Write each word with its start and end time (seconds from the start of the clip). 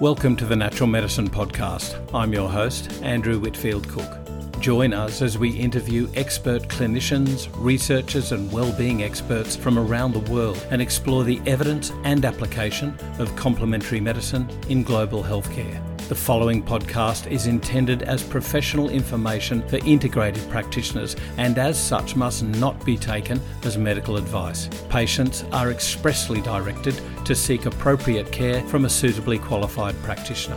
Welcome 0.00 0.34
to 0.36 0.46
the 0.46 0.56
Natural 0.56 0.86
Medicine 0.86 1.28
Podcast. 1.28 1.94
I'm 2.14 2.32
your 2.32 2.48
host, 2.48 2.90
Andrew 3.02 3.38
Whitfield 3.38 3.86
Cook. 3.86 4.10
Join 4.58 4.94
us 4.94 5.20
as 5.20 5.36
we 5.36 5.50
interview 5.50 6.08
expert 6.14 6.62
clinicians, 6.68 7.50
researchers, 7.54 8.32
and 8.32 8.50
well-being 8.50 9.02
experts 9.02 9.56
from 9.56 9.78
around 9.78 10.14
the 10.14 10.32
world 10.32 10.66
and 10.70 10.80
explore 10.80 11.22
the 11.22 11.38
evidence 11.44 11.92
and 12.04 12.24
application 12.24 12.96
of 13.18 13.36
complementary 13.36 14.00
medicine 14.00 14.48
in 14.70 14.84
global 14.84 15.22
healthcare. 15.22 15.89
The 16.10 16.16
following 16.16 16.60
podcast 16.60 17.30
is 17.30 17.46
intended 17.46 18.02
as 18.02 18.24
professional 18.24 18.88
information 18.90 19.62
for 19.68 19.76
integrated 19.86 20.42
practitioners 20.50 21.14
and, 21.36 21.56
as 21.56 21.80
such, 21.80 22.16
must 22.16 22.42
not 22.42 22.84
be 22.84 22.96
taken 22.96 23.40
as 23.62 23.78
medical 23.78 24.16
advice. 24.16 24.68
Patients 24.88 25.44
are 25.52 25.70
expressly 25.70 26.40
directed 26.40 27.00
to 27.24 27.36
seek 27.36 27.66
appropriate 27.66 28.32
care 28.32 28.60
from 28.62 28.86
a 28.86 28.90
suitably 28.90 29.38
qualified 29.38 29.94
practitioner. 30.02 30.56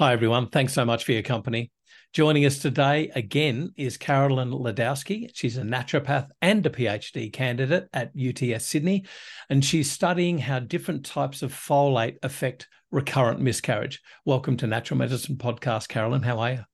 Hi, 0.00 0.12
everyone. 0.12 0.48
Thanks 0.48 0.72
so 0.72 0.84
much 0.84 1.04
for 1.04 1.12
your 1.12 1.22
company. 1.22 1.70
Joining 2.14 2.46
us 2.46 2.58
today 2.58 3.10
again 3.14 3.70
is 3.76 3.98
Carolyn 3.98 4.50
Ledowsky. 4.50 5.30
She's 5.34 5.58
a 5.58 5.62
naturopath 5.62 6.30
and 6.40 6.64
a 6.64 6.70
PhD 6.70 7.30
candidate 7.30 7.86
at 7.92 8.12
UTS 8.16 8.64
Sydney, 8.64 9.04
and 9.50 9.62
she's 9.62 9.92
studying 9.92 10.38
how 10.38 10.60
different 10.60 11.04
types 11.04 11.42
of 11.42 11.52
folate 11.52 12.16
affect 12.22 12.66
recurrent 12.90 13.40
miscarriage. 13.40 14.00
Welcome 14.24 14.56
to 14.56 14.66
Natural 14.66 14.96
Medicine 14.96 15.36
Podcast, 15.36 15.88
Carolyn. 15.88 16.22
How 16.22 16.38
are 16.38 16.52
you? 16.52 16.67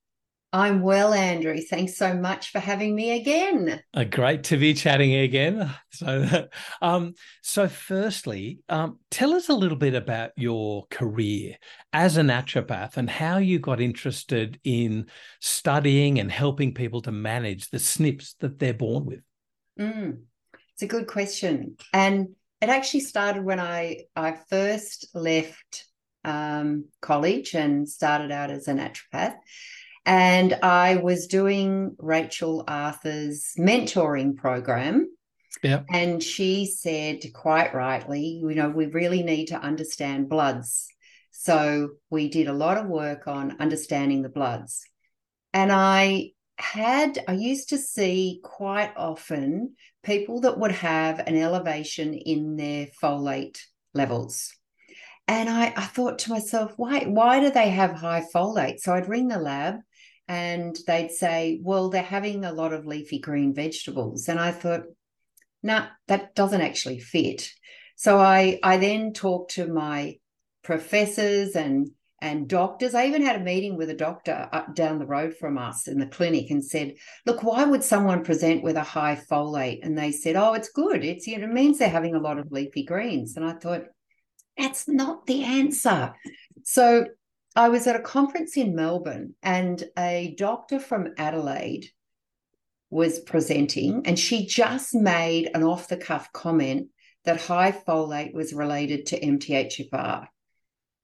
I'm 0.55 0.83
well, 0.83 1.13
Andrew. 1.13 1.61
Thanks 1.61 1.97
so 1.97 2.15
much 2.15 2.53
for 2.53 2.61
having 2.61 2.95
me 2.95 3.21
again. 3.21 3.83
Uh, 3.93 4.05
great 4.05 4.45
to 4.45 4.57
be 4.57 4.73
chatting 4.73 5.13
again. 5.13 5.69
So, 5.95 6.49
um, 6.83 7.15
so 7.41 7.69
firstly, 7.69 8.59
um, 8.69 8.99
tell 9.13 9.33
us 9.33 9.49
a 9.49 9.55
little 9.55 9.79
bit 9.79 9.95
about 9.95 10.33
your 10.37 10.87
career 10.91 11.55
as 11.93 12.17
a 12.17 12.23
naturopath 12.23 12.97
and 12.97 13.09
how 13.09 13.39
you 13.39 13.61
got 13.61 13.81
interested 13.81 14.59
in 14.65 15.07
studying 15.41 16.19
and 16.19 16.33
helping 16.33 16.75
people 16.75 17.01
to 17.03 17.13
manage 17.13 17.71
the 17.71 17.79
SNPs 17.79 18.35
that 18.41 18.59
they're 18.59 18.75
born 18.75 19.05
with. 19.05 19.21
Mm, 19.79 20.23
it's 20.73 20.83
a 20.83 20.89
good 20.89 21.07
question, 21.07 21.77
and 21.93 22.31
it 22.61 22.69
actually 22.71 23.01
started 23.01 23.45
when 23.45 23.61
I 23.61 24.07
I 24.17 24.37
first 24.51 25.07
left 25.15 25.87
um, 26.25 26.87
college 27.01 27.55
and 27.55 27.89
started 27.89 28.33
out 28.33 28.51
as 28.51 28.67
a 28.67 28.73
naturopath 28.73 29.37
and 30.07 30.55
I 30.63 30.97
was 30.97 31.27
doing 31.27 31.97
Rachel 31.99 32.65
Arthur's 32.69 33.53
mentoring 33.59 34.37
program. 34.37 35.09
Yeah. 35.63 35.83
And 35.91 36.23
she 36.23 36.67
said 36.67 37.23
quite 37.33 37.75
rightly, 37.75 38.41
you 38.43 38.55
know, 38.55 38.69
we 38.69 38.87
really 38.87 39.23
need 39.23 39.47
to 39.47 39.57
understand 39.57 40.29
bloods. 40.29 40.89
So 41.31 41.91
we 42.11 42.29
did 42.29 42.49
a 42.49 42.53
lot 42.53 42.77
of 42.77 42.87
work 42.87 43.27
on 43.27 43.57
understanding 43.61 44.23
the 44.23 44.29
bloods. 44.29 44.85
And 45.55 45.73
I 45.73 46.33
had, 46.59 47.19
I 47.27 47.33
used 47.33 47.71
to 47.71 47.79
see 47.79 48.41
quite 48.43 48.93
often 48.97 49.75
people 50.03 50.43
that 50.43 50.59
would 50.59 50.73
have 50.73 51.21
an 51.21 51.37
elevation 51.37 52.13
in 52.13 52.57
their 52.57 52.89
folate 53.03 53.59
levels. 53.95 54.55
And 55.27 55.49
I, 55.49 55.73
I 55.75 55.85
thought 55.85 56.19
to 56.21 56.31
myself, 56.31 56.75
why, 56.77 57.05
why 57.05 57.41
do 57.41 57.51
they 57.51 57.71
have 57.71 57.93
high 57.93 58.25
folate? 58.35 58.81
So 58.81 58.93
I'd 58.93 59.09
ring 59.09 59.29
the 59.29 59.39
lab 59.39 59.77
and 60.29 60.77
they'd 60.87 61.11
say, 61.11 61.61
well, 61.63 61.91
they're 61.91 62.03
having 62.03 62.45
a 62.45 62.53
lot 62.53 62.73
of 62.73 62.87
leafy 62.87 63.19
green 63.19 63.55
vegetables. 63.55 64.29
And 64.29 64.39
I 64.41 64.53
thought, 64.53 64.85
no, 65.63 65.79
nah, 65.79 65.87
that 66.09 66.35
doesn't 66.35 66.61
actually 66.61 67.01
fit. 67.01 67.51
So 67.97 68.19
I, 68.19 68.59
I 68.63 68.77
then 68.79 69.13
talked 69.13 69.53
to 69.53 69.67
my 69.67 70.19
professors 70.63 71.57
and 71.57 71.91
and 72.23 72.49
doctors. 72.49 72.95
I 72.95 73.07
even 73.07 73.21
had 73.21 73.37
a 73.37 73.45
meeting 73.45 73.77
with 73.77 73.91
a 73.91 73.95
doctor 73.95 74.49
up 74.51 74.75
down 74.75 74.99
the 74.99 75.05
road 75.07 75.37
from 75.37 75.59
us 75.59 75.87
in 75.89 75.99
the 75.99 76.07
clinic 76.07 76.51
and 76.51 76.65
said, 76.65 76.95
"Look, 77.27 77.43
why 77.43 77.65
would 77.65 77.85
someone 77.85 78.25
present 78.25 78.63
with 78.63 78.77
a 78.77 78.83
high 78.83 79.21
folate?" 79.31 79.81
And 79.83 79.97
they 79.99 80.11
said, 80.11 80.35
"Oh, 80.35 80.55
it's 80.55 80.71
good. 80.71 81.05
It's 81.05 81.27
you 81.27 81.37
know, 81.37 81.45
it 81.45 81.53
means 81.53 81.79
they're 81.79 81.89
having 81.91 82.15
a 82.15 82.21
lot 82.21 82.39
of 82.39 82.51
leafy 82.51 82.83
greens." 82.83 83.37
And 83.37 83.45
I 83.45 83.53
thought, 83.53 83.85
that's 84.57 84.89
not 84.89 85.27
the 85.27 85.43
answer. 85.43 86.15
So 86.63 87.07
I 87.57 87.69
was 87.69 87.87
at 87.87 87.97
a 87.97 88.01
conference 88.01 88.57
in 88.57 88.75
Melbourne 88.75 89.35
and 89.43 89.83
a 89.97 90.35
doctor 90.37 90.81
from 90.81 91.15
Adelaide 91.19 91.87
was 92.91 93.21
presenting, 93.21 94.07
and 94.07 94.19
she 94.19 94.47
just 94.47 94.95
made 94.95 95.51
an 95.55 95.63
off 95.63 95.89
the 95.89 95.97
cuff 95.97 96.33
comment 96.33 96.89
that 97.25 97.41
high 97.41 97.73
folate 97.73 98.35
was 98.35 98.53
related 98.53 99.07
to 99.07 99.21
MTHFR. 99.21 100.27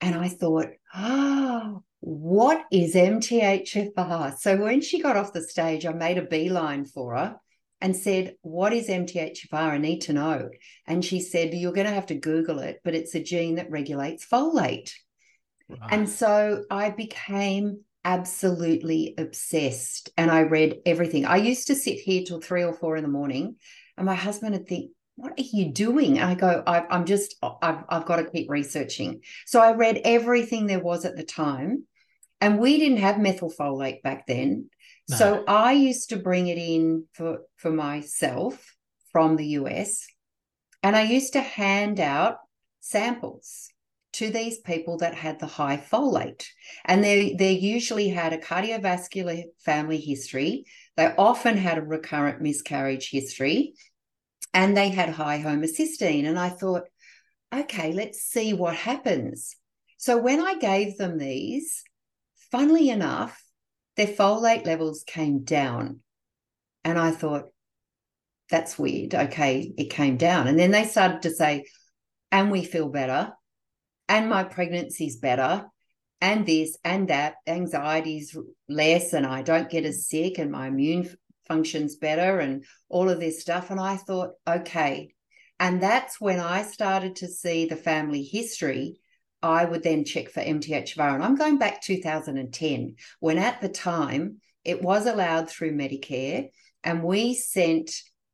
And 0.00 0.14
I 0.14 0.28
thought, 0.28 0.68
oh, 0.94 1.82
what 2.00 2.64
is 2.72 2.94
MTHFR? 2.94 4.38
So 4.38 4.56
when 4.56 4.80
she 4.80 5.02
got 5.02 5.16
off 5.16 5.32
the 5.32 5.42
stage, 5.42 5.84
I 5.84 5.92
made 5.92 6.18
a 6.18 6.22
beeline 6.22 6.84
for 6.84 7.16
her 7.16 7.36
and 7.80 7.96
said, 7.96 8.36
What 8.42 8.72
is 8.72 8.88
MTHFR? 8.88 9.52
I 9.52 9.78
need 9.78 10.00
to 10.02 10.12
know. 10.12 10.50
And 10.86 11.04
she 11.04 11.20
said, 11.20 11.54
You're 11.54 11.72
going 11.72 11.86
to 11.86 11.92
have 11.92 12.06
to 12.06 12.14
Google 12.14 12.58
it, 12.60 12.80
but 12.84 12.94
it's 12.94 13.14
a 13.14 13.22
gene 13.22 13.56
that 13.56 13.70
regulates 13.70 14.26
folate. 14.26 14.92
And 15.88 16.08
so 16.08 16.64
I 16.70 16.90
became 16.90 17.80
absolutely 18.04 19.14
obsessed 19.18 20.10
and 20.16 20.30
I 20.30 20.40
read 20.42 20.80
everything. 20.86 21.26
I 21.26 21.36
used 21.36 21.66
to 21.66 21.74
sit 21.74 21.98
here 21.98 22.22
till 22.24 22.40
three 22.40 22.64
or 22.64 22.72
four 22.72 22.96
in 22.96 23.02
the 23.02 23.10
morning 23.10 23.56
and 23.96 24.06
my 24.06 24.14
husband 24.14 24.54
would 24.54 24.66
think, 24.66 24.92
what 25.16 25.32
are 25.32 25.42
you 25.42 25.70
doing? 25.70 26.18
And 26.18 26.30
I 26.30 26.34
go, 26.34 26.62
I, 26.66 26.84
am 26.96 27.04
just, 27.04 27.36
I've, 27.42 27.84
I've 27.88 28.06
got 28.06 28.16
to 28.16 28.30
keep 28.30 28.48
researching. 28.48 29.20
So 29.46 29.60
I 29.60 29.72
read 29.72 30.00
everything 30.04 30.66
there 30.66 30.80
was 30.80 31.04
at 31.04 31.16
the 31.16 31.24
time. 31.24 31.84
And 32.40 32.58
we 32.58 32.78
didn't 32.78 32.98
have 32.98 33.16
methylfolate 33.16 34.00
back 34.00 34.26
then. 34.26 34.70
No. 35.10 35.16
So 35.16 35.44
I 35.46 35.72
used 35.72 36.08
to 36.08 36.16
bring 36.16 36.46
it 36.46 36.56
in 36.56 37.04
for, 37.12 37.40
for 37.56 37.70
myself 37.70 38.74
from 39.12 39.36
the 39.36 39.46
US. 39.48 40.06
And 40.82 40.96
I 40.96 41.02
used 41.02 41.34
to 41.34 41.42
hand 41.42 42.00
out 42.00 42.38
samples 42.80 43.69
to 44.20 44.28
these 44.28 44.58
people 44.58 44.98
that 44.98 45.14
had 45.14 45.40
the 45.40 45.46
high 45.46 45.78
folate. 45.78 46.44
And 46.84 47.02
they, 47.02 47.32
they 47.32 47.52
usually 47.52 48.10
had 48.10 48.34
a 48.34 48.38
cardiovascular 48.38 49.44
family 49.64 49.98
history. 49.98 50.66
They 50.98 51.14
often 51.16 51.56
had 51.56 51.78
a 51.78 51.82
recurrent 51.82 52.42
miscarriage 52.42 53.08
history 53.08 53.72
and 54.52 54.76
they 54.76 54.90
had 54.90 55.08
high 55.08 55.38
homocysteine. 55.42 56.26
And 56.26 56.38
I 56.38 56.50
thought, 56.50 56.82
okay, 57.50 57.94
let's 57.94 58.20
see 58.20 58.52
what 58.52 58.76
happens. 58.76 59.56
So 59.96 60.18
when 60.18 60.42
I 60.42 60.56
gave 60.58 60.98
them 60.98 61.16
these, 61.16 61.82
funnily 62.52 62.90
enough, 62.90 63.42
their 63.96 64.06
folate 64.06 64.66
levels 64.66 65.02
came 65.06 65.44
down. 65.44 66.00
And 66.84 66.98
I 66.98 67.12
thought, 67.12 67.44
that's 68.50 68.78
weird. 68.78 69.14
Okay, 69.14 69.72
it 69.78 69.88
came 69.88 70.18
down. 70.18 70.46
And 70.46 70.58
then 70.58 70.72
they 70.72 70.84
started 70.84 71.22
to 71.22 71.30
say, 71.30 71.64
and 72.30 72.50
we 72.50 72.64
feel 72.64 72.90
better 72.90 73.32
and 74.10 74.28
my 74.28 74.44
pregnancy's 74.44 75.16
better 75.16 75.64
and 76.20 76.44
this 76.44 76.76
and 76.84 77.08
that 77.08 77.36
anxiety's 77.46 78.36
less 78.68 79.14
and 79.14 79.24
i 79.24 79.40
don't 79.40 79.70
get 79.70 79.86
as 79.86 80.06
sick 80.06 80.36
and 80.36 80.52
my 80.52 80.66
immune 80.66 81.08
functions 81.50 81.96
better 81.96 82.38
and 82.38 82.64
all 82.88 83.10
of 83.10 83.18
this 83.18 83.40
stuff. 83.40 83.70
And 83.70 83.80
i 83.80 83.96
thought 83.96 84.34
okay. 84.46 85.12
And 85.58 85.82
that's 85.82 86.20
when 86.20 86.38
i 86.40 86.62
started 86.62 87.16
to 87.16 87.28
see 87.28 87.66
the 87.66 87.76
family 87.76 88.22
history 88.22 89.00
i 89.42 89.64
would 89.64 89.82
then 89.82 90.04
check 90.04 90.30
for 90.30 90.40
mthfr 90.40 91.14
and 91.14 91.24
i'm 91.24 91.34
going 91.34 91.58
back 91.58 91.82
2010 91.82 92.94
when 93.20 93.38
at 93.38 93.60
the 93.60 93.68
time 93.68 94.40
it 94.64 94.82
was 94.82 95.06
allowed 95.06 95.50
through 95.50 95.72
medicare 95.72 96.48
and 96.84 97.02
we 97.02 97.34
sent 97.34 97.90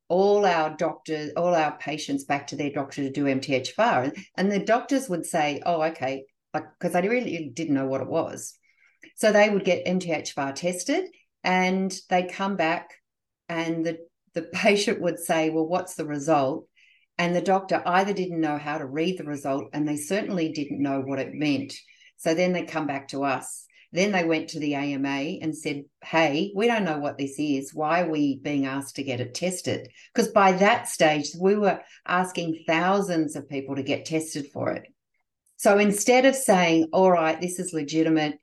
all 0.08 0.47
our 0.47 0.76
doctors, 0.76 1.32
all 1.37 1.55
our 1.55 1.76
patients 1.79 2.25
back 2.25 2.47
to 2.49 2.56
their 2.56 2.70
doctor 2.70 3.03
to 3.03 3.11
do 3.11 3.25
MTHFR. 3.25 4.17
And, 4.37 4.53
the 4.53 4.61
doctors 4.61 5.08
would 5.08 5.26
say, 5.26 5.61
oh, 5.67 5.82
okay, 5.82 6.25
like, 6.55 6.64
because 6.79 6.94
I 6.94 7.00
really 7.00 7.50
didn't 7.53 7.75
know 7.75 7.87
what 7.87 8.00
it 8.00 8.08
was. 8.08 8.56
So 9.17 9.32
they 9.32 9.50
would 9.50 9.64
get 9.64 9.87
MTHFR 9.87 10.55
tested 10.55 11.06
and 11.43 11.94
they'd 12.08 12.32
come 12.32 12.56
back 12.56 12.91
and 13.49 13.85
the, 13.85 13.99
the 14.35 14.43
patient 14.53 15.00
would 15.00 15.19
say, 15.19 15.50
well, 15.50 15.67
what's 15.67 15.94
the 15.94 16.06
result? 16.06 16.69
And 17.19 17.35
the 17.35 17.41
doctor 17.41 17.82
either 17.85 18.12
didn't 18.12 18.41
know 18.41 18.58
how 18.58 18.79
to 18.79 18.87
read 18.87 19.19
the 19.19 19.25
result 19.25 19.70
and 19.73 19.88
they 19.88 19.97
certainly 19.97 20.53
didn't 20.53 20.82
know 20.82 21.00
what 21.00 21.19
it 21.19 21.32
meant. 21.32 21.75
So 22.19 22.35
then 22.35 22.53
they 22.53 22.64
come 22.64 22.87
back 22.87 23.08
to 23.08 23.25
us 23.25 23.67
then 23.96 24.12
they 24.12 24.25
went 24.25 24.48
to 24.50 24.60
the 24.60 24.75
AMA 24.75 25.38
and 25.40 25.56
said, 25.56 25.84
Hey, 26.04 26.52
we 26.54 26.66
don't 26.66 26.84
know 26.84 26.98
what 26.98 27.19
this 27.19 27.38
is. 27.38 27.75
Why 27.75 28.02
are 28.02 28.10
we 28.10 28.38
being 28.38 28.66
asked 28.66 28.96
to 28.96 29.02
get 29.02 29.20
it 29.20 29.34
tested? 29.34 29.88
Because 30.12 30.31
by 30.32 30.52
that 30.52 30.88
stage, 30.88 31.31
we 31.38 31.56
were 31.56 31.81
asking 32.06 32.64
thousands 32.66 33.37
of 33.37 33.48
people 33.48 33.76
to 33.76 33.82
get 33.82 34.04
tested 34.04 34.48
for 34.52 34.70
it. 34.70 34.84
So 35.56 35.78
instead 35.78 36.26
of 36.26 36.34
saying, 36.34 36.88
All 36.93 37.10
right, 37.10 37.40
this 37.40 37.58
is 37.58 37.72
legitimate, 37.72 38.38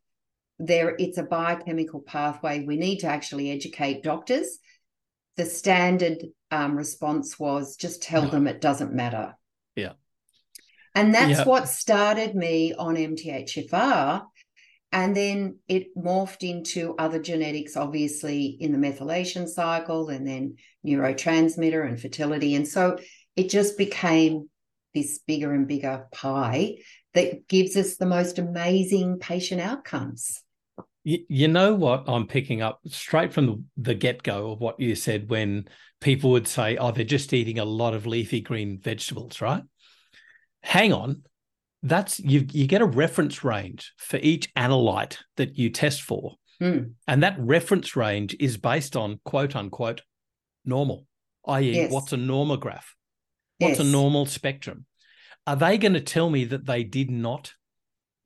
there 0.59 0.95
it's 0.97 1.17
a 1.17 1.23
biochemical 1.23 2.01
pathway, 2.01 2.63
we 2.63 2.77
need 2.77 2.99
to 2.99 3.07
actually 3.07 3.51
educate 3.51 4.03
doctors. 4.03 4.59
The 5.35 5.45
standard 5.45 6.25
um, 6.51 6.75
response 6.75 7.39
was 7.39 7.75
just 7.75 8.03
tell 8.03 8.23
no. 8.23 8.29
them 8.29 8.47
it 8.47 8.61
doesn't 8.61 8.93
matter. 8.93 9.35
Yeah. 9.75 9.93
And 10.95 11.13
that's 11.13 11.39
yeah. 11.39 11.45
what 11.45 11.67
started 11.67 12.35
me 12.35 12.73
on 12.73 12.95
MTHFR. 12.95 14.23
And 14.93 15.17
then 15.17 15.57
it 15.67 15.87
morphed 15.97 16.47
into 16.47 16.95
other 16.99 17.19
genetics, 17.19 17.75
obviously 17.75 18.45
in 18.45 18.71
the 18.71 18.77
methylation 18.77 19.47
cycle, 19.47 20.09
and 20.09 20.25
then 20.25 20.57
neurotransmitter 20.85 21.85
and 21.85 21.99
fertility. 21.99 22.53
And 22.53 22.67
so 22.67 22.99
it 23.35 23.49
just 23.49 23.75
became 23.75 24.51
this 24.93 25.19
bigger 25.25 25.51
and 25.51 25.67
bigger 25.67 26.05
pie 26.13 26.75
that 27.15 27.47
gives 27.47 27.75
us 27.75 27.95
the 27.95 28.05
most 28.05 28.37
amazing 28.37 29.17
patient 29.17 29.61
outcomes. 29.61 30.43
You, 31.03 31.47
know 31.47 31.73
what 31.73 32.05
I'm 32.07 32.27
picking 32.27 32.61
up 32.61 32.79
straight 32.87 33.33
from 33.33 33.45
the, 33.47 33.63
the 33.77 33.95
get 33.95 34.23
go 34.23 34.51
of 34.51 34.61
what 34.61 34.79
you 34.79 34.95
said 34.95 35.29
when 35.29 35.67
people 36.01 36.31
would 36.31 36.47
say, 36.47 36.77
oh, 36.77 36.91
they're 36.91 37.03
just 37.03 37.33
eating 37.33 37.59
a 37.59 37.65
lot 37.65 37.93
of 37.93 38.05
leafy 38.05 38.39
green 38.41 38.79
vegetables, 38.79 39.41
right? 39.41 39.63
Hang 40.61 40.93
on. 40.93 41.23
That's 41.83 42.19
you 42.19 42.47
you 42.51 42.65
get 42.65 42.81
a 42.81 42.85
reference 42.85 43.43
range 43.43 43.93
for 43.97 44.17
each 44.17 44.53
analyte 44.55 45.17
that 45.35 45.57
you 45.57 45.69
test 45.69 46.01
for. 46.01 46.35
Mm. 46.61 46.93
And 47.07 47.23
that 47.23 47.35
reference 47.37 47.95
range 47.95 48.35
is 48.39 48.57
based 48.57 48.95
on 48.95 49.19
quote 49.25 49.55
unquote 49.55 50.01
normal, 50.65 51.05
i.e., 51.47 51.71
yes. 51.71 51.91
what's 51.91 52.13
a 52.13 52.17
normograph? 52.17 52.85
What's 53.59 53.79
yes. 53.79 53.87
a 53.87 53.91
normal 53.91 54.25
spectrum? 54.25 54.85
Are 55.45 55.57
they 55.57 55.77
going 55.77 55.93
to 55.93 56.01
tell 56.01 56.29
me 56.29 56.45
that 56.45 56.65
they 56.65 56.83
did 56.85 57.11
not 57.11 57.53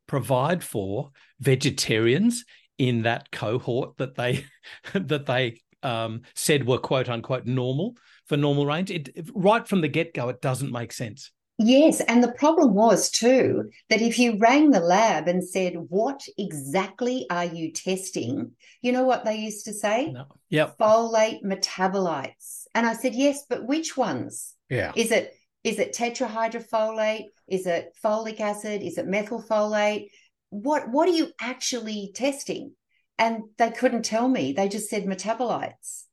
provide 0.07 0.63
for 0.63 1.09
vegetarians 1.39 2.45
in 2.77 3.01
that 3.03 3.31
cohort 3.31 3.97
that 3.97 4.15
they 4.15 4.45
that 4.93 5.25
they 5.25 5.61
um, 5.83 6.21
said 6.35 6.67
were 6.67 6.77
quote 6.77 7.09
unquote 7.09 7.45
normal 7.45 7.95
for 8.27 8.37
normal 8.37 8.67
range? 8.67 8.91
It, 8.91 9.09
right 9.33 9.67
from 9.67 9.81
the 9.81 9.87
get 9.87 10.13
go, 10.13 10.29
it 10.29 10.41
doesn't 10.41 10.71
make 10.71 10.93
sense. 10.93 11.31
Yes, 11.59 12.01
and 12.01 12.23
the 12.23 12.31
problem 12.33 12.75
was 12.75 13.09
too 13.09 13.71
that 13.89 14.01
if 14.01 14.19
you 14.19 14.37
rang 14.37 14.69
the 14.69 14.79
lab 14.79 15.27
and 15.27 15.43
said, 15.43 15.73
"What 15.89 16.27
exactly 16.37 17.25
are 17.31 17.45
you 17.45 17.71
testing?" 17.71 18.51
You 18.81 18.91
know 18.91 19.05
what 19.05 19.25
they 19.25 19.37
used 19.37 19.65
to 19.65 19.73
say? 19.73 20.11
No. 20.11 20.25
Yep. 20.49 20.77
Folate 20.77 21.43
metabolites. 21.43 22.67
And 22.75 22.85
I 22.85 22.93
said, 22.93 23.15
"Yes, 23.15 23.43
but 23.49 23.65
which 23.65 23.97
ones?" 23.97 24.53
Yeah. 24.69 24.91
Is 24.95 25.11
it 25.11 25.33
is 25.63 25.79
it 25.79 25.93
tetrahydrofolate? 25.93 27.25
Is 27.47 27.65
it 27.65 27.95
folic 28.03 28.39
acid? 28.39 28.83
Is 28.83 28.97
it 28.97 29.07
methylfolate? 29.07 30.09
What 30.49 30.89
what 30.89 31.09
are 31.09 31.13
you 31.13 31.31
actually 31.41 32.11
testing? 32.13 32.73
And 33.17 33.43
they 33.57 33.71
couldn't 33.71 34.05
tell 34.05 34.27
me. 34.27 34.53
They 34.53 34.69
just 34.69 34.89
said 34.89 35.05
metabolites. 35.05 36.06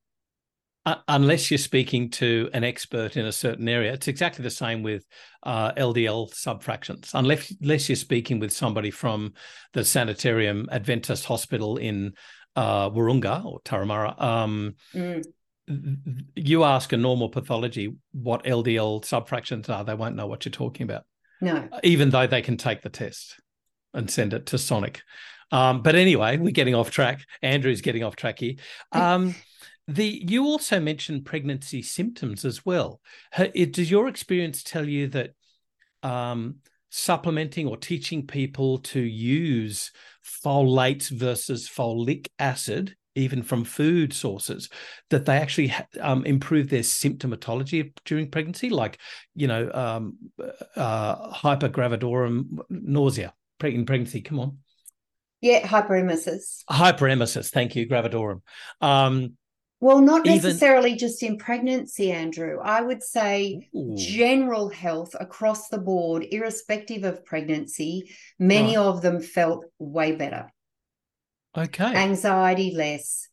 Uh, 0.87 0.97
unless 1.09 1.51
you're 1.51 1.59
speaking 1.59 2.11
to 2.11 2.51
an 2.53 2.63
expert 2.63 3.17
in 3.17 3.25
a 3.25 3.33
certain 3.33 3.69
area, 3.69 3.93
it's 3.93 4.09
exactly 4.09 4.43
the 4.43 4.51
same 4.51 4.83
with 4.83 5.07
uh, 5.43 5.73
LDL 5.73 6.31
subfractions. 6.35 7.11
Unless, 7.15 7.55
unless 7.63 7.89
you're 7.89 7.97
speaking 7.97 8.39
with 8.39 8.53
somebody 8.53 8.91
from 8.91 9.33
the 9.73 9.85
Sanitarium 9.85 10.69
Adventist 10.71 11.25
Hospital 11.25 11.79
in 11.79 12.13
uh, 12.55 12.91
Wahroonga 12.91 13.45
or 13.45 13.61
Turramurra, 13.63 14.21
um, 14.21 14.75
mm 14.95 15.25
you 15.67 16.65
ask 16.65 16.93
a 16.93 16.97
normal 16.97 17.29
pathology 17.29 17.95
what 18.13 18.45
LDL 18.45 19.03
subfractions 19.03 19.69
are, 19.71 19.85
they 19.85 19.95
won't 19.95 20.17
know 20.17 20.27
what 20.27 20.45
you're 20.45 20.53
talking 20.53 20.85
about. 20.85 21.05
No. 21.41 21.69
Even 21.83 22.11
though 22.11 22.27
they 22.27 22.43
can 22.43 22.57
take 22.57 22.83
the 22.83 22.91
test 22.91 23.41
and 23.93 24.11
send 24.11 24.35
it 24.35 24.47
to 24.47 24.59
Sonic. 24.59 25.03
Um, 25.53 25.83
but 25.83 25.95
anyway, 25.95 26.37
we're 26.37 26.51
getting 26.51 26.75
off 26.75 26.91
track. 26.91 27.25
Andrew's 27.43 27.81
getting 27.81 28.03
off 28.03 28.17
track 28.17 28.41
here. 28.41 28.55
Um, 28.93 29.35
the 29.87 30.25
you 30.27 30.45
also 30.45 30.81
mentioned 30.81 31.27
pregnancy 31.27 31.83
symptoms 31.83 32.45
as 32.45 32.65
well. 32.65 33.01
Does 33.37 33.91
your 33.91 34.09
experience 34.09 34.63
tell 34.63 34.89
you 34.89 35.09
that 35.09 35.31
um, 36.03 36.57
supplementing 36.91 37.67
or 37.67 37.77
teaching 37.77 38.27
people 38.27 38.79
to 38.79 39.01
use 39.01 39.91
folates 40.25 41.11
versus 41.11 41.69
folic 41.69 42.29
acid 42.39 42.97
even 43.17 43.43
from 43.43 43.65
food 43.65 44.13
sources, 44.13 44.69
that 45.11 45.25
they 45.25 45.37
actually 45.37 45.73
um, 46.01 46.25
improve 46.27 46.69
their 46.69 46.81
symptomatology 46.81 47.93
during 48.05 48.31
pregnancy, 48.31 48.71
like 48.71 48.99
you 49.35 49.47
know 49.47 49.71
um, 49.73 50.17
uh, 50.77 51.33
hypergravidorum 51.33 52.59
nausea 52.69 53.33
in 53.63 53.87
pregnancy. 53.87 54.21
Come 54.21 54.41
on. 54.41 54.59
Yeah, 55.41 55.67
hyperemesis. 55.67 56.65
Hyperemesis. 56.71 57.51
Thank 57.51 57.77
you, 57.77 57.89
gravidorum. 57.89 58.41
Um, 58.81 59.37
well, 59.85 60.01
not 60.01 60.25
necessarily 60.25 60.93
even... 60.93 60.99
just 60.99 61.23
in 61.23 61.37
pregnancy, 61.37 62.11
Andrew. 62.11 62.59
I 62.59 62.81
would 62.81 63.03
say 63.03 63.69
Ooh. 63.77 63.95
general 63.95 64.71
health 64.71 65.15
across 65.21 65.69
the 65.69 65.77
board, 65.77 66.25
irrespective 66.31 67.05
of 67.05 67.23
pregnancy, 67.23 68.11
many 68.39 68.79
right. 68.79 68.83
of 68.83 69.03
them 69.03 69.21
felt 69.21 69.67
way 69.79 70.13
better. 70.13 70.51
Okay. 71.55 71.85
Anxiety 71.85 72.75
less, 72.75 73.29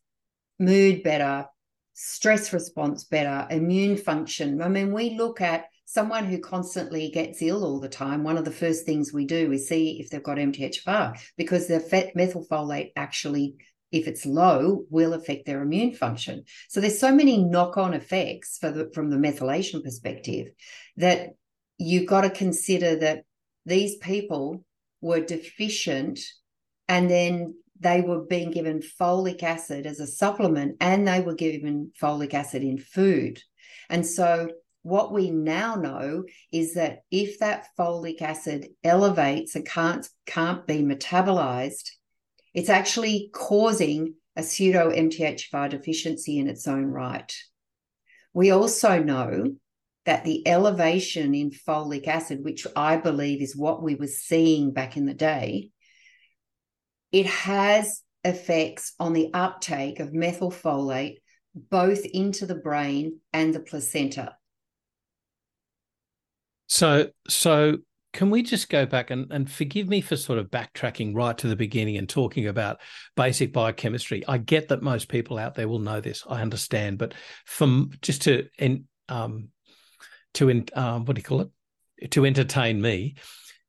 mood 0.58 1.02
better, 1.02 1.46
stress 1.94 2.52
response 2.52 3.04
better, 3.04 3.46
immune 3.48 3.96
function. 3.96 4.60
I 4.60 4.68
mean, 4.68 4.92
we 4.92 5.16
look 5.16 5.40
at 5.40 5.64
someone 5.86 6.26
who 6.26 6.38
constantly 6.38 7.08
gets 7.08 7.40
ill 7.40 7.64
all 7.64 7.80
the 7.80 7.88
time. 7.88 8.24
One 8.24 8.36
of 8.36 8.44
the 8.44 8.50
first 8.50 8.84
things 8.84 9.10
we 9.10 9.24
do 9.24 9.52
is 9.52 9.68
see 9.68 10.00
if 10.00 10.10
they've 10.10 10.22
got 10.22 10.36
MTHFR 10.36 11.18
because 11.38 11.66
the 11.66 11.80
methylfolate 12.14 12.92
actually 12.94 13.56
if 13.92 14.08
it's 14.08 14.26
low, 14.26 14.84
will 14.90 15.12
affect 15.12 15.46
their 15.46 15.62
immune 15.62 15.94
function. 15.94 16.44
So 16.68 16.80
there's 16.80 16.98
so 16.98 17.14
many 17.14 17.44
knock-on 17.44 17.94
effects 17.94 18.58
the, 18.58 18.90
from 18.94 19.10
the 19.10 19.16
methylation 19.16 19.84
perspective 19.84 20.48
that 20.96 21.30
you've 21.78 22.06
got 22.06 22.22
to 22.22 22.30
consider 22.30 22.96
that 22.96 23.24
these 23.66 23.96
people 23.96 24.64
were 25.00 25.20
deficient 25.20 26.20
and 26.88 27.08
then 27.08 27.54
they 27.78 28.00
were 28.00 28.22
being 28.22 28.50
given 28.50 28.80
folic 28.80 29.42
acid 29.42 29.86
as 29.86 30.00
a 30.00 30.06
supplement 30.06 30.76
and 30.80 31.06
they 31.06 31.20
were 31.20 31.34
given 31.34 31.92
folic 32.00 32.32
acid 32.32 32.62
in 32.62 32.78
food. 32.78 33.40
And 33.90 34.06
so, 34.06 34.48
what 34.84 35.12
we 35.12 35.30
now 35.30 35.76
know 35.76 36.24
is 36.50 36.74
that 36.74 37.02
if 37.10 37.38
that 37.38 37.68
folic 37.78 38.20
acid 38.20 38.68
elevates 38.82 39.54
and 39.54 39.64
can't, 39.64 40.08
can't 40.26 40.66
be 40.66 40.82
metabolized, 40.82 41.88
it's 42.54 42.68
actually 42.68 43.30
causing 43.32 44.14
a 44.36 44.42
pseudo 44.42 44.90
MTHFR 44.90 45.70
deficiency 45.70 46.38
in 46.38 46.48
its 46.48 46.66
own 46.66 46.84
right. 46.84 47.34
We 48.32 48.50
also 48.50 49.02
know 49.02 49.54
that 50.04 50.24
the 50.24 50.46
elevation 50.48 51.34
in 51.34 51.50
folic 51.50 52.08
acid, 52.08 52.42
which 52.42 52.66
I 52.74 52.96
believe 52.96 53.40
is 53.40 53.56
what 53.56 53.82
we 53.82 53.94
were 53.94 54.06
seeing 54.06 54.72
back 54.72 54.96
in 54.96 55.06
the 55.06 55.14
day, 55.14 55.70
it 57.12 57.26
has 57.26 58.02
effects 58.24 58.94
on 58.98 59.12
the 59.12 59.30
uptake 59.34 60.00
of 60.00 60.10
methylfolate 60.10 61.16
both 61.54 62.04
into 62.06 62.46
the 62.46 62.54
brain 62.54 63.20
and 63.32 63.54
the 63.54 63.60
placenta. 63.60 64.36
So, 66.66 67.10
so 67.28 67.78
can 68.12 68.28
we 68.28 68.42
just 68.42 68.68
go 68.68 68.84
back 68.84 69.10
and, 69.10 69.30
and 69.32 69.50
forgive 69.50 69.88
me 69.88 70.00
for 70.00 70.16
sort 70.16 70.38
of 70.38 70.50
backtracking 70.50 71.14
right 71.14 71.36
to 71.38 71.46
the 71.46 71.56
beginning 71.56 71.96
and 71.96 72.08
talking 72.08 72.46
about 72.46 72.80
basic 73.16 73.52
biochemistry? 73.52 74.22
I 74.28 74.38
get 74.38 74.68
that 74.68 74.82
most 74.82 75.08
people 75.08 75.38
out 75.38 75.54
there 75.54 75.68
will 75.68 75.78
know 75.78 76.00
this. 76.00 76.22
I 76.28 76.42
understand, 76.42 76.98
but 76.98 77.14
from 77.46 77.90
just 78.02 78.22
to 78.22 78.48
in, 78.58 78.84
um, 79.08 79.48
to 80.34 80.50
in, 80.50 80.66
um, 80.74 81.04
what 81.04 81.16
do 81.16 81.20
you 81.20 81.24
call 81.24 81.40
it? 81.40 82.10
To 82.10 82.26
entertain 82.26 82.82
me, 82.82 83.14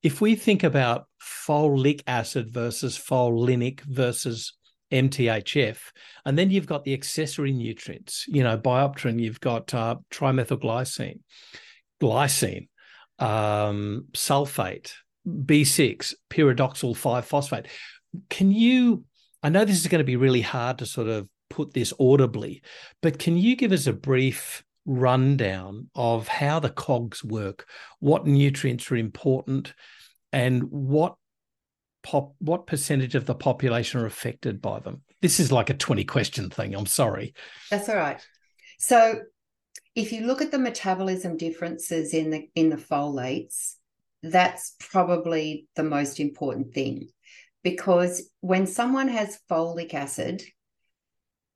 if 0.02 0.20
we 0.20 0.36
think 0.36 0.64
about 0.64 1.08
folic 1.22 2.02
acid 2.06 2.52
versus 2.52 2.98
folinic 2.98 3.80
versus 3.82 4.54
MTHF, 4.92 5.78
and 6.26 6.38
then 6.38 6.50
you've 6.50 6.68
got 6.68 6.84
the 6.84 6.94
accessory 6.94 7.54
nutrients, 7.54 8.26
you 8.28 8.44
know, 8.44 8.58
biopterin, 8.58 9.22
you've 9.22 9.40
got 9.40 9.74
uh, 9.74 9.96
trimethylglycine, 10.12 11.20
glycine, 12.02 12.68
um, 13.24 14.08
sulfate, 14.12 14.92
B6, 15.26 16.14
pyridoxal 16.30 16.96
5 16.96 17.26
phosphate. 17.26 17.68
Can 18.30 18.52
you, 18.52 19.06
I 19.42 19.50
know 19.50 19.64
this 19.64 19.80
is 19.80 19.88
going 19.88 20.00
to 20.00 20.06
be 20.06 20.18
really 20.18 20.42
hard 20.42 20.80
to 20.80 20.86
sort 20.86 21.08
of 21.08 21.28
put 21.50 21.74
this 21.74 21.94
audibly, 22.00 22.62
but 23.02 23.20
can 23.20 23.38
you 23.38 23.56
give 23.56 23.72
us 23.72 23.88
a 23.88 23.94
brief 23.94 24.64
rundown 24.86 25.90
of 25.96 26.28
how 26.28 26.60
the 26.60 26.70
cogs 26.70 27.24
work, 27.24 27.66
what 28.00 28.28
nutrients 28.28 28.92
are 28.92 28.98
important, 28.98 29.74
and 30.34 30.64
what 30.64 31.16
pop 32.02 32.34
what 32.40 32.68
percentage 32.68 33.16
of 33.16 33.26
the 33.26 33.36
population 33.36 34.02
are 34.02 34.06
affected 34.06 34.62
by 34.62 34.80
them? 34.80 35.02
This 35.22 35.40
is 35.40 35.52
like 35.52 35.70
a 35.70 35.76
20 35.76 36.04
question 36.04 36.50
thing. 36.50 36.76
I'm 36.76 36.88
sorry. 36.88 37.34
That's 37.72 37.88
all 37.88 37.96
right. 37.96 38.20
So 38.80 39.22
if 39.96 40.12
you 40.12 40.26
look 40.26 40.42
at 40.42 40.52
the 40.52 40.60
metabolism 40.60 41.38
differences 41.38 42.14
in 42.14 42.30
the 42.30 42.50
in 42.56 42.70
the 42.70 42.78
folates, 42.78 43.76
that's 44.24 44.76
probably 44.80 45.68
the 45.76 45.84
most 45.84 46.20
important 46.20 46.74
thing. 46.74 47.10
Because 47.64 48.30
when 48.42 48.68
someone 48.68 49.08
has 49.08 49.40
folic 49.50 49.94
acid, 49.94 50.44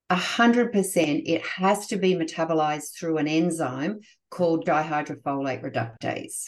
100% 0.09 1.23
it 1.25 1.41
has 1.45 1.87
to 1.87 1.97
be 1.97 2.15
metabolized 2.15 2.97
through 2.97 3.17
an 3.17 3.27
enzyme 3.27 3.99
called 4.29 4.65
dihydrofolate 4.65 5.63
reductase. 5.63 6.45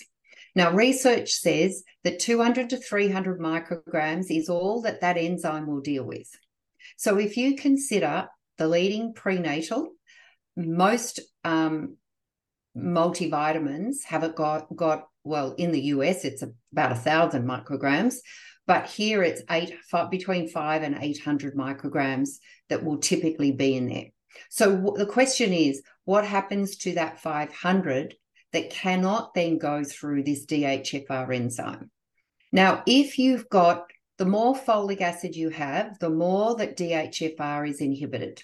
Now, 0.56 0.72
research 0.72 1.32
says 1.32 1.84
that 2.04 2.20
200 2.20 2.72
to 2.72 2.78
300 2.78 3.40
micrograms 3.40 4.26
is 4.30 4.50
all 4.50 4.82
that 4.84 5.02
that 5.02 5.18
enzyme 5.18 5.68
will 5.68 5.82
deal 5.82 6.04
with. 6.04 6.30
So, 6.98 7.18
if 7.18 7.38
you 7.38 7.56
consider 7.56 8.28
the 8.58 8.68
leading 8.68 9.14
prenatal, 9.14 9.94
most 10.56 11.20
um, 11.44 11.98
multivitamins 12.76 14.04
have 14.06 14.24
it 14.24 14.36
got, 14.36 14.74
got, 14.76 15.08
well, 15.24 15.54
in 15.54 15.72
the 15.72 15.82
US, 15.82 16.26
it's 16.26 16.44
about 16.72 16.92
a 16.92 16.96
thousand 16.96 17.48
micrograms, 17.48 18.16
but 18.68 18.86
here 18.86 19.24
it's 19.24 19.42
eight, 19.50 19.74
five, 19.90 20.12
between 20.12 20.48
five 20.48 20.84
and 20.84 20.98
800 21.00 21.56
micrograms 21.56 22.38
that 22.70 22.84
will 22.84 22.98
typically 22.98 23.52
be 23.52 23.76
in 23.76 23.88
there. 23.88 24.06
So 24.50 24.76
w- 24.76 24.98
the 24.98 25.12
question 25.12 25.54
is, 25.54 25.82
what 26.06 26.26
happens 26.26 26.78
to 26.78 26.94
that 26.94 27.20
500 27.20 28.16
that 28.54 28.70
cannot 28.70 29.34
then 29.34 29.58
go 29.58 29.84
through 29.84 30.24
this 30.24 30.46
DHFR 30.46 31.36
enzyme? 31.36 31.90
Now, 32.52 32.84
if 32.86 33.18
you've 33.20 33.50
got 33.50 33.86
the 34.18 34.26
more 34.26 34.56
folic 34.56 35.02
acid 35.02 35.36
you 35.36 35.50
have, 35.50 35.98
the 36.00 36.10
more 36.10 36.56
that 36.56 36.78
DHFR 36.78 37.70
is 37.70 37.80
inhibited, 37.80 38.44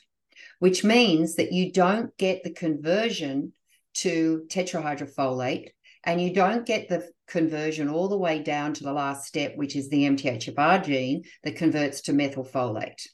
which 0.60 0.84
means 0.84 1.36
that 1.36 1.52
you 1.52 1.72
don't 1.72 2.16
get 2.18 2.44
the 2.44 2.54
conversion 2.54 3.54
to 3.96 4.46
tetrahydrofolate 4.50 5.70
and 6.04 6.22
you 6.22 6.34
don't 6.34 6.66
get 6.66 6.88
the 6.88 7.10
conversion 7.28 7.90
all 7.90 8.08
the 8.08 8.18
way 8.18 8.40
down 8.40 8.74
to 8.74 8.84
the 8.84 8.94
last 8.94 9.26
step, 9.26 9.56
which 9.56 9.76
is 9.76 9.90
the 9.90 10.04
MTHFR 10.04 10.84
gene 10.84 11.24
that 11.44 11.56
converts 11.56 12.02
to 12.02 12.14
methylfolate. 12.14 13.08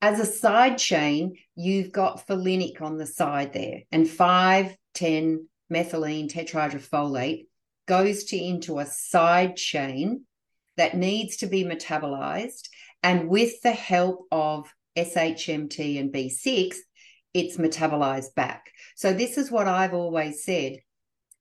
As 0.00 0.20
a 0.20 0.26
side 0.26 0.78
chain, 0.78 1.36
you've 1.54 1.92
got 1.92 2.26
folinic 2.26 2.80
on 2.80 2.96
the 2.96 3.06
side 3.06 3.52
there, 3.52 3.80
and 3.92 4.08
5, 4.08 4.76
10 4.94 5.48
methylene 5.72 6.30
tetrahydrofolate 6.30 7.46
goes 7.86 8.24
to 8.24 8.36
into 8.36 8.78
a 8.78 8.86
side 8.86 9.56
chain 9.56 10.24
that 10.76 10.96
needs 10.96 11.38
to 11.38 11.46
be 11.46 11.64
metabolized. 11.64 12.68
And 13.02 13.28
with 13.28 13.60
the 13.62 13.72
help 13.72 14.26
of 14.32 14.72
SHMT 14.96 15.98
and 16.00 16.12
B6, 16.12 16.76
it's 17.32 17.56
metabolized 17.56 18.34
back. 18.34 18.70
So, 18.96 19.12
this 19.12 19.38
is 19.38 19.50
what 19.50 19.66
I've 19.66 19.94
always 19.94 20.44
said 20.44 20.78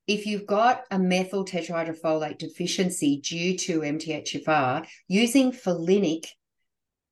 if 0.07 0.25
you've 0.25 0.45
got 0.45 0.83
a 0.91 0.99
methyl 0.99 1.45
tetrahydrofolate 1.45 2.37
deficiency 2.37 3.21
due 3.21 3.57
to 3.57 3.79
MTHFR, 3.79 4.85
using 5.07 5.51
folinic 5.51 6.25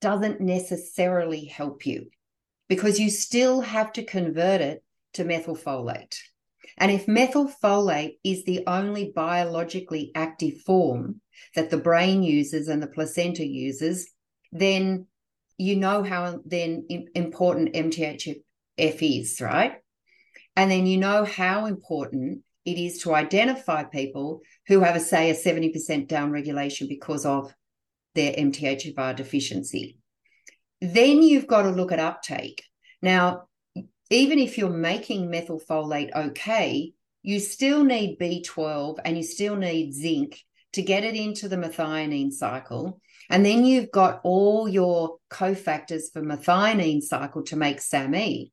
doesn't 0.02 0.42
necessarily 0.42 1.46
help 1.46 1.86
you 1.86 2.08
because 2.68 3.00
you 3.00 3.10
still 3.10 3.62
have 3.62 3.94
to 3.94 4.04
convert 4.04 4.60
it 4.62 4.84
to 5.14 5.24
methylfolate. 5.24 6.18
And 6.78 6.92
if 6.92 7.06
methylfolate 7.06 8.18
is 8.24 8.44
the 8.44 8.64
only 8.68 9.12
biologically 9.16 10.12
active 10.16 10.62
form 10.62 11.22
that 11.56 11.70
the 11.70 11.78
brain 11.78 12.24
uses 12.24 12.68
and 12.68 12.82
the 12.82 12.88
placenta 12.88 13.46
uses, 13.46 14.10
then 14.52 15.08
you 15.62 15.76
know 15.76 16.02
how 16.02 16.40
then 16.46 16.88
important 17.14 17.74
MTHF 17.74 18.42
is, 18.76 19.40
right? 19.40 19.74
And 20.56 20.72
then 20.72 20.88
you 20.88 20.98
know 20.98 21.24
how 21.24 21.68
important 21.68 22.42
it 22.66 22.78
is 22.78 23.04
to 23.04 23.14
identify 23.14 23.84
people 23.84 24.42
who 24.68 24.80
have 24.80 24.96
a 24.96 25.00
say 25.00 25.30
a 25.30 25.36
70% 25.36 26.08
downregulation 26.08 26.90
because 26.90 27.26
of 27.26 27.54
their 28.16 28.34
MTHFR 28.34 29.16
deficiency. 29.16 29.98
Then 30.82 31.22
you've 31.22 31.48
got 31.48 31.64
to 31.64 31.70
look 31.70 31.92
at 31.92 32.00
uptake. 32.00 32.64
Now, 33.02 33.44
even 34.10 34.40
if 34.40 34.58
you're 34.58 34.70
making 34.70 35.30
methylfolate 35.30 36.10
okay, 36.16 36.94
you 37.22 37.40
still 37.40 37.84
need 37.84 38.18
B12 38.20 38.98
and 39.06 39.16
you 39.16 39.24
still 39.24 39.56
need 39.56 39.94
zinc 39.94 40.40
to 40.74 40.82
get 40.82 41.04
it 41.04 41.16
into 41.16 41.48
the 41.48 41.56
methionine 41.56 42.32
cycle. 42.32 43.00
And 43.32 43.46
then 43.46 43.66
you've 43.66 43.92
got 43.92 44.20
all 44.24 44.68
your 44.68 45.18
cofactors 45.32 46.12
for 46.12 46.22
methionine 46.22 47.02
cycle 47.02 47.44
to 47.44 47.56
make 47.56 47.82
SAMe. 47.82 48.52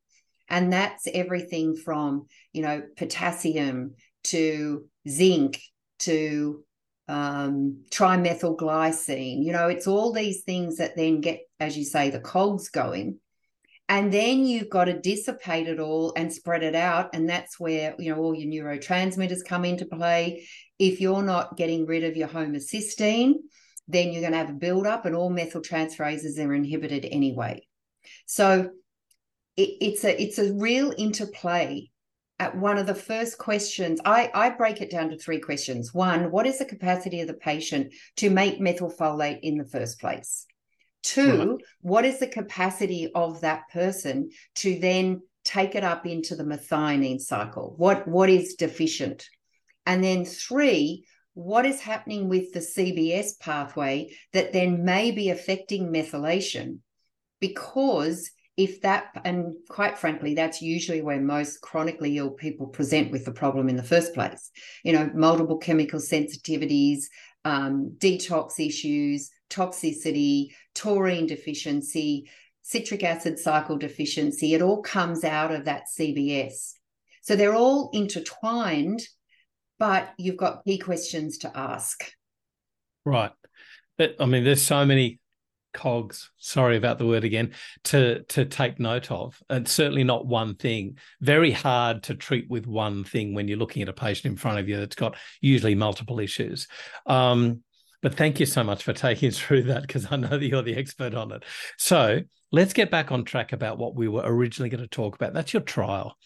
And 0.48 0.72
that's 0.72 1.06
everything 1.12 1.76
from, 1.76 2.26
you 2.52 2.62
know, 2.62 2.82
potassium 2.96 3.94
to 4.24 4.86
zinc 5.08 5.60
to 6.00 6.64
um, 7.08 7.84
trimethylglycine. 7.90 9.44
You 9.44 9.52
know, 9.52 9.68
it's 9.68 9.86
all 9.86 10.12
these 10.12 10.42
things 10.42 10.76
that 10.76 10.96
then 10.96 11.20
get, 11.20 11.40
as 11.58 11.76
you 11.76 11.84
say, 11.84 12.10
the 12.10 12.20
cogs 12.20 12.68
going. 12.68 13.18
And 13.90 14.12
then 14.12 14.46
you've 14.46 14.68
got 14.68 14.84
to 14.84 15.00
dissipate 15.00 15.66
it 15.66 15.80
all 15.80 16.12
and 16.14 16.32
spread 16.32 16.62
it 16.62 16.74
out. 16.74 17.14
And 17.14 17.28
that's 17.28 17.58
where, 17.58 17.94
you 17.98 18.14
know, 18.14 18.20
all 18.20 18.34
your 18.34 18.64
neurotransmitters 18.64 19.44
come 19.44 19.64
into 19.64 19.86
play. 19.86 20.46
If 20.78 21.00
you're 21.00 21.22
not 21.22 21.56
getting 21.56 21.86
rid 21.86 22.04
of 22.04 22.16
your 22.16 22.28
homocysteine, 22.28 23.34
then 23.88 24.12
you're 24.12 24.20
going 24.20 24.32
to 24.32 24.38
have 24.38 24.50
a 24.50 24.54
buildup 24.54 25.06
and 25.06 25.16
all 25.16 25.30
methyltransferases 25.30 26.38
are 26.38 26.54
inhibited 26.54 27.06
anyway. 27.10 27.66
So 28.26 28.70
it, 29.56 29.70
it's 29.80 30.04
a 30.04 30.22
it's 30.22 30.38
a 30.38 30.52
real 30.54 30.92
interplay 30.96 31.90
at 32.38 32.56
one 32.56 32.78
of 32.78 32.86
the 32.86 32.94
first 32.94 33.38
questions. 33.38 34.00
I, 34.04 34.30
I 34.32 34.50
break 34.50 34.80
it 34.80 34.90
down 34.90 35.10
to 35.10 35.18
three 35.18 35.40
questions. 35.40 35.92
One 35.92 36.30
what 36.30 36.46
is 36.46 36.58
the 36.58 36.64
capacity 36.64 37.20
of 37.20 37.28
the 37.28 37.34
patient 37.34 37.92
to 38.16 38.30
make 38.30 38.60
methylfolate 38.60 39.40
in 39.42 39.56
the 39.56 39.64
first 39.64 40.00
place? 40.00 40.46
Two 41.02 41.38
right. 41.38 41.64
what 41.80 42.04
is 42.04 42.18
the 42.18 42.26
capacity 42.26 43.10
of 43.14 43.40
that 43.40 43.62
person 43.72 44.30
to 44.56 44.78
then 44.78 45.22
take 45.44 45.74
it 45.74 45.84
up 45.84 46.06
into 46.06 46.36
the 46.36 46.44
methionine 46.44 47.20
cycle? 47.20 47.74
What 47.78 48.06
what 48.06 48.28
is 48.28 48.54
deficient? 48.54 49.26
And 49.86 50.04
then 50.04 50.26
three 50.26 51.06
what 51.38 51.64
is 51.64 51.80
happening 51.80 52.28
with 52.28 52.52
the 52.52 52.58
cbs 52.58 53.38
pathway 53.38 54.10
that 54.32 54.52
then 54.52 54.84
may 54.84 55.12
be 55.12 55.30
affecting 55.30 55.92
methylation 55.92 56.78
because 57.40 58.30
if 58.58 58.80
that, 58.80 59.12
and 59.24 59.54
quite 59.68 59.96
frankly, 59.96 60.34
that's 60.34 60.60
usually 60.60 61.00
where 61.00 61.20
most 61.20 61.60
chronically 61.60 62.18
ill 62.18 62.32
people 62.32 62.66
present 62.66 63.12
with 63.12 63.24
the 63.24 63.30
problem 63.30 63.68
in 63.68 63.76
the 63.76 63.84
first 63.84 64.12
place. 64.14 64.50
You 64.82 64.94
know, 64.94 65.08
multiple 65.14 65.58
chemical 65.58 66.00
sensitivities, 66.00 67.04
um, 67.44 67.94
detox 67.98 68.58
issues, 68.58 69.30
toxicity, 69.48 70.48
taurine 70.74 71.28
deficiency, 71.28 72.28
citric 72.62 73.04
acid 73.04 73.38
cycle 73.38 73.78
deficiency. 73.78 74.54
It 74.54 74.62
all 74.62 74.82
comes 74.82 75.22
out 75.22 75.52
of 75.52 75.66
that 75.66 75.84
CBS. 75.96 76.72
So 77.22 77.36
they're 77.36 77.54
all 77.54 77.90
intertwined, 77.92 79.02
but 79.78 80.12
you've 80.18 80.36
got 80.36 80.64
key 80.64 80.78
questions 80.78 81.38
to 81.38 81.56
ask. 81.56 82.12
Right. 83.04 83.32
But 83.96 84.16
I 84.20 84.26
mean, 84.26 84.44
there's 84.44 84.62
so 84.62 84.84
many 84.84 85.20
cogs 85.74 86.30
sorry 86.38 86.76
about 86.76 86.98
the 86.98 87.06
word 87.06 87.24
again 87.24 87.52
to 87.84 88.22
to 88.24 88.44
take 88.44 88.80
note 88.80 89.10
of 89.10 89.40
and 89.50 89.68
certainly 89.68 90.02
not 90.02 90.26
one 90.26 90.54
thing 90.54 90.96
very 91.20 91.50
hard 91.50 92.02
to 92.02 92.14
treat 92.14 92.48
with 92.48 92.66
one 92.66 93.04
thing 93.04 93.34
when 93.34 93.46
you're 93.46 93.58
looking 93.58 93.82
at 93.82 93.88
a 93.88 93.92
patient 93.92 94.32
in 94.32 94.36
front 94.36 94.58
of 94.58 94.68
you 94.68 94.78
that's 94.78 94.96
got 94.96 95.16
usually 95.40 95.74
multiple 95.74 96.20
issues 96.20 96.66
um, 97.06 97.62
but 98.00 98.14
thank 98.14 98.40
you 98.40 98.46
so 98.46 98.64
much 98.64 98.82
for 98.82 98.92
taking 98.92 99.28
us 99.28 99.38
through 99.38 99.62
that 99.62 99.82
because 99.82 100.10
i 100.10 100.16
know 100.16 100.28
that 100.28 100.44
you're 100.44 100.62
the 100.62 100.76
expert 100.76 101.14
on 101.14 101.30
it 101.32 101.44
so 101.76 102.20
let's 102.50 102.72
get 102.72 102.90
back 102.90 103.12
on 103.12 103.24
track 103.24 103.52
about 103.52 103.78
what 103.78 103.94
we 103.94 104.08
were 104.08 104.22
originally 104.24 104.70
going 104.70 104.82
to 104.82 104.88
talk 104.88 105.14
about 105.14 105.34
that's 105.34 105.52
your 105.52 105.62
trial 105.62 106.16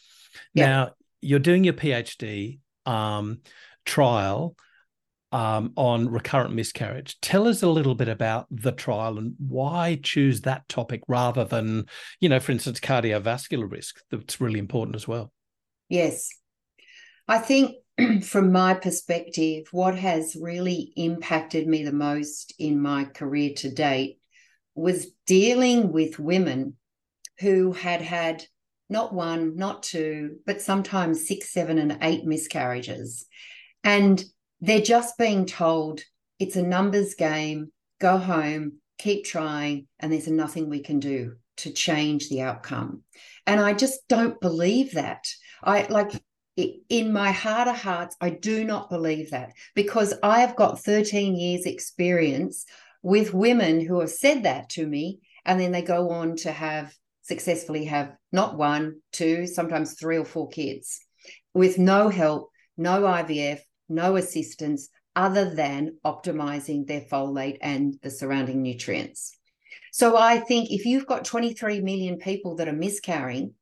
yeah. 0.54 0.66
now 0.66 0.90
you're 1.20 1.38
doing 1.38 1.64
your 1.64 1.74
phd 1.74 2.58
um, 2.86 3.40
trial 3.84 4.56
um, 5.32 5.72
on 5.76 6.08
recurrent 6.10 6.54
miscarriage. 6.54 7.18
Tell 7.20 7.48
us 7.48 7.62
a 7.62 7.68
little 7.68 7.94
bit 7.94 8.08
about 8.08 8.46
the 8.50 8.72
trial 8.72 9.18
and 9.18 9.34
why 9.38 9.98
choose 10.02 10.42
that 10.42 10.68
topic 10.68 11.02
rather 11.08 11.44
than, 11.44 11.86
you 12.20 12.28
know, 12.28 12.38
for 12.38 12.52
instance, 12.52 12.80
cardiovascular 12.80 13.70
risk. 13.70 14.00
That's 14.10 14.40
really 14.40 14.58
important 14.58 14.94
as 14.94 15.08
well. 15.08 15.32
Yes. 15.88 16.28
I 17.26 17.38
think 17.38 17.76
from 18.22 18.52
my 18.52 18.74
perspective, 18.74 19.64
what 19.72 19.96
has 19.96 20.36
really 20.38 20.92
impacted 20.96 21.66
me 21.66 21.82
the 21.82 21.92
most 21.92 22.54
in 22.58 22.80
my 22.80 23.04
career 23.04 23.52
to 23.56 23.70
date 23.70 24.18
was 24.74 25.08
dealing 25.26 25.92
with 25.92 26.18
women 26.18 26.76
who 27.40 27.72
had 27.72 28.02
had 28.02 28.44
not 28.92 29.12
one, 29.12 29.56
not 29.56 29.82
two, 29.82 30.36
but 30.46 30.62
sometimes 30.62 31.26
six, 31.26 31.52
seven, 31.52 31.78
and 31.78 31.98
eight 32.02 32.24
miscarriages. 32.24 33.26
And 33.82 34.22
they're 34.60 34.80
just 34.80 35.18
being 35.18 35.46
told 35.46 36.02
it's 36.38 36.56
a 36.56 36.62
numbers 36.62 37.14
game, 37.14 37.72
go 38.00 38.18
home, 38.18 38.74
keep 38.98 39.24
trying, 39.24 39.88
and 39.98 40.12
there's 40.12 40.28
nothing 40.28 40.68
we 40.68 40.80
can 40.80 41.00
do 41.00 41.36
to 41.58 41.72
change 41.72 42.28
the 42.28 42.42
outcome. 42.42 43.02
And 43.46 43.60
I 43.60 43.72
just 43.72 44.06
don't 44.08 44.40
believe 44.40 44.92
that. 44.92 45.26
I 45.62 45.86
like 45.88 46.12
in 46.56 47.12
my 47.12 47.32
heart 47.32 47.68
of 47.68 47.76
hearts, 47.76 48.16
I 48.20 48.30
do 48.30 48.64
not 48.64 48.90
believe 48.90 49.30
that 49.30 49.52
because 49.74 50.14
I 50.22 50.40
have 50.40 50.54
got 50.54 50.80
13 50.80 51.34
years' 51.34 51.66
experience 51.66 52.66
with 53.02 53.34
women 53.34 53.80
who 53.80 54.00
have 54.00 54.10
said 54.10 54.42
that 54.44 54.68
to 54.70 54.86
me, 54.86 55.20
and 55.44 55.58
then 55.58 55.72
they 55.72 55.82
go 55.82 56.10
on 56.10 56.36
to 56.36 56.52
have 56.52 56.94
successfully 57.22 57.84
have 57.86 58.14
not 58.32 58.56
one, 58.56 59.00
two, 59.12 59.46
sometimes 59.46 59.94
three 59.94 60.18
or 60.18 60.24
four 60.24 60.48
kids 60.48 61.00
with 61.54 61.78
no 61.78 62.08
help, 62.08 62.50
no 62.76 63.02
IVF, 63.02 63.60
no 63.88 64.16
assistance 64.16 64.88
other 65.14 65.54
than 65.54 65.98
optimizing 66.04 66.86
their 66.86 67.02
folate 67.02 67.58
and 67.60 67.98
the 68.02 68.10
surrounding 68.10 68.62
nutrients. 68.62 69.36
So 69.92 70.16
I 70.16 70.38
think 70.40 70.70
if 70.70 70.86
you've 70.86 71.06
got 71.06 71.24
23 71.24 71.80
million 71.80 72.16
people 72.16 72.56
that 72.56 72.68
are 72.68 72.72
miscarrying 72.72 73.54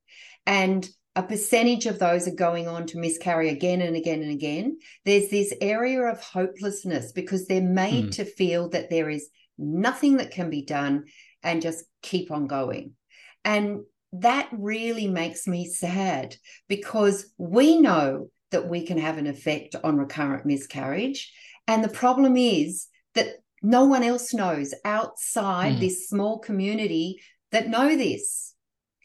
and 0.47 0.89
a 1.17 1.23
percentage 1.25 1.87
of 1.87 1.99
those 1.99 2.29
are 2.29 2.35
going 2.35 2.69
on 2.69 2.87
to 2.87 2.99
miscarry 2.99 3.49
again 3.49 3.81
and 3.81 3.97
again 3.97 4.23
and 4.23 4.31
again, 4.31 4.79
there's 5.05 5.29
this 5.29 5.53
area 5.61 6.03
of 6.03 6.21
hopelessness 6.21 7.11
because 7.11 7.47
they're 7.47 7.61
made 7.61 8.07
mm. 8.07 8.13
to 8.13 8.25
feel 8.25 8.69
that 8.69 8.91
there 8.91 9.11
is 9.11 9.29
nothing 9.59 10.19
that 10.19 10.31
can 10.31 10.51
be 10.51 10.63
done 10.63 11.05
and 11.43 11.63
just 11.63 11.85
keep 12.01 12.31
on 12.31 12.47
going. 12.47 12.95
And 13.45 13.81
that 14.13 14.49
really 14.53 15.07
makes 15.07 15.47
me 15.47 15.67
sad 15.67 16.37
because 16.69 17.33
we 17.39 17.81
know 17.81 18.31
that 18.51 18.69
we 18.69 18.85
can 18.85 18.99
have 18.99 19.19
an 19.19 19.27
effect 19.27 19.77
on 19.83 19.97
recurrent 19.97 20.45
miscarriage. 20.45 21.33
And 21.69 21.85
the 21.85 21.89
problem 21.89 22.37
is 22.37 22.89
that 23.15 23.37
no 23.63 23.85
one 23.85 24.03
else 24.03 24.35
knows 24.35 24.75
outside 24.85 25.77
mm. 25.77 25.81
this 25.81 26.09
small 26.09 26.39
community 26.39 27.21
that 27.53 27.69
know 27.69 27.97
this. 27.97 28.55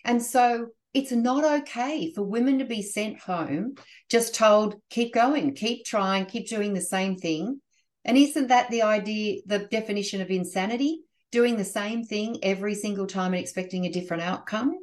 And 0.04 0.22
so 0.22 0.68
it's 0.94 1.12
not 1.12 1.44
okay 1.62 2.14
for 2.14 2.24
women 2.24 2.60
to 2.60 2.66
be 2.66 2.82
sent 2.82 3.20
home 3.20 3.76
just 4.10 4.34
told, 4.34 4.76
keep 4.90 5.14
going, 5.14 5.54
keep 5.54 5.86
trying, 5.86 6.26
keep 6.26 6.48
doing 6.48 6.74
the 6.74 6.82
same 6.82 7.18
thing. 7.18 7.60
And 8.06 8.18
isn't 8.18 8.48
that 8.48 8.70
the 8.70 8.84
idea, 8.84 9.42
the 9.46 9.60
definition 9.60 10.22
of 10.22 10.30
insanity? 10.30 11.02
Doing 11.36 11.58
the 11.58 11.66
same 11.66 12.06
thing 12.06 12.40
every 12.44 12.76
single 12.76 13.08
time 13.08 13.34
and 13.34 13.42
expecting 13.42 13.86
a 13.86 13.92
different 13.92 14.24
outcome? 14.24 14.74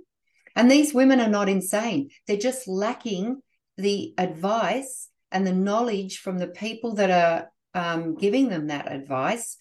And 0.54 0.70
these 0.70 0.92
women 0.92 1.18
are 1.18 1.26
not 1.30 1.48
insane. 1.48 2.10
They're 2.26 2.36
just 2.36 2.68
lacking 2.68 3.40
the 3.78 4.12
advice 4.18 5.08
and 5.30 5.46
the 5.46 5.54
knowledge 5.54 6.18
from 6.18 6.36
the 6.36 6.48
people 6.48 6.96
that 6.96 7.10
are 7.10 7.50
um, 7.72 8.16
giving 8.16 8.50
them 8.50 8.66
that 8.66 8.92
advice 8.92 9.56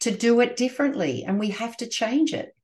to 0.00 0.10
do 0.10 0.40
it 0.40 0.54
differently. 0.54 1.24
And 1.26 1.40
we 1.40 1.48
have 1.48 1.78
to 1.78 1.86
change 1.86 2.34
it. 2.34 2.54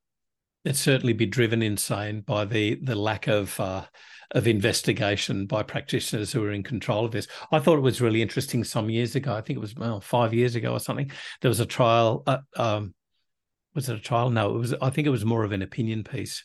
It'd 0.67 0.77
certainly 0.77 1.15
be 1.15 1.25
driven 1.25 1.63
insane 1.63 2.21
by 2.21 2.45
the 2.45 2.79
the 2.83 2.97
lack 2.97 3.29
of 3.29 3.59
uh, 3.59 3.87
of 4.33 4.47
investigation 4.47 5.47
by 5.47 5.63
practitioners 5.63 6.31
who 6.31 6.45
are 6.45 6.53
in 6.53 6.65
control 6.65 7.07
of 7.07 7.13
this. 7.13 7.29
I 7.51 7.61
thought 7.61 7.79
it 7.79 7.81
was 7.81 8.03
really 8.03 8.21
interesting 8.21 8.63
some 8.63 8.91
years 8.91 9.15
ago. 9.15 9.35
I 9.35 9.41
think 9.41 9.57
it 9.57 9.61
was 9.61 9.75
well 9.75 10.03
five 10.03 10.35
years 10.35 10.55
ago 10.55 10.73
or 10.73 10.81
something. 10.81 11.11
There 11.41 11.49
was 11.49 11.61
a 11.61 11.67
trial. 11.67 12.27
Um, 12.57 12.93
was 13.75 13.89
it 13.89 13.97
a 13.97 14.01
trial? 14.01 14.31
No, 14.31 14.55
it 14.55 14.59
was. 14.59 14.75
I 14.81 14.91
think 14.91 15.07
it 15.07 15.11
was 15.11 15.25
more 15.25 15.45
of 15.45 15.53
an 15.53 15.63
opinion 15.63 16.05
piece 16.05 16.45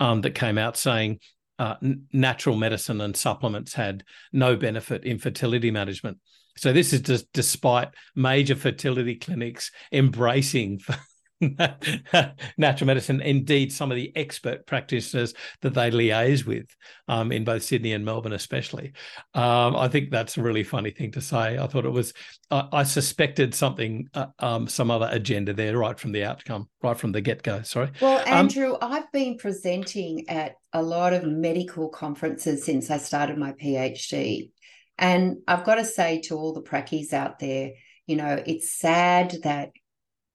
um, 0.00 0.20
that 0.22 0.34
came 0.34 0.58
out 0.58 0.76
saying 0.76 1.20
uh, 1.58 1.76
n- 1.82 2.04
natural 2.12 2.56
medicine 2.56 3.00
and 3.00 3.16
supplements 3.16 3.74
had 3.74 4.04
no 4.32 4.56
benefit 4.56 5.04
in 5.04 5.18
fertility 5.18 5.70
management. 5.70 6.18
So 6.56 6.72
this 6.72 6.92
is 6.92 7.02
just 7.02 7.32
despite 7.32 7.88
major 8.14 8.54
fertility 8.54 9.16
clinics 9.16 9.70
embracing 9.92 10.80
natural 12.56 12.86
medicine. 12.86 13.20
Indeed, 13.20 13.72
some 13.72 13.90
of 13.90 13.96
the 13.96 14.10
expert 14.16 14.66
practitioners 14.66 15.34
that 15.60 15.74
they 15.74 15.90
liaise 15.90 16.46
with 16.46 16.66
um, 17.08 17.30
in 17.30 17.44
both 17.44 17.62
Sydney 17.62 17.92
and 17.92 18.04
Melbourne, 18.04 18.32
especially. 18.32 18.92
Um, 19.34 19.76
I 19.76 19.88
think 19.88 20.10
that's 20.10 20.38
a 20.38 20.42
really 20.42 20.64
funny 20.64 20.90
thing 20.90 21.12
to 21.12 21.20
say. 21.20 21.58
I 21.58 21.66
thought 21.66 21.84
it 21.84 21.90
was. 21.90 22.14
I, 22.50 22.68
I 22.72 22.82
suspected 22.84 23.54
something, 23.54 24.08
uh, 24.14 24.26
um, 24.38 24.66
some 24.66 24.90
other 24.90 25.08
agenda 25.10 25.52
there, 25.52 25.76
right 25.76 25.98
from 25.98 26.12
the 26.12 26.24
outcome, 26.24 26.68
right 26.82 26.98
from 26.98 27.12
the 27.12 27.20
get 27.20 27.42
go. 27.42 27.62
Sorry. 27.62 27.90
Well, 28.00 28.20
um, 28.20 28.26
Andrew, 28.26 28.76
I've 28.80 29.10
been 29.12 29.36
presenting 29.36 30.28
at 30.28 30.54
a 30.72 30.82
lot 30.82 31.12
of 31.12 31.24
medical 31.24 31.90
conferences 31.90 32.64
since 32.64 32.90
I 32.90 32.96
started 32.96 33.36
my 33.36 33.52
PhD, 33.52 34.50
and 34.96 35.36
I've 35.46 35.64
got 35.64 35.76
to 35.76 35.84
say 35.84 36.22
to 36.22 36.36
all 36.36 36.54
the 36.54 36.62
prackies 36.62 37.12
out 37.12 37.38
there, 37.38 37.72
you 38.06 38.16
know, 38.16 38.42
it's 38.46 38.72
sad 38.72 39.36
that 39.42 39.70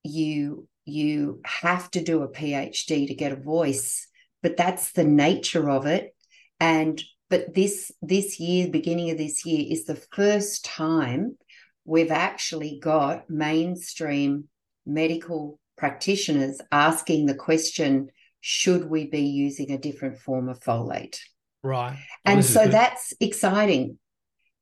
you 0.03 0.67
you 0.91 1.41
have 1.45 1.89
to 1.91 2.03
do 2.03 2.23
a 2.23 2.29
PhD 2.29 3.07
to 3.07 3.15
get 3.15 3.31
a 3.31 3.37
voice, 3.37 4.07
but 4.43 4.57
that's 4.57 4.91
the 4.91 5.03
nature 5.03 5.69
of 5.69 5.85
it. 5.85 6.15
And 6.59 7.01
but 7.29 7.53
this 7.55 7.91
this 8.01 8.39
year, 8.39 8.69
beginning 8.69 9.09
of 9.09 9.17
this 9.17 9.45
year, 9.45 9.65
is 9.69 9.85
the 9.85 9.95
first 9.95 10.65
time 10.65 11.37
we've 11.85 12.11
actually 12.11 12.79
got 12.81 13.29
mainstream 13.29 14.49
medical 14.85 15.59
practitioners 15.77 16.59
asking 16.71 17.25
the 17.25 17.35
question 17.35 18.09
should 18.41 18.89
we 18.89 19.07
be 19.07 19.21
using 19.21 19.71
a 19.71 19.77
different 19.77 20.17
form 20.19 20.49
of 20.49 20.59
folate? 20.59 21.19
Right. 21.63 21.97
And 22.25 22.43
so 22.43 22.67
that's 22.67 23.13
exciting. 23.19 23.97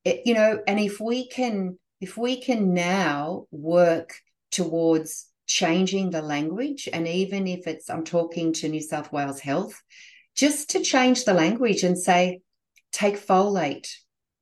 It, 0.06 0.22
you 0.26 0.34
know 0.34 0.60
and 0.66 0.80
if 0.80 1.00
we 1.00 1.28
can 1.28 1.78
if 2.00 2.18
we 2.18 2.42
can 2.42 2.74
now 2.74 3.48
work 3.52 4.16
towards 4.52 5.29
changing 5.50 6.12
the 6.12 6.22
language. 6.22 6.88
And 6.94 7.08
even 7.08 7.48
if 7.48 7.66
it's, 7.66 7.90
I'm 7.90 8.06
talking 8.06 8.54
to 8.54 8.70
New 8.70 8.82
South 8.82 9.12
Wales 9.12 9.40
Health, 9.40 9.82
just 10.36 10.70
to 10.70 10.82
change 10.82 11.26
the 11.26 11.34
language 11.34 11.84
and 11.84 11.98
say, 11.98 12.42
take 12.92 13.20
folate. 13.20 13.92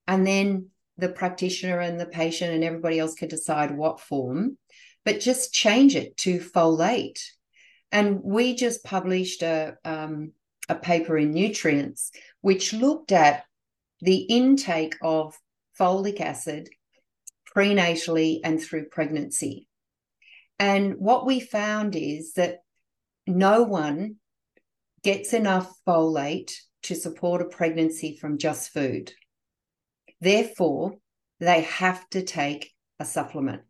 And 0.06 0.28
then 0.28 0.68
the 0.98 1.10
practitioner 1.10 1.80
and 1.80 1.98
the 1.98 2.06
patient 2.06 2.54
and 2.54 2.64
everybody 2.64 3.00
else 3.00 3.16
can 3.16 3.30
decide 3.30 3.76
what 3.76 4.02
form, 4.02 4.58
but 5.06 5.22
just 5.22 5.54
change 5.54 5.96
it 5.96 6.18
to 6.18 6.40
folate. 6.40 7.22
And 7.90 8.20
we 8.22 8.54
just 8.54 8.84
published 8.84 9.44
a, 9.44 9.78
um, 9.86 10.34
a 10.68 10.76
paper 10.76 11.18
in 11.18 11.32
Nutrients, 11.32 12.12
which 12.42 12.74
looked 12.74 13.14
at 13.14 13.46
the 14.02 14.18
intake 14.18 14.98
of 15.02 15.38
folic 15.80 16.20
acid 16.20 16.70
prenatally 17.56 18.42
and 18.44 18.62
through 18.62 18.90
pregnancy. 18.90 19.67
And 20.60 20.96
what 20.98 21.26
we 21.26 21.40
found 21.40 21.96
is 21.96 22.34
that 22.34 22.60
no 23.28 23.64
one 23.64 24.16
gets 25.04 25.34
enough 25.34 25.72
folate 25.88 26.54
to 26.84 26.96
support 26.96 27.42
a 27.42 27.46
pregnancy 27.46 28.18
from 28.20 28.38
just 28.38 28.72
food. 28.72 29.12
Therefore, 30.20 30.96
they 31.40 31.62
have 31.62 32.10
to 32.10 32.24
take 32.24 32.74
a 33.00 33.06
supplement. 33.06 33.62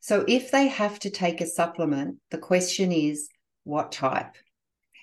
So, 0.00 0.24
if 0.26 0.50
they 0.50 0.68
have 0.68 0.98
to 1.00 1.10
take 1.10 1.40
a 1.40 1.46
supplement, 1.46 2.18
the 2.30 2.38
question 2.38 2.92
is 2.92 3.28
what 3.62 3.92
type? 3.92 4.34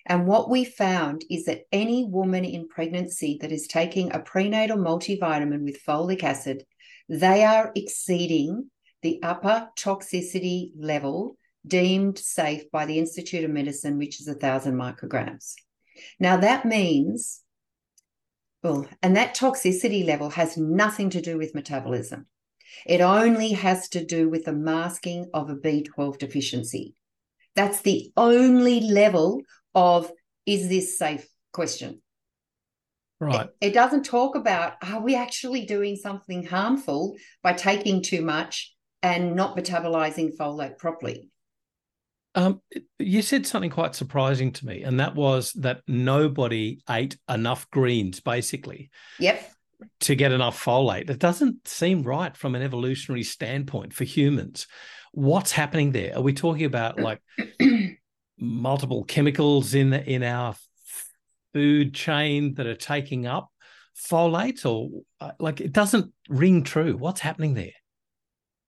And 0.06 0.28
what 0.28 0.50
we 0.50 0.66
found 0.66 1.24
is 1.30 1.46
that 1.46 1.64
any 1.72 2.06
woman 2.06 2.44
in 2.44 2.68
pregnancy 2.68 3.38
that 3.42 3.52
is 3.52 3.68
taking 3.68 4.12
a 4.12 4.20
prenatal 4.20 4.78
multivitamin 4.78 5.64
with 5.64 5.84
folic 5.88 6.24
acid, 6.24 6.66
they 7.08 7.44
are 7.44 7.72
exceeding 7.76 8.70
the 9.02 9.22
upper 9.24 9.70
toxicity 9.78 10.72
level 10.78 11.38
deemed 11.66 12.18
safe 12.18 12.70
by 12.72 12.86
the 12.86 12.98
Institute 12.98 13.44
of 13.44 13.52
Medicine, 13.52 13.98
which 13.98 14.20
is 14.20 14.28
1,000 14.28 14.76
micrograms. 14.76 15.54
Now, 16.20 16.38
that 16.38 16.66
means, 16.66 17.42
well, 18.64 18.88
and 19.02 19.16
that 19.16 19.36
toxicity 19.36 20.06
level 20.06 20.30
has 20.32 20.58
nothing 20.58 21.10
to 21.12 21.22
do 21.22 21.38
with 21.38 21.56
metabolism. 21.56 22.28
It 22.86 23.02
only 23.02 23.52
has 23.52 23.90
to 23.90 24.04
do 24.04 24.30
with 24.30 24.46
the 24.46 24.54
masking 24.54 25.30
of 25.34 25.50
a 25.50 25.56
B12 25.56 26.18
deficiency. 26.18 26.96
That's 27.56 27.82
the 27.82 28.12
only 28.16 28.80
level 28.80 29.42
of 29.76 30.12
is 30.46 30.70
this 30.70 30.98
safe 30.98 31.28
question. 31.54 32.02
Right. 33.20 33.50
It, 33.62 33.68
it, 33.68 33.74
doesn't 33.74 34.04
talk 34.04 34.36
about 34.36 34.74
are 34.82 35.02
we 35.02 35.16
actually 35.16 35.66
doing 35.66 35.96
something 35.96 36.44
harmful 36.44 37.16
by 37.44 37.54
taking 37.54 38.02
too 38.02 38.24
much 38.24 38.74
and 39.04 39.36
not 39.36 39.58
metabolizing 39.58 40.36
folate 40.36 40.78
properly. 40.78 41.30
Um, 42.34 42.62
you 42.98 43.22
said 43.22 43.46
something 43.46 43.70
quite 43.70 43.96
surprising 43.96 44.54
to 44.54 44.66
me, 44.66 44.84
and 44.84 45.00
that 45.00 45.16
was 45.16 45.52
that 45.54 45.82
nobody 45.88 46.80
ate 46.90 47.18
enough 47.30 47.70
greens, 47.72 48.20
basically. 48.20 48.90
Yep. 49.20 49.52
To 50.02 50.16
get 50.16 50.32
enough 50.32 50.64
folate. 50.64 51.10
It 51.10 51.18
doesn't 51.18 51.68
seem 51.68 52.04
right 52.04 52.38
from 52.38 52.54
an 52.54 52.62
evolutionary 52.62 53.24
standpoint 53.24 53.94
for 53.94 54.04
humans. 54.04 54.68
What's 55.12 55.52
happening 55.52 55.92
there? 55.92 56.16
Are 56.16 56.22
we 56.22 56.34
talking 56.34 56.66
about 56.66 57.00
like 57.00 57.20
multiple 58.40 59.04
chemicals 59.04 59.74
in 59.74 59.90
the, 59.90 60.04
in 60.08 60.22
our 60.22 60.56
food 61.54 61.96
chain 61.96 62.54
that 62.56 62.68
are 62.68 62.76
taking 62.76 63.26
up 63.26 63.50
folate, 63.98 64.66
or 64.66 65.02
uh, 65.20 65.32
like 65.40 65.60
it 65.60 65.74
doesn't 65.74 66.14
ring 66.30 66.64
true? 66.64 66.96
What's 66.96 67.22
happening 67.22 67.56
there? 67.56 67.74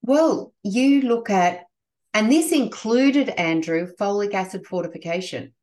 Well, 0.03 0.53
you 0.63 1.01
look 1.01 1.29
at, 1.29 1.65
and 2.13 2.31
this 2.31 2.51
included, 2.51 3.29
Andrew, 3.29 3.87
folic 3.99 4.33
acid 4.33 4.67
fortification, 4.67 5.53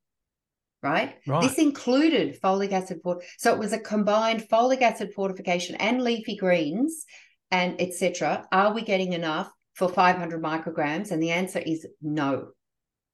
right? 0.82 1.16
right. 1.26 1.42
This 1.42 1.58
included 1.58 2.40
folic 2.40 2.72
acid. 2.72 3.00
Fort- 3.02 3.22
so 3.38 3.52
it 3.52 3.58
was 3.58 3.72
a 3.72 3.78
combined 3.78 4.48
folic 4.50 4.80
acid 4.80 5.12
fortification 5.14 5.76
and 5.76 6.02
leafy 6.02 6.36
greens 6.36 7.04
and 7.50 7.80
etc. 7.80 8.46
Are 8.50 8.72
we 8.72 8.82
getting 8.82 9.12
enough 9.12 9.52
for 9.74 9.88
500 9.88 10.42
micrograms? 10.42 11.10
And 11.10 11.22
the 11.22 11.30
answer 11.30 11.58
is 11.58 11.86
no. 12.00 12.48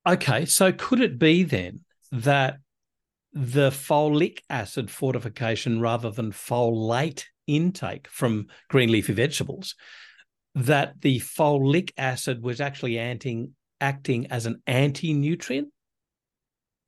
Okay. 0.06 0.44
So 0.44 0.72
could 0.72 1.00
it 1.00 1.18
be 1.18 1.42
then 1.42 1.80
that 2.12 2.58
the 3.32 3.70
folic 3.70 4.38
acid 4.48 4.90
fortification 4.90 5.80
rather 5.80 6.10
than 6.10 6.32
folate 6.32 7.24
intake 7.46 8.08
from 8.08 8.46
green 8.68 8.90
leafy 8.90 9.12
vegetables, 9.12 9.74
that 10.56 11.00
the 11.02 11.20
folic 11.20 11.92
acid 11.96 12.42
was 12.42 12.60
actually 12.60 12.98
anti, 12.98 13.50
acting 13.80 14.26
as 14.28 14.46
an 14.46 14.62
anti 14.66 15.12
nutrient? 15.12 15.68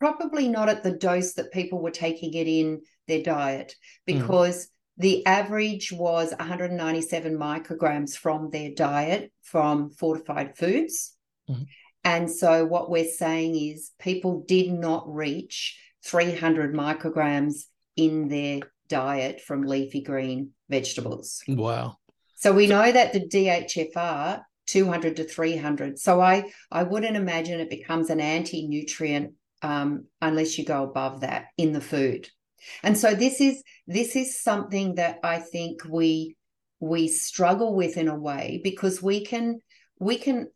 Probably 0.01 0.49
not 0.49 0.69
at 0.69 0.83
the 0.83 0.93
dose 0.93 1.35
that 1.35 1.53
people 1.53 1.81
were 1.81 1.91
taking 1.91 2.35
it 2.35 2.49
in 2.49 2.81
their 3.07 3.23
diet 3.23 3.75
hmm. 4.07 4.19
because. 4.19 4.67
Mm. 4.67 4.69
The 5.01 5.25
average 5.27 5.93
was 5.93 6.35
197 6.37 7.39
micrograms 7.39 8.17
from 8.17 8.51
their 8.51 8.73
diet 8.75 9.31
from 9.43 9.91
fortified 9.91 10.57
foods. 10.59 11.15
Mm-hmm. 11.49 11.63
And 12.03 12.29
so, 12.29 12.65
what 12.65 12.91
we're 12.91 13.05
saying 13.05 13.55
is 13.55 13.93
people 14.01 14.45
did 14.49 14.73
not 14.73 15.05
reach 15.07 15.79
300 16.05 16.75
micrograms 16.75 17.67
in 17.97 18.27
their 18.27 18.61
diet 18.89 19.41
from 19.41 19.63
leafy 19.63 20.01
green 20.01 20.51
vegetables. 20.69 21.43
Wow. 21.47 21.98
So 22.39 22.53
we 22.53 22.69
know 22.69 22.91
that 22.91 23.13
the 23.13 23.21
DHFR 23.21 24.43
200 24.69 25.17
to 25.17 25.25
300. 25.25 25.99
So 25.99 26.21
I 26.21 26.51
I 26.71 26.85
wouldn't 26.85 27.17
imagine 27.17 27.59
it 27.59 27.71
becomes 27.71 28.11
an 28.11 28.21
anti-nutrient 28.21 29.33
um, 29.63 30.05
unless 30.21 30.57
you 30.57 30.65
go 30.65 30.85
above 30.85 31.23
that 31.23 31.47
in 31.57 31.73
the 31.73 31.81
food. 31.81 32.29
And 32.83 32.97
so 32.97 33.15
this 33.15 33.41
is 33.41 33.63
this 33.87 34.15
is 34.15 34.41
something 34.41 34.97
that 34.97 35.19
I 35.25 35.39
think 35.39 35.85
we 35.85 36.37
we 36.81 37.09
struggle 37.09 37.75
with 37.75 37.97
in 37.97 38.09
a 38.09 38.19
way 38.19 38.61
because 38.63 39.03
we 39.03 39.25
can 39.25 39.59
we 39.99 40.17
can 40.17 40.49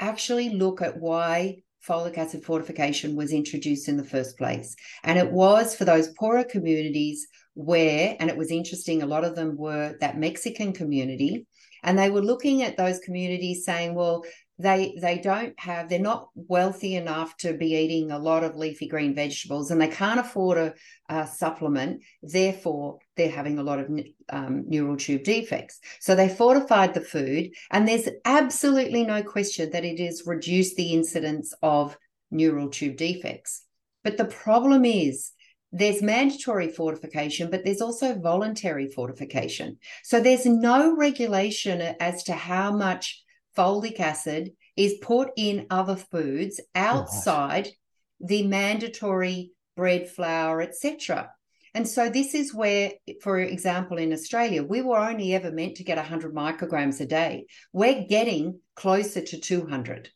actually 0.00 0.50
look 0.50 0.82
at 0.82 1.00
why 1.00 1.62
folic 1.88 2.18
acid 2.18 2.44
fortification 2.44 3.16
was 3.16 3.32
introduced 3.32 3.88
in 3.88 3.96
the 3.96 4.04
first 4.04 4.36
place. 4.36 4.76
And 5.02 5.18
it 5.18 5.32
was 5.32 5.74
for 5.74 5.84
those 5.84 6.12
poorer 6.12 6.44
communities 6.44 7.26
where, 7.54 8.16
and 8.18 8.30
it 8.30 8.36
was 8.36 8.50
interesting, 8.50 9.02
a 9.02 9.06
lot 9.06 9.24
of 9.24 9.36
them 9.36 9.56
were 9.56 9.96
that 10.00 10.18
Mexican 10.18 10.72
community. 10.72 11.46
And 11.84 11.98
they 11.98 12.10
were 12.10 12.22
looking 12.22 12.62
at 12.62 12.76
those 12.76 13.00
communities 13.00 13.64
saying, 13.64 13.94
well, 13.94 14.24
they 14.62 14.96
they 15.00 15.18
don't 15.18 15.58
have 15.58 15.88
they're 15.88 15.98
not 15.98 16.28
wealthy 16.34 16.94
enough 16.94 17.36
to 17.36 17.54
be 17.54 17.74
eating 17.74 18.10
a 18.10 18.18
lot 18.18 18.44
of 18.44 18.56
leafy 18.56 18.86
green 18.86 19.14
vegetables 19.14 19.70
and 19.70 19.80
they 19.80 19.88
can't 19.88 20.20
afford 20.20 20.56
a, 20.56 20.74
a 21.08 21.26
supplement 21.26 22.02
therefore 22.22 22.98
they're 23.16 23.30
having 23.30 23.58
a 23.58 23.62
lot 23.62 23.78
of 23.80 23.90
um, 24.30 24.64
neural 24.68 24.96
tube 24.96 25.24
defects 25.24 25.80
so 26.00 26.14
they 26.14 26.28
fortified 26.28 26.94
the 26.94 27.00
food 27.00 27.50
and 27.70 27.88
there's 27.88 28.08
absolutely 28.24 29.04
no 29.04 29.22
question 29.22 29.70
that 29.70 29.84
it 29.84 29.98
has 29.98 30.22
reduced 30.26 30.76
the 30.76 30.92
incidence 30.92 31.54
of 31.62 31.96
neural 32.30 32.68
tube 32.68 32.96
defects 32.96 33.64
but 34.04 34.16
the 34.16 34.26
problem 34.26 34.84
is 34.84 35.32
there's 35.72 36.02
mandatory 36.02 36.68
fortification, 36.68 37.50
but 37.50 37.64
there's 37.64 37.80
also 37.80 38.14
voluntary 38.18 38.90
fortification. 38.90 39.78
So 40.04 40.20
there's 40.20 40.44
no 40.44 40.94
regulation 40.94 41.80
as 41.98 42.24
to 42.24 42.34
how 42.34 42.72
much 42.76 43.22
folic 43.56 43.98
acid 43.98 44.52
is 44.76 44.94
put 45.00 45.30
in 45.36 45.66
other 45.70 45.96
foods 45.96 46.60
outside 46.74 47.68
the 48.20 48.46
mandatory 48.46 49.52
bread, 49.76 50.08
flour, 50.10 50.60
etc. 50.60 51.30
And 51.74 51.88
so 51.88 52.10
this 52.10 52.34
is 52.34 52.54
where, 52.54 52.92
for 53.22 53.38
example, 53.38 53.96
in 53.96 54.12
Australia, 54.12 54.62
we 54.62 54.82
were 54.82 54.98
only 54.98 55.34
ever 55.34 55.50
meant 55.50 55.76
to 55.76 55.84
get 55.84 55.96
100 55.96 56.34
micrograms 56.34 57.00
a 57.00 57.06
day. 57.06 57.46
We're 57.72 58.04
getting 58.06 58.60
closer 58.76 59.22
to 59.22 59.40
200. 59.40 60.10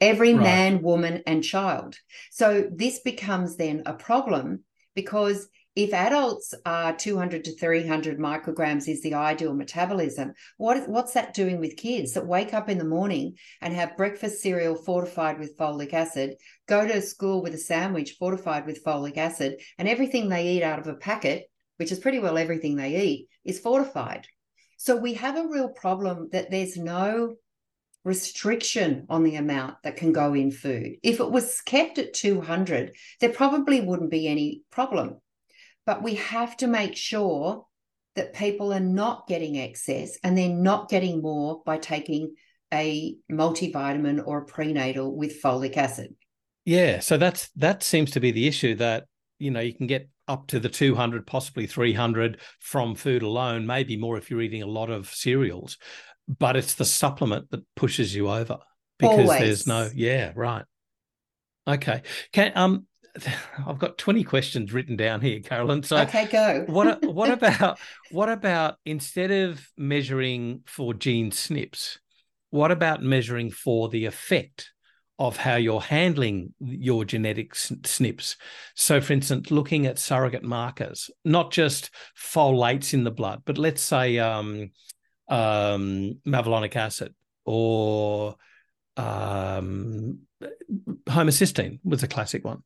Every 0.00 0.34
right. 0.34 0.42
man, 0.42 0.82
woman, 0.82 1.22
and 1.26 1.42
child. 1.42 1.96
So 2.30 2.68
this 2.70 3.00
becomes 3.00 3.56
then 3.56 3.84
a 3.86 3.94
problem 3.94 4.64
because 4.94 5.48
if 5.76 5.92
adults 5.92 6.54
are 6.64 6.96
200 6.96 7.44
to 7.44 7.56
300 7.56 8.18
micrograms 8.18 8.88
is 8.88 9.02
the 9.02 9.14
ideal 9.14 9.54
metabolism 9.54 10.32
what, 10.56 10.88
what's 10.88 11.14
that 11.14 11.34
doing 11.34 11.58
with 11.58 11.76
kids 11.76 12.12
that 12.12 12.26
wake 12.26 12.54
up 12.54 12.68
in 12.68 12.78
the 12.78 12.84
morning 12.84 13.34
and 13.60 13.74
have 13.74 13.96
breakfast 13.96 14.40
cereal 14.40 14.76
fortified 14.76 15.38
with 15.38 15.56
folic 15.58 15.92
acid 15.92 16.36
go 16.68 16.86
to 16.86 17.02
school 17.02 17.42
with 17.42 17.54
a 17.54 17.58
sandwich 17.58 18.16
fortified 18.18 18.66
with 18.66 18.84
folic 18.84 19.16
acid 19.16 19.60
and 19.78 19.88
everything 19.88 20.28
they 20.28 20.48
eat 20.48 20.62
out 20.62 20.78
of 20.78 20.86
a 20.86 20.94
packet 20.94 21.50
which 21.76 21.90
is 21.90 21.98
pretty 21.98 22.18
well 22.18 22.38
everything 22.38 22.76
they 22.76 23.02
eat 23.02 23.28
is 23.44 23.58
fortified? 23.58 24.26
So 24.76 24.96
we 24.96 25.14
have 25.14 25.36
a 25.36 25.48
real 25.48 25.68
problem 25.68 26.28
that 26.32 26.50
there's 26.50 26.76
no 26.76 27.36
restriction 28.04 29.06
on 29.08 29.24
the 29.24 29.36
amount 29.36 29.76
that 29.82 29.96
can 29.96 30.12
go 30.12 30.34
in 30.34 30.50
food. 30.50 30.96
If 31.02 31.20
it 31.20 31.30
was 31.30 31.60
kept 31.62 31.98
at 31.98 32.12
200, 32.12 32.94
there 33.20 33.30
probably 33.30 33.80
wouldn't 33.80 34.10
be 34.10 34.28
any 34.28 34.62
problem. 34.70 35.20
But 35.86 36.02
we 36.02 36.14
have 36.16 36.56
to 36.58 36.66
make 36.66 36.96
sure 36.96 37.66
that 38.14 38.34
people 38.34 38.72
are 38.72 38.80
not 38.80 39.26
getting 39.26 39.56
excess 39.56 40.18
and 40.22 40.36
they're 40.36 40.48
not 40.48 40.88
getting 40.88 41.20
more 41.20 41.62
by 41.64 41.78
taking 41.78 42.34
a 42.72 43.16
multivitamin 43.30 44.22
or 44.24 44.38
a 44.38 44.46
prenatal 44.46 45.16
with 45.16 45.42
folic 45.42 45.76
acid. 45.76 46.14
Yeah, 46.64 47.00
so 47.00 47.16
that's 47.16 47.50
that 47.56 47.82
seems 47.82 48.10
to 48.12 48.20
be 48.20 48.30
the 48.30 48.46
issue 48.46 48.74
that 48.76 49.04
you 49.38 49.50
know 49.50 49.60
you 49.60 49.74
can 49.74 49.86
get 49.86 50.08
up 50.26 50.46
to 50.46 50.58
the 50.58 50.68
200 50.68 51.26
possibly 51.26 51.66
300 51.66 52.40
from 52.58 52.94
food 52.94 53.22
alone 53.22 53.66
maybe 53.66 53.94
more 53.94 54.16
if 54.16 54.30
you're 54.30 54.40
eating 54.40 54.62
a 54.62 54.66
lot 54.66 54.88
of 54.88 55.12
cereals 55.12 55.76
but 56.28 56.56
it's 56.56 56.74
the 56.74 56.84
supplement 56.84 57.50
that 57.50 57.62
pushes 57.76 58.14
you 58.14 58.30
over 58.30 58.58
because 58.98 59.28
Always. 59.28 59.40
there's 59.40 59.66
no 59.66 59.90
yeah 59.94 60.32
right 60.34 60.64
okay 61.66 62.02
can 62.32 62.52
um 62.54 62.86
I've 63.66 63.78
got 63.78 63.98
20 63.98 64.24
questions 64.24 64.72
written 64.72 64.96
down 64.96 65.20
here, 65.20 65.40
Carolyn. 65.40 65.82
So 65.82 65.98
okay, 65.98 66.26
go. 66.26 66.64
what 66.66 67.04
what 67.04 67.30
about 67.42 67.78
what 68.10 68.28
about 68.28 68.76
instead 68.84 69.30
of 69.30 69.66
measuring 69.76 70.62
for 70.66 70.94
gene 70.94 71.30
SNPs, 71.30 71.98
what 72.50 72.70
about 72.70 73.02
measuring 73.02 73.50
for 73.50 73.88
the 73.88 74.06
effect 74.06 74.70
of 75.18 75.36
how 75.36 75.54
you're 75.54 75.80
handling 75.80 76.54
your 76.58 77.04
genetic 77.04 77.54
SNPs? 77.54 78.36
So, 78.74 79.00
for 79.00 79.12
instance, 79.12 79.50
looking 79.50 79.86
at 79.86 79.98
surrogate 79.98 80.42
markers, 80.42 81.10
not 81.24 81.52
just 81.52 81.90
folates 82.20 82.94
in 82.94 83.04
the 83.04 83.10
blood, 83.10 83.42
but 83.44 83.58
let's 83.58 83.82
say 83.82 84.18
um, 84.18 84.70
um, 85.28 86.18
methylmalonic 86.26 86.76
acid 86.76 87.14
or 87.44 88.36
um, 88.96 90.20
homocysteine 91.06 91.80
was 91.84 92.02
a 92.02 92.08
classic 92.08 92.44
one 92.44 92.62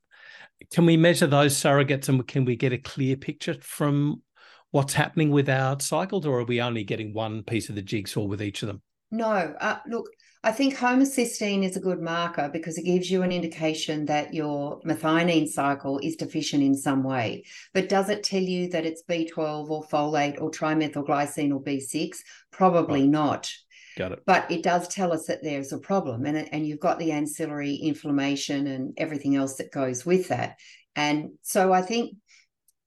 can 0.72 0.86
we 0.86 0.96
measure 0.96 1.26
those 1.26 1.54
surrogates 1.54 2.08
and 2.08 2.26
can 2.26 2.44
we 2.44 2.56
get 2.56 2.72
a 2.72 2.78
clear 2.78 3.16
picture 3.16 3.54
from 3.60 4.22
what's 4.70 4.92
happening 4.92 5.30
with 5.30 5.48
our 5.48 5.78
cycles, 5.80 6.26
or 6.26 6.40
are 6.40 6.44
we 6.44 6.60
only 6.60 6.84
getting 6.84 7.12
one 7.12 7.42
piece 7.42 7.68
of 7.68 7.74
the 7.74 7.82
jigsaw 7.82 8.24
with 8.24 8.42
each 8.42 8.62
of 8.62 8.68
them? 8.68 8.82
No, 9.10 9.30
uh, 9.30 9.78
look, 9.86 10.10
I 10.48 10.50
think 10.50 10.74
homocysteine 10.74 11.62
is 11.62 11.76
a 11.76 11.80
good 11.80 12.00
marker 12.00 12.48
because 12.50 12.78
it 12.78 12.86
gives 12.86 13.10
you 13.10 13.22
an 13.22 13.32
indication 13.32 14.06
that 14.06 14.32
your 14.32 14.80
methionine 14.80 15.46
cycle 15.46 15.98
is 15.98 16.16
deficient 16.16 16.62
in 16.62 16.74
some 16.74 17.04
way. 17.04 17.44
But 17.74 17.90
does 17.90 18.08
it 18.08 18.24
tell 18.24 18.40
you 18.40 18.70
that 18.70 18.86
it's 18.86 19.02
B12 19.02 19.68
or 19.68 19.84
folate 19.88 20.40
or 20.40 20.50
trimethylglycine 20.50 21.52
or 21.52 21.62
B6? 21.62 22.16
Probably 22.50 23.02
right. 23.02 23.10
not. 23.10 23.52
Got 23.98 24.12
it. 24.12 24.22
But 24.24 24.50
it 24.50 24.62
does 24.62 24.88
tell 24.88 25.12
us 25.12 25.26
that 25.26 25.42
there's 25.42 25.74
a 25.74 25.78
problem, 25.78 26.24
and 26.24 26.48
and 26.50 26.66
you've 26.66 26.80
got 26.80 26.98
the 26.98 27.12
ancillary 27.12 27.74
inflammation 27.74 28.68
and 28.68 28.94
everything 28.96 29.36
else 29.36 29.56
that 29.56 29.70
goes 29.70 30.06
with 30.06 30.28
that. 30.28 30.56
And 30.96 31.32
so 31.42 31.74
I 31.74 31.82
think 31.82 32.14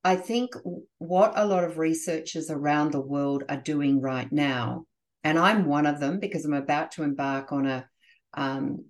I 0.04 0.15
think 0.15 0.56
what 0.97 1.34
a 1.36 1.45
lot 1.45 1.63
of 1.63 1.78
researchers 1.78 2.50
around 2.50 2.91
the 2.91 3.02
world 3.02 3.43
are 3.50 3.62
doing 3.62 4.02
right 4.02 4.32
now, 4.32 4.88
and 5.23 5.38
I'm 5.38 5.65
one 5.65 5.86
of 5.86 5.99
them 5.99 6.19
because 6.19 6.45
I'm 6.45 6.53
about 6.53 6.91
to 6.93 7.03
embark 7.03 7.51
on 7.51 7.65
a, 7.65 7.88
um, 8.34 8.86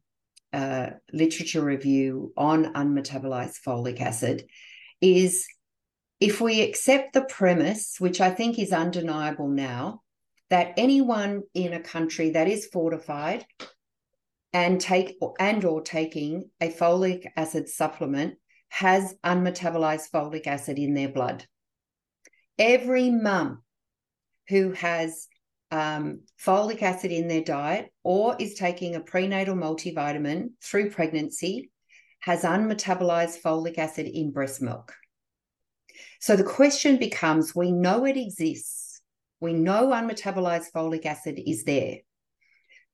a 0.54 0.94
literature 1.12 1.64
review 1.64 2.34
on 2.38 2.74
unmetabolized 2.74 3.58
folic 3.66 4.02
acid, 4.02 4.46
is 5.00 5.48
if 6.20 6.40
we 6.40 6.62
accept 6.62 7.14
the 7.14 7.24
premise, 7.24 7.96
which 8.00 8.22
I 8.22 8.30
think 8.30 8.60
is 8.60 8.72
undeniable 8.72 9.50
now, 9.50 10.02
that 10.50 10.74
anyone 10.78 11.44
in 11.54 11.74
a 11.74 11.80
country 11.80 12.32
that 12.32 12.48
is 12.48 12.68
fortified 12.68 13.46
and 14.54 14.80
take 14.80 15.18
and 15.40 15.64
or 15.64 15.82
taking 15.82 16.50
a 16.60 16.70
folic 16.70 17.26
acid 17.36 17.70
supplement 17.70 18.36
has 18.70 19.16
unmetabolized 19.24 20.12
folic 20.14 20.48
acid 20.48 20.78
in 20.78 20.94
their 20.94 21.10
blood. 21.10 21.46
Every 22.60 23.10
mum 23.10 23.64
who 24.50 24.72
has 24.74 25.28
um, 25.72 26.22
folic 26.44 26.82
acid 26.82 27.12
in 27.12 27.28
their 27.28 27.44
diet 27.44 27.92
or 28.04 28.36
is 28.40 28.56
taking 28.56 28.96
a 28.96 29.02
prenatal 29.02 29.56
multivitamin 29.56 30.50
through 30.62 30.92
pregnancy 30.92 31.72
has 32.20 32.44
unmetabolized 32.44 33.42
folic 33.42 33.78
acid 33.78 34.06
in 34.06 34.32
breast 34.32 34.62
milk. 34.62 34.94
So 36.20 36.36
the 36.36 36.44
question 36.44 36.98
becomes 36.98 37.56
we 37.56 37.72
know 37.72 38.06
it 38.06 38.18
exists 38.18 38.92
we 39.42 39.54
know 39.54 39.88
unmetabolized 39.88 40.72
folic 40.74 41.06
acid 41.06 41.42
is 41.46 41.66
there. 41.66 41.98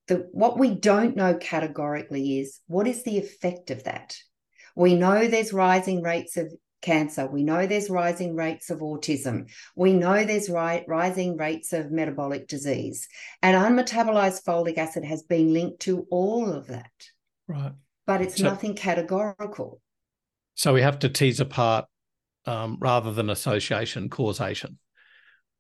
The, 0.08 0.30
what 0.32 0.58
we 0.58 0.74
don't 0.74 1.18
know 1.18 1.36
categorically 1.36 2.40
is 2.40 2.62
what 2.68 2.88
is 2.88 3.04
the 3.04 3.18
effect 3.18 3.70
of 3.70 3.84
that? 3.84 4.18
We 4.74 4.96
know 4.96 5.28
there's 5.28 5.52
rising 5.52 6.02
rates 6.02 6.38
of 6.38 6.52
cancer. 6.82 7.28
We 7.28 7.44
know 7.44 7.66
there's 7.66 7.90
rising 7.90 8.36
rates 8.36 8.70
of 8.70 8.80
autism. 8.80 9.50
We 9.76 9.94
know 9.94 10.24
there's 10.24 10.50
ri- 10.50 10.86
rising 10.88 11.38
rates 11.38 11.74
of 11.74 11.92
metabolic 11.92 12.48
disease. 12.48 13.08
And 13.42 13.56
unmetabolized 13.56 14.44
folic 14.44 14.78
acid 14.78 15.04
has 15.04 15.24
been 15.24 15.54
linked 15.54 15.82
to 15.82 16.06
all 16.10 16.52
of 16.52 16.68
that. 16.68 16.92
Right. 17.48 17.74
But 18.06 18.22
it's 18.22 18.38
so, 18.38 18.44
nothing 18.44 18.76
categorical. 18.76 19.82
So 20.56 20.74
we 20.74 20.82
have 20.82 21.00
to 21.00 21.10
tease 21.10 21.40
apart 21.40 21.86
um, 22.46 22.78
rather 22.80 23.12
than 23.12 23.30
association, 23.30 24.10
causation. 24.10 24.80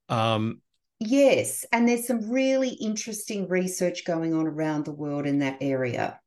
Um, 0.09 0.61
yes. 0.99 1.65
And 1.71 1.87
there's 1.87 2.07
some 2.07 2.29
really 2.29 2.69
interesting 2.69 3.47
research 3.49 4.05
going 4.05 4.33
on 4.33 4.47
around 4.47 4.85
the 4.85 4.93
world 4.93 5.25
in 5.25 5.39
that 5.39 5.57
area. 5.61 6.19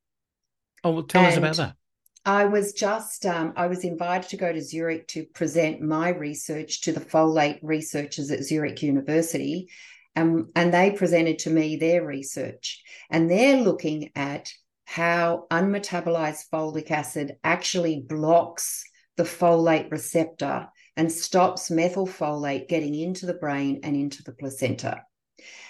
Oh, 0.85 0.91
well, 0.91 1.03
tell 1.05 1.23
and 1.23 1.33
us 1.33 1.37
about 1.39 1.57
that. 1.57 1.77
I 2.25 2.45
was 2.45 2.73
just 2.75 3.25
um, 3.25 3.55
I 3.57 3.67
was 3.67 3.85
invited 3.85 4.29
to 4.31 4.37
go 4.37 4.53
to 4.53 4.61
Zurich 4.61 5.09
to 5.09 5.25
present 5.25 5.81
my 5.81 6.11
research 6.11 6.83
to 6.83 6.93
the 6.93 7.01
folate 7.01 7.61
researchers 7.63 8.31
at 8.31 8.45
Zurich 8.45 8.83
University, 8.83 9.71
and 10.15 10.47
and 10.55 10.73
they 10.73 10.91
presented 10.91 11.39
to 11.41 11.51
me 11.51 11.77
their 11.77 12.05
research, 12.05 12.83
and 13.11 13.31
they're 13.31 13.63
looking 13.63 14.11
at 14.15 14.53
how 14.85 15.47
unmetabolized 15.51 16.51
folic 16.53 16.91
acid 16.91 17.37
actually 17.43 18.05
blocks 18.07 18.85
the 19.17 19.23
folate 19.23 19.91
receptor 19.91 20.69
and 20.97 21.11
stops 21.11 21.71
methylfolate 21.71 22.69
getting 22.69 22.95
into 22.95 23.25
the 23.25 23.35
brain 23.35 23.81
and 23.83 23.97
into 23.97 24.23
the 24.25 24.33
placenta. 24.33 25.03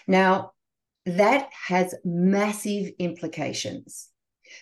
Now, 0.09 0.53
that 1.07 1.49
has 1.69 1.95
massive 2.05 2.93
implications 2.99 4.09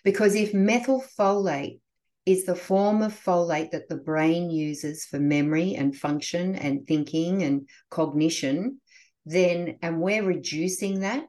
because 0.05 0.35
if 0.35 0.53
methylfolate 0.53 1.81
is 2.27 2.45
the 2.45 2.55
form 2.55 3.03
of 3.03 3.13
folate 3.13 3.71
that 3.71 3.89
the 3.89 3.97
brain 3.97 4.51
uses 4.51 5.07
for 5.07 5.19
memory 5.19 5.75
and 5.75 5.97
function 5.97 6.55
and 6.55 6.87
thinking 6.87 7.43
and 7.43 7.69
cognition, 7.91 8.81
then, 9.25 9.79
and 9.83 10.01
we're 10.01 10.25
reducing 10.25 11.01
that, 11.01 11.25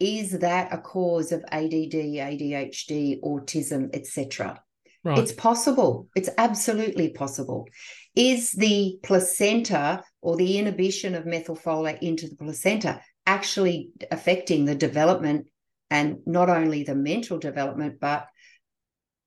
is 0.00 0.38
that 0.40 0.72
a 0.72 0.78
cause 0.78 1.30
of 1.30 1.44
ADD, 1.52 1.94
ADHD, 1.94 3.20
autism, 3.22 3.94
etc.? 3.94 4.60
Right. 5.04 5.18
It's 5.18 5.32
possible. 5.32 6.08
It's 6.16 6.30
absolutely 6.36 7.10
possible. 7.10 7.68
Is 8.14 8.52
the 8.52 8.98
placenta 9.02 10.02
or 10.20 10.36
the 10.36 10.58
inhibition 10.58 11.14
of 11.14 11.24
methylfolate 11.24 12.00
into 12.00 12.28
the 12.28 12.36
placenta 12.36 13.00
actually 13.26 13.90
affecting 14.10 14.64
the 14.64 14.74
development 14.74 15.46
and 15.90 16.18
not 16.26 16.48
only 16.48 16.82
the 16.82 16.94
mental 16.94 17.38
development, 17.38 18.00
but 18.00 18.26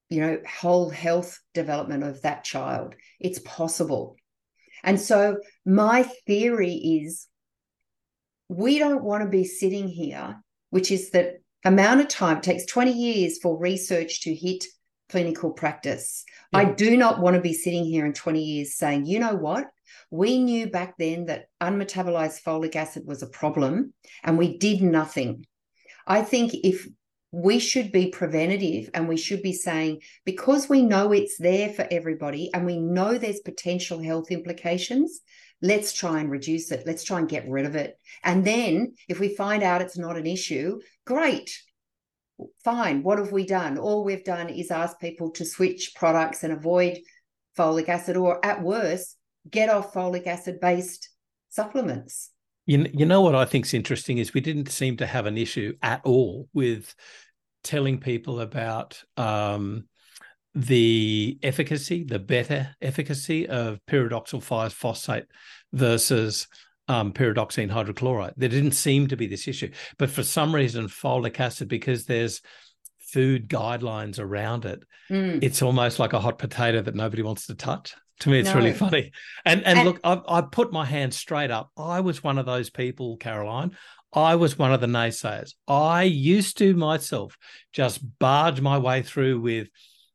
you 0.09 0.21
know, 0.21 0.37
whole 0.47 0.89
health 0.89 1.39
development 1.53 2.03
of 2.03 2.21
that 2.21 2.43
child. 2.43 2.95
It's 3.19 3.39
possible. 3.39 4.15
And 4.83 4.99
so 4.99 5.37
my 5.65 6.03
theory 6.27 6.73
is 6.73 7.27
we 8.47 8.77
don't 8.79 9.03
want 9.03 9.23
to 9.23 9.29
be 9.29 9.45
sitting 9.45 9.87
here, 9.87 10.41
which 10.69 10.91
is 10.91 11.11
that 11.11 11.35
amount 11.65 12.01
of 12.01 12.09
time 12.09 12.37
it 12.37 12.43
takes 12.43 12.65
20 12.65 12.91
years 12.91 13.39
for 13.41 13.57
research 13.57 14.21
to 14.21 14.35
hit 14.35 14.65
clinical 15.09 15.51
practice. 15.51 16.25
Yeah. 16.51 16.59
I 16.59 16.65
do 16.65 16.97
not 16.97 17.19
want 17.19 17.35
to 17.35 17.41
be 17.41 17.53
sitting 17.53 17.85
here 17.85 18.05
in 18.05 18.13
20 18.13 18.41
years 18.41 18.75
saying, 18.75 19.05
you 19.05 19.19
know 19.19 19.35
what? 19.35 19.67
We 20.11 20.39
knew 20.39 20.69
back 20.69 20.95
then 20.97 21.25
that 21.25 21.45
unmetabolized 21.61 22.43
folic 22.43 22.75
acid 22.75 23.03
was 23.05 23.23
a 23.23 23.27
problem 23.27 23.93
and 24.23 24.37
we 24.37 24.57
did 24.57 24.81
nothing. 24.81 25.45
I 26.07 26.21
think 26.21 26.53
if 26.53 26.87
we 27.31 27.57
should 27.57 27.91
be 27.91 28.11
preventative 28.11 28.91
and 28.93 29.07
we 29.07 29.17
should 29.17 29.41
be 29.41 29.53
saying, 29.53 30.01
because 30.23 30.69
we 30.69 30.83
know 30.83 31.11
it's 31.11 31.37
there 31.37 31.69
for 31.69 31.87
everybody 31.89 32.53
and 32.53 32.65
we 32.65 32.79
know 32.79 33.17
there's 33.17 33.39
potential 33.39 34.01
health 34.01 34.29
implications, 34.29 35.21
let's 35.61 35.93
try 35.93 36.19
and 36.19 36.29
reduce 36.29 36.71
it. 36.71 36.83
Let's 36.85 37.03
try 37.03 37.19
and 37.19 37.27
get 37.27 37.49
rid 37.49 37.65
of 37.65 37.75
it. 37.75 37.97
And 38.23 38.45
then 38.45 38.93
if 39.07 39.19
we 39.19 39.35
find 39.35 39.63
out 39.63 39.81
it's 39.81 39.97
not 39.97 40.17
an 40.17 40.27
issue, 40.27 40.79
great. 41.05 41.49
Fine. 42.63 43.01
What 43.03 43.17
have 43.17 43.31
we 43.31 43.45
done? 43.45 43.77
All 43.77 44.03
we've 44.03 44.23
done 44.23 44.49
is 44.49 44.69
ask 44.69 44.99
people 44.99 45.31
to 45.31 45.45
switch 45.45 45.93
products 45.95 46.43
and 46.43 46.53
avoid 46.53 46.99
folic 47.57 47.87
acid, 47.87 48.17
or 48.17 48.43
at 48.45 48.61
worst, 48.61 49.17
get 49.49 49.69
off 49.69 49.93
folic 49.93 50.27
acid 50.27 50.59
based 50.59 51.09
supplements. 51.49 52.31
You, 52.65 52.87
you 52.93 53.05
know 53.05 53.21
what 53.21 53.35
I 53.35 53.45
think 53.45 53.65
is 53.65 53.73
interesting 53.73 54.17
is 54.17 54.33
we 54.33 54.41
didn't 54.41 54.69
seem 54.69 54.97
to 54.97 55.05
have 55.05 55.25
an 55.25 55.37
issue 55.37 55.75
at 55.81 56.01
all 56.05 56.47
with 56.53 56.95
telling 57.63 57.99
people 57.99 58.39
about 58.39 59.01
um, 59.17 59.85
the 60.55 61.37
efficacy, 61.41 62.03
the 62.03 62.19
better 62.19 62.75
efficacy 62.81 63.47
of 63.47 63.79
pyridoxal 63.89 64.41
5 64.41 64.73
phosphate 64.73 65.25
versus 65.71 66.47
um, 66.87 67.13
pyridoxine 67.13 67.71
hydrochloride. 67.71 68.33
There 68.37 68.49
didn't 68.49 68.73
seem 68.73 69.07
to 69.07 69.17
be 69.17 69.27
this 69.27 69.47
issue. 69.47 69.71
But 69.97 70.09
for 70.09 70.23
some 70.23 70.53
reason, 70.53 70.87
folic 70.87 71.39
acid, 71.39 71.67
because 71.67 72.05
there's 72.05 72.41
food 72.99 73.47
guidelines 73.47 74.19
around 74.19 74.65
it, 74.65 74.83
mm. 75.09 75.39
it's 75.41 75.61
almost 75.61 75.99
like 75.99 76.13
a 76.13 76.19
hot 76.19 76.37
potato 76.37 76.81
that 76.81 76.95
nobody 76.95 77.21
wants 77.21 77.47
to 77.47 77.55
touch. 77.55 77.95
To 78.23 78.29
me, 78.29 78.39
it's 78.39 78.49
no. 78.49 78.55
really 78.55 78.71
funny. 78.73 79.11
And 79.43 79.65
and, 79.65 79.79
and 79.79 79.87
look, 79.87 79.99
I, 80.03 80.21
I 80.27 80.41
put 80.41 80.71
my 80.71 80.85
hand 80.85 81.13
straight 81.13 81.51
up. 81.51 81.71
I 81.77 81.99
was 81.99 82.23
one 82.23 82.37
of 82.37 82.45
those 82.45 82.69
people, 82.69 83.17
Caroline. 83.17 83.75
I 84.13 84.35
was 84.35 84.57
one 84.57 84.71
of 84.71 84.79
the 84.79 84.87
naysayers. 84.87 85.55
I 85.67 86.03
used 86.03 86.57
to 86.59 86.73
myself 86.73 87.37
just 87.73 87.99
barge 88.19 88.61
my 88.61 88.77
way 88.77 89.01
through 89.01 89.41
with 89.41 89.67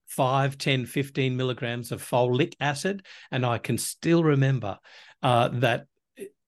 5, 0.07 0.57
10, 0.57 0.87
15 0.87 1.37
milligrams 1.37 1.93
of 1.93 2.03
folic 2.03 2.55
acid. 2.61 3.05
And 3.31 3.45
I 3.45 3.59
can 3.59 3.77
still 3.77 4.25
remember 4.25 4.79
uh, 5.23 5.49
that 5.55 5.87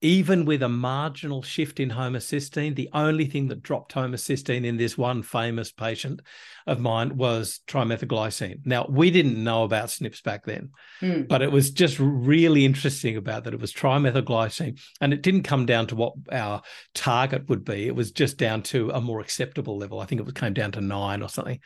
even 0.02 0.46
with 0.46 0.62
a 0.62 0.68
marginal 0.68 1.42
shift 1.42 1.78
in 1.78 1.90
homocysteine, 1.90 2.74
the 2.74 2.88
only 2.94 3.26
thing 3.26 3.48
that 3.48 3.62
dropped 3.62 3.94
homocysteine 3.94 4.64
in 4.64 4.78
this 4.78 4.96
one 4.96 5.22
famous 5.22 5.72
patient 5.72 6.22
of 6.66 6.80
mine 6.80 7.16
was 7.16 7.60
trimethylglycine. 7.66 8.60
Now, 8.64 8.86
we 8.88 9.10
didn't 9.10 9.42
know 9.42 9.64
about 9.64 9.88
SNPs 9.88 10.22
back 10.22 10.46
then, 10.46 10.70
mm. 11.02 11.28
but 11.28 11.42
it 11.42 11.52
was 11.52 11.70
just 11.70 11.98
really 11.98 12.64
interesting 12.64 13.16
about 13.16 13.44
that. 13.44 13.52
It 13.52 13.60
was 13.60 13.74
trimethylglycine, 13.74 14.80
and 15.02 15.12
it 15.12 15.20
didn't 15.20 15.42
come 15.42 15.66
down 15.66 15.86
to 15.88 15.96
what 15.96 16.14
our 16.32 16.62
target 16.94 17.48
would 17.50 17.64
be. 17.64 17.86
It 17.86 17.94
was 17.94 18.10
just 18.10 18.38
down 18.38 18.62
to 18.64 18.90
a 18.90 19.00
more 19.02 19.20
acceptable 19.20 19.76
level. 19.76 20.00
I 20.00 20.06
think 20.06 20.26
it 20.26 20.34
came 20.34 20.54
down 20.54 20.72
to 20.72 20.80
nine 20.80 21.22
or 21.22 21.28
something. 21.28 21.60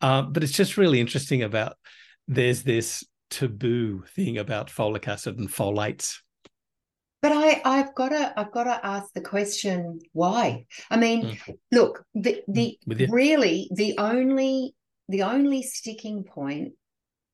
Uh, 0.00 0.22
but 0.22 0.42
it's 0.42 0.52
just 0.52 0.76
really 0.76 1.00
interesting 1.00 1.42
about 1.42 1.76
there's 2.26 2.64
this 2.64 3.04
taboo 3.30 4.04
thing 4.14 4.38
about 4.38 4.68
folic 4.68 5.06
acid 5.06 5.38
and 5.38 5.48
folates 5.48 6.18
but 7.26 7.36
I, 7.36 7.60
I've 7.64 7.92
got 7.96 8.10
to, 8.10 8.32
I've 8.38 8.52
got 8.52 8.64
to 8.64 8.86
ask 8.86 9.12
the 9.12 9.20
question 9.20 9.98
why. 10.12 10.66
I 10.88 10.96
mean, 10.96 11.24
mm. 11.24 11.58
look, 11.72 12.04
the, 12.14 12.44
the 12.46 12.78
really 12.86 13.68
the 13.74 13.98
only, 13.98 14.76
the 15.08 15.22
only 15.22 15.64
sticking 15.64 16.22
point 16.22 16.74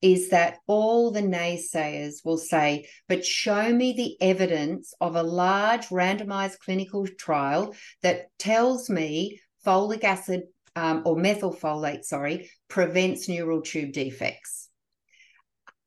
is 0.00 0.30
that 0.30 0.60
all 0.66 1.10
the 1.10 1.20
naysayers 1.20 2.24
will 2.24 2.38
say, 2.38 2.88
but 3.06 3.26
show 3.26 3.70
me 3.70 3.92
the 3.92 4.16
evidence 4.26 4.94
of 4.98 5.14
a 5.14 5.22
large 5.22 5.88
randomized 5.88 6.58
clinical 6.60 7.06
trial 7.06 7.74
that 8.02 8.28
tells 8.38 8.88
me 8.88 9.42
folic 9.66 10.04
acid 10.04 10.44
um, 10.74 11.02
or 11.04 11.16
methylfolate, 11.16 12.04
sorry, 12.04 12.50
prevents 12.68 13.28
neural 13.28 13.60
tube 13.60 13.92
defects. 13.92 14.70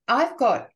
I've 0.07 0.37
got 0.37 0.69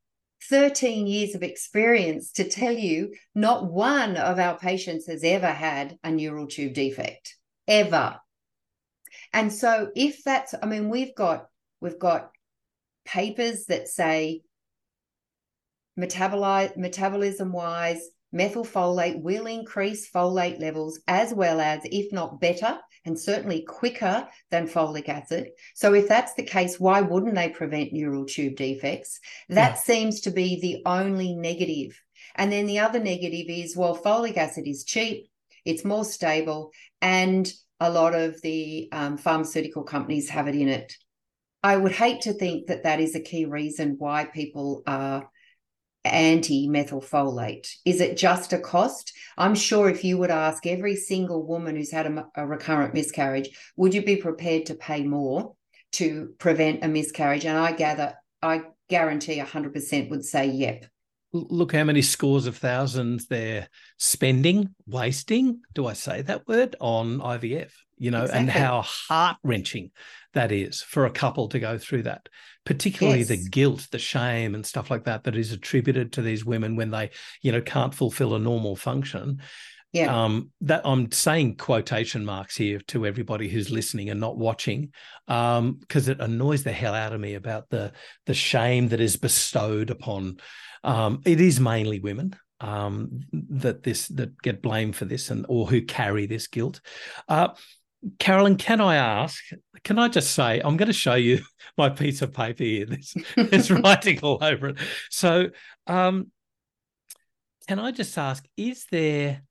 13 0.49 1.05
years 1.05 1.35
of 1.35 1.43
experience 1.43 2.31
to 2.33 2.43
tell 2.43 2.73
you 2.73 3.13
not 3.35 3.71
one 3.71 4.17
of 4.17 4.39
our 4.39 4.57
patients 4.57 5.07
has 5.07 5.23
ever 5.23 5.47
had 5.47 5.97
a 6.03 6.11
neural 6.11 6.47
tube 6.47 6.73
defect 6.73 7.35
ever. 7.67 8.17
And 9.31 9.53
so 9.53 9.89
if 9.95 10.23
that's 10.23 10.55
i 10.61 10.65
mean 10.65 10.89
we've 10.89 11.15
got 11.15 11.45
we've 11.81 11.99
got 11.99 12.31
papers 13.05 13.65
that 13.65 13.87
say 13.87 14.41
metabolize 15.99 16.75
metabolism 16.77 17.51
wise 17.51 18.09
methylfolate 18.33 19.21
will 19.21 19.47
increase 19.47 20.09
folate 20.11 20.59
levels 20.59 20.99
as 21.07 21.33
well 21.33 21.59
as 21.59 21.81
if 21.85 22.11
not 22.13 22.39
better 22.39 22.77
and 23.05 23.19
certainly 23.19 23.61
quicker 23.61 24.27
than 24.51 24.67
folic 24.67 25.09
acid. 25.09 25.49
So, 25.75 25.93
if 25.93 26.07
that's 26.07 26.33
the 26.33 26.43
case, 26.43 26.79
why 26.79 27.01
wouldn't 27.01 27.35
they 27.35 27.49
prevent 27.49 27.93
neural 27.93 28.25
tube 28.25 28.55
defects? 28.55 29.19
That 29.49 29.71
yeah. 29.71 29.75
seems 29.75 30.21
to 30.21 30.31
be 30.31 30.59
the 30.59 30.81
only 30.85 31.35
negative. 31.35 31.99
And 32.35 32.51
then 32.51 32.65
the 32.65 32.79
other 32.79 32.99
negative 32.99 33.47
is 33.49 33.75
well, 33.75 33.97
folic 33.97 34.37
acid 34.37 34.67
is 34.67 34.83
cheap, 34.83 35.29
it's 35.65 35.85
more 35.85 36.05
stable, 36.05 36.71
and 37.01 37.51
a 37.79 37.89
lot 37.89 38.13
of 38.13 38.41
the 38.41 38.89
um, 38.91 39.17
pharmaceutical 39.17 39.83
companies 39.83 40.29
have 40.29 40.47
it 40.47 40.55
in 40.55 40.67
it. 40.67 40.93
I 41.63 41.75
would 41.75 41.91
hate 41.91 42.21
to 42.21 42.33
think 42.33 42.67
that 42.67 42.83
that 42.83 42.99
is 42.99 43.15
a 43.15 43.21
key 43.21 43.45
reason 43.45 43.95
why 43.97 44.25
people 44.25 44.83
are 44.87 45.29
anti 46.13 46.67
methylfolate? 46.67 47.69
Is 47.85 48.01
it 48.01 48.17
just 48.17 48.53
a 48.53 48.59
cost? 48.59 49.13
I'm 49.37 49.55
sure 49.55 49.89
if 49.89 50.03
you 50.03 50.17
would 50.17 50.31
ask 50.31 50.65
every 50.65 50.95
single 50.95 51.45
woman 51.45 51.75
who's 51.75 51.91
had 51.91 52.07
a, 52.07 52.25
a, 52.35 52.45
recurrent 52.45 52.93
miscarriage, 52.93 53.49
would 53.77 53.93
you 53.93 54.03
be 54.03 54.17
prepared 54.17 54.65
to 54.67 54.75
pay 54.75 55.03
more 55.03 55.55
to 55.93 56.33
prevent 56.37 56.83
a 56.83 56.87
miscarriage? 56.87 57.45
And 57.45 57.57
I 57.57 57.71
gather, 57.71 58.15
I 58.41 58.63
guarantee 58.89 59.39
100% 59.39 60.09
would 60.09 60.25
say 60.25 60.47
yep. 60.47 60.85
Look 61.31 61.73
how 61.73 61.83
many 61.83 62.01
scores 62.01 62.47
of 62.47 62.57
thousands 62.57 63.27
they're 63.27 63.69
spending, 63.97 64.73
wasting, 64.87 65.61
do 65.73 65.85
I 65.85 65.93
say 65.93 66.23
that 66.23 66.47
word, 66.47 66.75
on 66.79 67.19
IVF, 67.19 67.71
you 67.97 68.09
know, 68.09 68.23
exactly. 68.23 68.39
and 68.39 68.49
how 68.49 68.81
heart 68.81 69.37
wrenching 69.43 69.91
that 70.33 70.51
is 70.51 70.81
for 70.81 71.05
a 71.05 71.11
couple 71.11 71.47
to 71.49 71.59
go 71.59 71.77
through 71.77 72.03
that, 72.03 72.29
particularly 72.65 73.19
yes. 73.19 73.29
the 73.29 73.49
guilt, 73.49 73.87
the 73.91 73.99
shame, 73.99 74.55
and 74.55 74.65
stuff 74.65 74.91
like 74.91 75.05
that 75.05 75.23
that 75.23 75.35
is 75.35 75.51
attributed 75.51 76.13
to 76.13 76.21
these 76.21 76.45
women 76.45 76.75
when 76.75 76.91
they, 76.91 77.09
you 77.41 77.51
know, 77.51 77.61
can't 77.61 77.93
fulfill 77.93 78.35
a 78.35 78.39
normal 78.39 78.75
function. 78.75 79.41
Yeah. 79.91 80.23
Um, 80.23 80.51
that 80.61 80.81
I'm 80.85 81.11
saying 81.11 81.57
quotation 81.57 82.23
marks 82.23 82.55
here 82.55 82.79
to 82.89 83.07
everybody 83.07 83.49
who's 83.49 83.71
listening 83.71 84.11
and 84.11 84.19
not 84.19 84.37
watching, 84.37 84.91
because 85.25 85.57
um, 85.57 85.79
it 86.11 86.19
annoys 86.19 86.63
the 86.63 86.71
hell 86.71 86.93
out 86.93 87.13
of 87.13 87.19
me 87.19 87.33
about 87.33 87.69
the 87.69 87.91
the 88.27 88.35
shame 88.35 88.89
that 88.89 89.01
is 89.01 89.15
bestowed 89.15 89.89
upon. 89.89 90.37
Um, 90.83 91.21
it 91.25 91.41
is 91.41 91.59
mainly 91.59 91.99
women 91.99 92.35
um, 92.61 93.21
that 93.31 93.81
this 93.81 94.09
that 94.09 94.39
get 94.41 94.61
blamed 94.61 94.95
for 94.95 95.05
this 95.05 95.31
and 95.31 95.45
or 95.49 95.65
who 95.65 95.81
carry 95.81 96.27
this 96.27 96.47
guilt. 96.47 96.81
Uh, 97.27 97.49
Carolyn, 98.17 98.55
can 98.55 98.79
I 98.81 98.95
ask? 98.95 99.43
Can 99.83 99.99
I 99.99 100.07
just 100.07 100.31
say 100.31 100.61
I'm 100.63 100.77
going 100.77 100.87
to 100.87 100.93
show 100.93 101.15
you 101.15 101.41
my 101.77 101.89
piece 101.89 102.21
of 102.21 102.33
paper 102.33 102.63
here. 102.63 102.85
There's, 102.85 103.13
there's 103.35 103.71
writing 103.83 104.19
all 104.21 104.37
over 104.41 104.69
it. 104.69 104.77
So, 105.09 105.49
um, 105.87 106.31
can 107.67 107.79
I 107.79 107.91
just 107.91 108.17
ask? 108.17 108.45
Is 108.57 108.85
there 108.91 109.41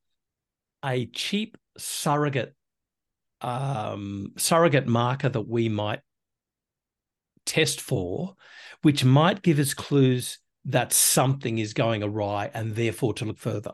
a 0.85 1.07
cheap 1.07 1.57
surrogate 1.77 2.55
um, 3.41 4.33
surrogate 4.37 4.87
marker 4.87 5.29
that 5.29 5.49
we 5.49 5.69
might 5.69 6.01
test 7.47 7.81
for, 7.81 8.35
which 8.83 9.05
might 9.05 9.43
give 9.43 9.59
us 9.59 9.75
clues 9.75 10.39
that 10.65 10.93
something 10.93 11.59
is 11.59 11.73
going 11.73 12.03
awry 12.03 12.51
and 12.53 12.75
therefore 12.77 13.15
to 13.15 13.25
look 13.25 13.39
further. 13.39 13.73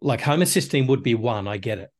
Like 0.00 0.20
homocysteine 0.20 0.86
would 0.86 1.02
be 1.02 1.14
one, 1.14 1.48
I 1.48 1.56
get 1.56 1.78
it. 1.78 1.90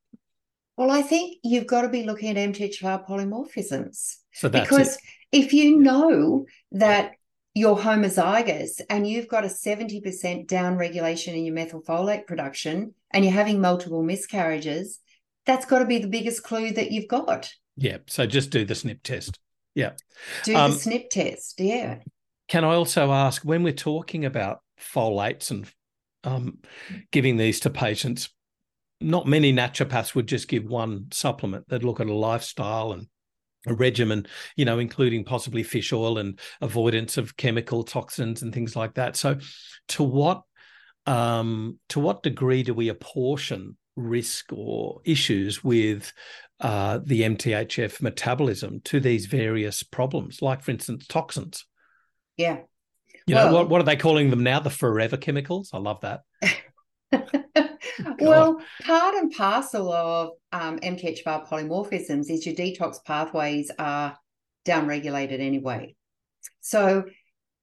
Well, 0.76 0.90
I 0.90 1.02
think 1.02 1.38
you've 1.42 1.66
got 1.66 1.82
to 1.82 1.88
be 1.88 2.04
looking 2.04 2.30
at 2.30 2.36
MTHFR 2.36 3.06
polymorphisms. 3.06 4.16
So 4.32 4.48
because 4.48 4.96
it. 4.96 5.00
if 5.32 5.52
you 5.52 5.78
know 5.78 6.44
that 6.72 7.12
you're 7.54 7.76
homozygous 7.76 8.82
and 8.90 9.08
you've 9.08 9.28
got 9.28 9.44
a 9.44 9.48
70% 9.48 10.46
down 10.46 10.76
regulation 10.76 11.34
in 11.34 11.46
your 11.46 11.54
methylfolate 11.54 12.26
production 12.26 12.94
and 13.12 13.24
you're 13.24 13.32
having 13.32 13.62
multiple 13.62 14.02
miscarriages, 14.02 15.00
that's 15.46 15.64
got 15.64 15.78
to 15.78 15.86
be 15.86 15.98
the 15.98 16.08
biggest 16.08 16.42
clue 16.42 16.70
that 16.72 16.90
you've 16.92 17.08
got. 17.08 17.50
Yeah. 17.76 17.98
So 18.06 18.26
just 18.26 18.50
do 18.50 18.66
the 18.66 18.74
SNP 18.74 19.02
test. 19.02 19.38
Yeah. 19.74 19.92
Do 20.44 20.54
um, 20.54 20.72
the 20.72 20.76
SNP 20.76 21.08
test. 21.08 21.58
Yeah. 21.58 22.00
Can 22.48 22.64
I 22.64 22.74
also 22.74 23.10
ask 23.10 23.42
when 23.42 23.62
we're 23.62 23.72
talking 23.72 24.26
about 24.26 24.60
folates 24.78 25.50
and 25.50 25.66
um, 26.24 26.58
giving 27.10 27.38
these 27.38 27.60
to 27.60 27.70
patients, 27.70 28.28
not 29.00 29.26
many 29.26 29.52
naturopaths 29.52 30.14
would 30.14 30.26
just 30.26 30.48
give 30.48 30.64
one 30.64 31.06
supplement. 31.12 31.68
They'd 31.68 31.85
look 31.85 32.00
at 32.00 32.06
a 32.06 32.14
lifestyle 32.14 32.92
and 32.92 33.09
a 33.66 33.74
regimen, 33.74 34.26
you 34.56 34.64
know, 34.64 34.78
including 34.78 35.24
possibly 35.24 35.62
fish 35.62 35.92
oil 35.92 36.18
and 36.18 36.38
avoidance 36.61 37.16
of 37.16 37.37
chemical 37.37 37.82
toxins 37.85 38.42
and 38.42 38.54
things 38.54 38.76
like 38.76 38.94
that. 38.94 39.16
So, 39.16 39.38
to 39.88 40.02
what 40.02 40.42
um, 41.06 41.78
to 41.90 42.00
what 42.00 42.22
degree 42.22 42.62
do 42.62 42.74
we 42.74 42.88
apportion 42.88 43.76
risk 43.96 44.52
or 44.52 45.00
issues 45.04 45.62
with 45.62 46.12
uh, 46.61 47.00
the 47.04 47.22
MTHF 47.22 48.00
metabolism 48.00 48.80
to 48.85 49.00
these 49.00 49.26
various 49.26 49.82
problems, 49.82 50.42
like, 50.42 50.62
for 50.62 50.70
instance, 50.70 51.06
toxins? 51.06 51.64
Yeah. 52.37 52.59
You 53.26 53.35
well, 53.35 53.48
know, 53.48 53.54
what, 53.54 53.68
what 53.68 53.80
are 53.80 53.85
they 53.85 53.96
calling 53.96 54.30
them 54.30 54.42
now? 54.42 54.61
The 54.61 54.70
forever 54.70 55.16
chemicals? 55.16 55.70
I 55.72 55.78
love 55.78 56.00
that. 56.02 56.22
well, 58.19 58.61
part 58.83 59.14
and 59.14 59.33
parcel 59.33 59.92
of 59.92 60.31
um, 60.53 60.79
MTHFR 60.79 61.49
polymorphisms 61.49 62.31
is 62.31 62.47
your 62.47 62.55
detox 62.55 63.03
pathways 63.05 63.71
are 63.79 64.16
downregulated 64.66 65.40
anyway. 65.40 65.95
So, 66.61 67.05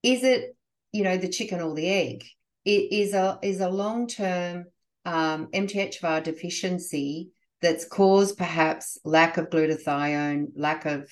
is 0.01 0.23
it 0.23 0.55
you 0.91 1.03
know 1.03 1.17
the 1.17 1.29
chicken 1.29 1.61
or 1.61 1.73
the 1.75 1.89
egg? 1.89 2.25
It 2.65 2.91
is 2.91 3.13
a 3.13 3.39
is 3.41 3.61
a 3.61 3.69
long 3.69 4.07
term 4.07 4.65
um, 5.05 5.47
MTHFR 5.47 6.23
deficiency 6.23 7.29
that's 7.61 7.85
caused 7.85 8.37
perhaps 8.37 8.97
lack 9.03 9.37
of 9.37 9.49
glutathione, 9.49 10.47
lack 10.55 10.85
of 10.85 11.09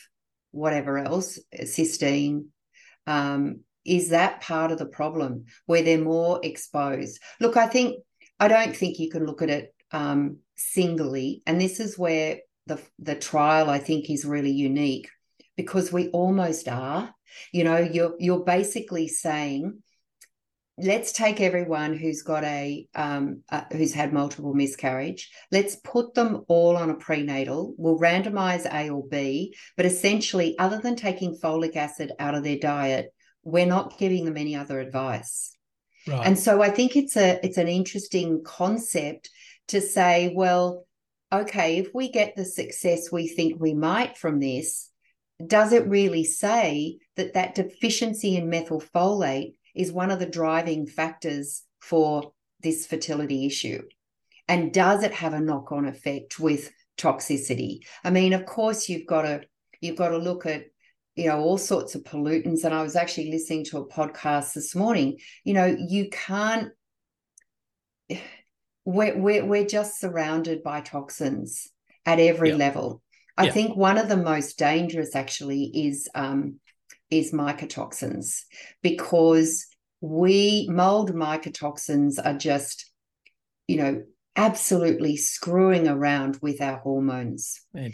whatever 0.52 0.98
else, 0.98 1.40
cysteine. 1.56 2.46
Um, 3.08 3.62
is 3.84 4.10
that 4.10 4.42
part 4.42 4.72
of 4.72 4.78
the 4.78 4.86
problem 4.86 5.46
where 5.66 5.82
they're 5.82 5.98
more 5.98 6.40
exposed? 6.44 7.20
Look, 7.40 7.58
I 7.58 7.68
think 7.68 8.04
I 8.42 8.48
don't 8.48 8.76
think 8.76 8.98
you 8.98 9.08
can 9.08 9.28
look 9.28 9.44
at 9.44 9.52
it 9.52 9.76
um, 9.92 10.40
singly. 10.56 11.44
And 11.46 11.62
this 11.62 11.80
is 11.80 11.98
where 11.98 12.40
the, 12.66 12.82
the 12.98 13.14
trial, 13.14 13.70
I 13.70 13.78
think, 13.78 14.10
is 14.10 14.26
really 14.26 14.52
unique 14.52 15.10
because 15.56 15.94
we 15.94 16.10
almost 16.10 16.68
are. 16.68 17.14
You 17.52 17.64
know, 17.64 17.78
you're, 17.78 18.16
you're 18.18 18.44
basically 18.44 19.08
saying, 19.08 19.84
let's 20.80 21.12
take 21.12 21.40
everyone 21.40 21.96
who's 21.96 22.24
got 22.24 22.44
a 22.44 22.88
um, 22.96 23.44
uh, 23.52 23.66
who's 23.74 23.94
had 23.94 24.14
multiple 24.14 24.54
miscarriage 24.54 25.30
let's 25.52 25.76
put 25.84 26.14
them 26.16 26.44
all 26.48 26.78
on 26.78 26.90
a 26.90 26.96
prenatal 26.96 27.76
we'll 27.78 28.00
randomize 28.00 28.66
a 28.74 28.90
or 28.90 29.06
b 29.08 29.54
but 29.76 29.86
essentially 29.86 30.58
other 30.58 30.80
than 30.80 30.96
taking 30.96 31.38
folic 31.38 31.76
acid 31.76 32.14
out 32.20 32.36
of 32.36 32.44
their 32.44 32.58
diet 32.58 33.14
we're 33.44 33.66
not 33.66 34.00
giving 34.00 34.24
them 34.26 34.38
any 34.38 34.56
other 34.56 34.80
advice 34.80 35.56
Right. 36.08 36.26
And 36.26 36.38
so 36.38 36.62
I 36.62 36.70
think 36.70 36.96
it's 36.96 37.16
a 37.16 37.40
it's 37.46 37.58
an 37.58 37.68
interesting 37.68 38.44
concept 38.44 39.30
to 39.70 39.82
say, 39.82 40.34
well, 40.36 40.86
okay, 41.32 41.78
if 41.78 41.94
we 41.94 42.10
get 42.10 42.36
the 42.36 42.46
success 42.46 43.12
we 43.12 43.28
think 43.28 43.60
we 43.60 43.74
might 43.74 44.18
from 44.18 44.40
this, 44.40 44.90
does 45.46 45.74
it 45.74 45.88
really 45.88 46.24
say 46.24 46.98
that 47.16 47.34
that 47.34 47.56
deficiency 47.56 48.36
in 48.36 48.50
methylfolate 48.50 49.54
is 49.76 49.92
one 49.92 50.12
of 50.12 50.20
the 50.20 50.26
driving 50.26 50.86
factors 50.86 51.64
for 51.80 52.34
this 52.62 52.86
fertility 52.86 53.46
issue? 53.46 53.82
And 54.48 54.74
does 54.74 55.04
it 55.04 55.14
have 55.14 55.34
a 55.34 55.40
knock-on 55.40 55.86
effect 55.86 56.40
with 56.40 56.72
toxicity? 56.98 57.80
I 58.04 58.10
mean, 58.10 58.34
of 58.34 58.46
course, 58.46 58.90
you've 58.90 59.08
got 59.08 59.22
to 59.22 59.42
you've 59.80 59.98
got 59.98 60.10
to 60.10 60.18
look 60.18 60.46
at 60.46 60.66
you 61.22 61.28
know 61.28 61.40
all 61.40 61.58
sorts 61.58 61.94
of 61.94 62.04
pollutants 62.04 62.64
and 62.64 62.74
i 62.74 62.82
was 62.82 62.96
actually 62.96 63.30
listening 63.30 63.64
to 63.64 63.78
a 63.78 63.88
podcast 63.88 64.54
this 64.54 64.76
morning 64.76 65.20
you 65.44 65.54
know 65.54 65.66
you 65.66 66.10
can't 66.10 66.70
we're 68.86 69.16
we're, 69.16 69.46
we're 69.46 69.66
just 69.66 70.00
surrounded 70.00 70.64
by 70.64 70.82
toxins 70.82 71.70
at 72.08 72.20
every 72.20 72.50
yeah. 72.50 72.56
level 72.56 73.04
i 73.38 73.46
yeah. 73.46 73.52
think 73.52 73.78
one 73.78 74.00
of 74.00 74.10
the 74.10 74.18
most 74.18 74.58
dangerous 74.58 75.16
actually 75.16 75.66
is 75.66 76.10
um 76.16 76.56
is 77.12 77.32
mycotoxins 77.32 78.42
because 78.82 79.68
we 80.02 80.68
mold 80.72 81.14
mycotoxins 81.14 82.16
are 82.24 82.38
just 82.38 82.92
you 83.68 83.78
know 83.78 84.02
absolutely 84.36 85.16
screwing 85.18 85.88
around 85.88 86.40
with 86.42 86.62
our 86.62 86.80
hormones 86.80 87.62
and 87.76 87.94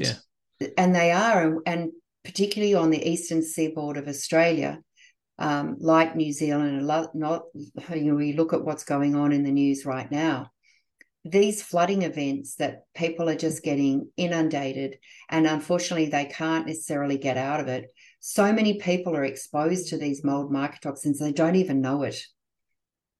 and, 0.00 0.16
yeah. 0.60 0.68
and 0.78 0.94
they 0.94 1.10
are 1.10 1.58
and 1.66 1.90
particularly 2.26 2.74
on 2.74 2.90
the 2.90 3.08
eastern 3.08 3.40
seaboard 3.40 3.96
of 3.96 4.08
Australia, 4.08 4.80
um, 5.38 5.76
like 5.78 6.16
New 6.16 6.32
Zealand, 6.32 6.84
not 6.84 7.14
you 7.14 8.04
know, 8.04 8.16
we 8.16 8.32
look 8.32 8.52
at 8.52 8.64
what's 8.64 8.82
going 8.82 9.14
on 9.14 9.32
in 9.32 9.44
the 9.44 9.52
news 9.52 9.86
right 9.86 10.10
now. 10.10 10.50
These 11.24 11.62
flooding 11.62 12.02
events 12.02 12.56
that 12.56 12.82
people 12.94 13.28
are 13.28 13.36
just 13.36 13.62
getting 13.62 14.10
inundated, 14.16 14.98
and 15.28 15.46
unfortunately, 15.46 16.06
they 16.06 16.24
can't 16.24 16.66
necessarily 16.66 17.16
get 17.16 17.36
out 17.36 17.60
of 17.60 17.68
it. 17.68 17.86
So 18.18 18.52
many 18.52 18.80
people 18.80 19.16
are 19.16 19.24
exposed 19.24 19.88
to 19.90 19.96
these 19.96 20.24
mold 20.24 20.52
mycotoxins, 20.52 21.18
they 21.18 21.32
don't 21.32 21.56
even 21.56 21.80
know 21.80 22.02
it. 22.02 22.20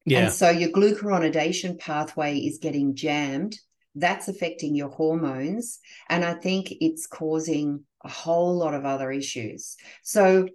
Yeah. 0.04 0.24
And 0.24 0.32
so 0.32 0.50
your 0.50 0.70
glucuronidation 0.70 1.78
pathway 1.78 2.38
is 2.38 2.58
getting 2.58 2.96
jammed. 2.96 3.56
That's 3.96 4.28
affecting 4.28 4.74
your 4.74 4.90
hormones. 4.90 5.80
And 6.08 6.24
I 6.24 6.34
think 6.34 6.72
it's 6.80 7.06
causing 7.06 7.84
a 8.04 8.08
whole 8.08 8.56
lot 8.56 8.74
of 8.74 8.84
other 8.84 9.10
issues. 9.10 9.76
So 10.02 10.48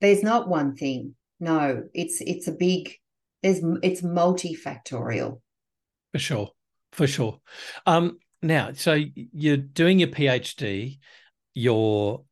there's 0.00 0.22
not 0.22 0.48
one 0.48 0.74
thing. 0.74 1.14
No, 1.40 1.84
it's 1.94 2.20
it's 2.20 2.48
a 2.48 2.52
big 2.52 2.94
there's 3.42 3.60
it's 3.82 4.02
multifactorial. 4.02 5.40
For 6.12 6.18
sure. 6.18 6.50
For 6.92 7.06
sure. 7.06 7.40
Um 7.86 8.18
now, 8.42 8.72
so 8.74 9.00
you're 9.14 9.56
doing 9.56 10.00
your 10.00 10.08
PhD, 10.08 10.98
you're 11.54 12.22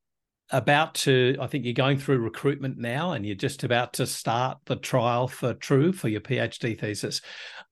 about 0.52 0.94
to 0.94 1.34
i 1.40 1.46
think 1.46 1.64
you're 1.64 1.72
going 1.72 1.98
through 1.98 2.18
recruitment 2.18 2.76
now 2.76 3.12
and 3.12 3.24
you're 3.24 3.34
just 3.34 3.64
about 3.64 3.94
to 3.94 4.06
start 4.06 4.58
the 4.66 4.76
trial 4.76 5.26
for 5.26 5.54
true 5.54 5.92
for 5.92 6.08
your 6.08 6.20
phd 6.20 6.78
thesis 6.78 7.22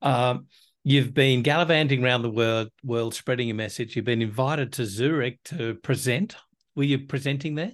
um, 0.03 0.47
you've 0.85 1.12
been 1.14 1.43
gallivanting 1.43 2.03
around 2.05 2.22
the 2.22 2.31
world 2.31 2.68
world 2.83 3.14
spreading 3.14 3.49
your 3.49 3.57
message 3.57 3.97
you've 3.97 4.05
been 4.05 4.22
invited 4.22 4.72
to 4.72 4.87
zurich 4.87 5.39
to 5.45 5.74
present 5.76 6.37
were 6.74 6.85
you 6.85 6.99
presenting 7.01 7.55
there? 7.55 7.72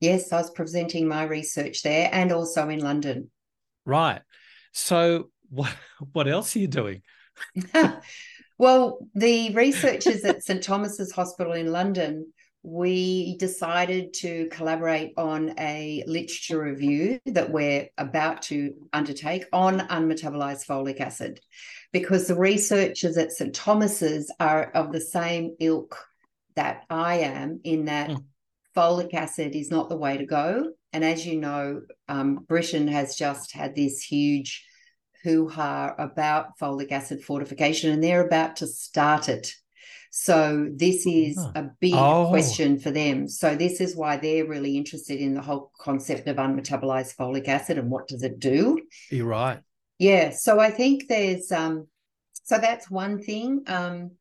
Yes, 0.00 0.32
I 0.32 0.38
was 0.38 0.50
presenting 0.50 1.06
my 1.06 1.24
research 1.24 1.82
there 1.82 2.08
and 2.12 2.32
also 2.32 2.68
in 2.68 2.80
London. 2.80 3.30
Right. 3.84 4.22
So 4.72 5.30
what 5.50 5.74
what 6.12 6.28
else 6.28 6.54
are 6.56 6.60
you 6.60 6.68
doing? 6.68 7.02
well, 8.58 8.98
the 9.14 9.50
researchers 9.54 10.24
at 10.24 10.42
St 10.42 10.62
Thomas's 10.62 11.12
Hospital 11.12 11.52
in 11.52 11.72
London, 11.72 12.32
we 12.62 13.36
decided 13.38 14.12
to 14.14 14.48
collaborate 14.50 15.12
on 15.16 15.54
a 15.58 16.02
literature 16.06 16.62
review 16.62 17.20
that 17.26 17.50
we're 17.50 17.88
about 17.96 18.42
to 18.42 18.74
undertake 18.92 19.44
on 19.52 19.80
unmetabolized 19.80 20.66
folic 20.66 21.00
acid 21.00 21.40
because 21.92 22.26
the 22.26 22.36
researchers 22.36 23.16
at 23.16 23.32
St 23.32 23.54
Thomas's 23.54 24.32
are 24.40 24.70
of 24.72 24.92
the 24.92 25.00
same 25.00 25.56
ilk 25.60 25.98
that 26.56 26.84
I 26.90 27.20
am 27.20 27.60
in 27.64 27.86
that 27.86 28.10
mm. 28.10 28.24
folic 28.76 29.14
acid 29.14 29.54
is 29.54 29.70
not 29.70 29.88
the 29.88 29.96
way 29.96 30.18
to 30.18 30.26
go. 30.26 30.72
And 30.92 31.04
as 31.04 31.26
you 31.26 31.38
know, 31.40 31.82
um, 32.08 32.44
Britain 32.48 32.88
has 32.88 33.16
just 33.16 33.52
had 33.52 33.74
this 33.74 34.02
huge 34.02 34.64
hoo 35.22 35.48
ha 35.48 35.94
about 35.98 36.58
folic 36.58 36.92
acid 36.92 37.22
fortification, 37.22 37.92
and 37.92 38.02
they're 38.02 38.26
about 38.26 38.56
to 38.56 38.66
start 38.66 39.28
it. 39.28 39.52
So 40.10 40.68
this 40.74 41.06
is 41.06 41.38
a 41.54 41.70
big 41.80 41.94
oh. 41.94 42.28
question 42.28 42.78
for 42.78 42.90
them. 42.90 43.28
So 43.28 43.54
this 43.54 43.80
is 43.80 43.94
why 43.94 44.16
they're 44.16 44.46
really 44.46 44.76
interested 44.76 45.20
in 45.20 45.34
the 45.34 45.42
whole 45.42 45.70
concept 45.78 46.26
of 46.28 46.36
unmetabolized 46.36 47.14
folic 47.16 47.46
acid 47.46 47.76
and 47.78 47.90
what 47.90 48.08
does 48.08 48.22
it 48.22 48.38
do. 48.38 48.80
You're 49.10 49.26
right. 49.26 49.60
Yeah. 49.98 50.30
So 50.30 50.60
I 50.60 50.70
think 50.70 51.08
there's 51.08 51.50
um 51.52 51.88
so 52.44 52.58
that's 52.58 52.90
one 52.90 53.20
thing. 53.20 53.64
Um 53.66 54.12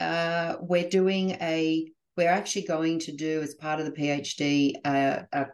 uh 0.00 0.56
we're 0.60 0.88
doing 0.88 1.30
a 1.40 1.90
we're 2.16 2.28
actually 2.28 2.66
going 2.66 3.00
to 3.00 3.12
do 3.12 3.40
as 3.42 3.54
part 3.54 3.80
of 3.80 3.86
the 3.86 3.92
PhD 3.92 4.74
uh, 4.84 5.22
a 5.32 5.46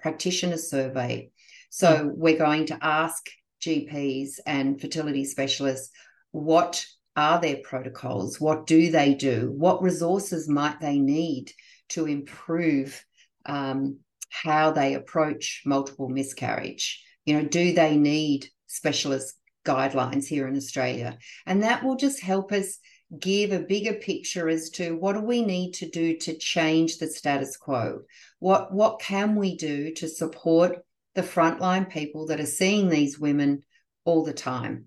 practitioner 0.00 0.58
survey. 0.58 1.30
So 1.70 1.88
mm. 1.88 2.12
we're 2.14 2.38
going 2.38 2.66
to 2.66 2.78
ask 2.82 3.24
GPs 3.62 4.40
and 4.46 4.80
fertility 4.80 5.24
specialists 5.24 5.90
what 6.32 6.84
are 7.14 7.40
their 7.40 7.58
protocols? 7.62 8.40
What 8.40 8.66
do 8.66 8.90
they 8.90 9.14
do? 9.14 9.52
What 9.54 9.82
resources 9.82 10.48
might 10.48 10.80
they 10.80 10.98
need 10.98 11.52
to 11.90 12.06
improve 12.06 13.04
um, 13.46 13.98
how 14.30 14.70
they 14.72 14.94
approach 14.94 15.62
multiple 15.66 16.08
miscarriage? 16.08 17.04
You 17.26 17.34
know, 17.34 17.48
do 17.48 17.72
they 17.74 17.96
need 17.96 18.48
specialist 18.72 19.36
guidelines 19.64 20.26
here 20.26 20.48
in 20.48 20.56
Australia? 20.56 21.18
And 21.46 21.62
that 21.62 21.84
will 21.84 21.96
just 21.96 22.20
help 22.20 22.52
us 22.52 22.78
give 23.18 23.52
a 23.52 23.60
bigger 23.60 23.94
picture 23.94 24.48
as 24.48 24.70
to 24.70 24.96
what 24.96 25.14
do 25.14 25.20
we 25.20 25.44
need 25.44 25.72
to 25.72 25.88
do 25.88 26.16
to 26.16 26.36
change 26.36 26.98
the 26.98 27.06
status 27.06 27.56
quo? 27.56 28.02
What 28.38 28.72
what 28.72 29.00
can 29.00 29.36
we 29.36 29.56
do 29.56 29.92
to 29.94 30.08
support 30.08 30.84
the 31.14 31.22
frontline 31.22 31.90
people 31.90 32.26
that 32.26 32.40
are 32.40 32.46
seeing 32.46 32.88
these 32.88 33.18
women 33.18 33.62
all 34.04 34.24
the 34.24 34.32
time? 34.32 34.86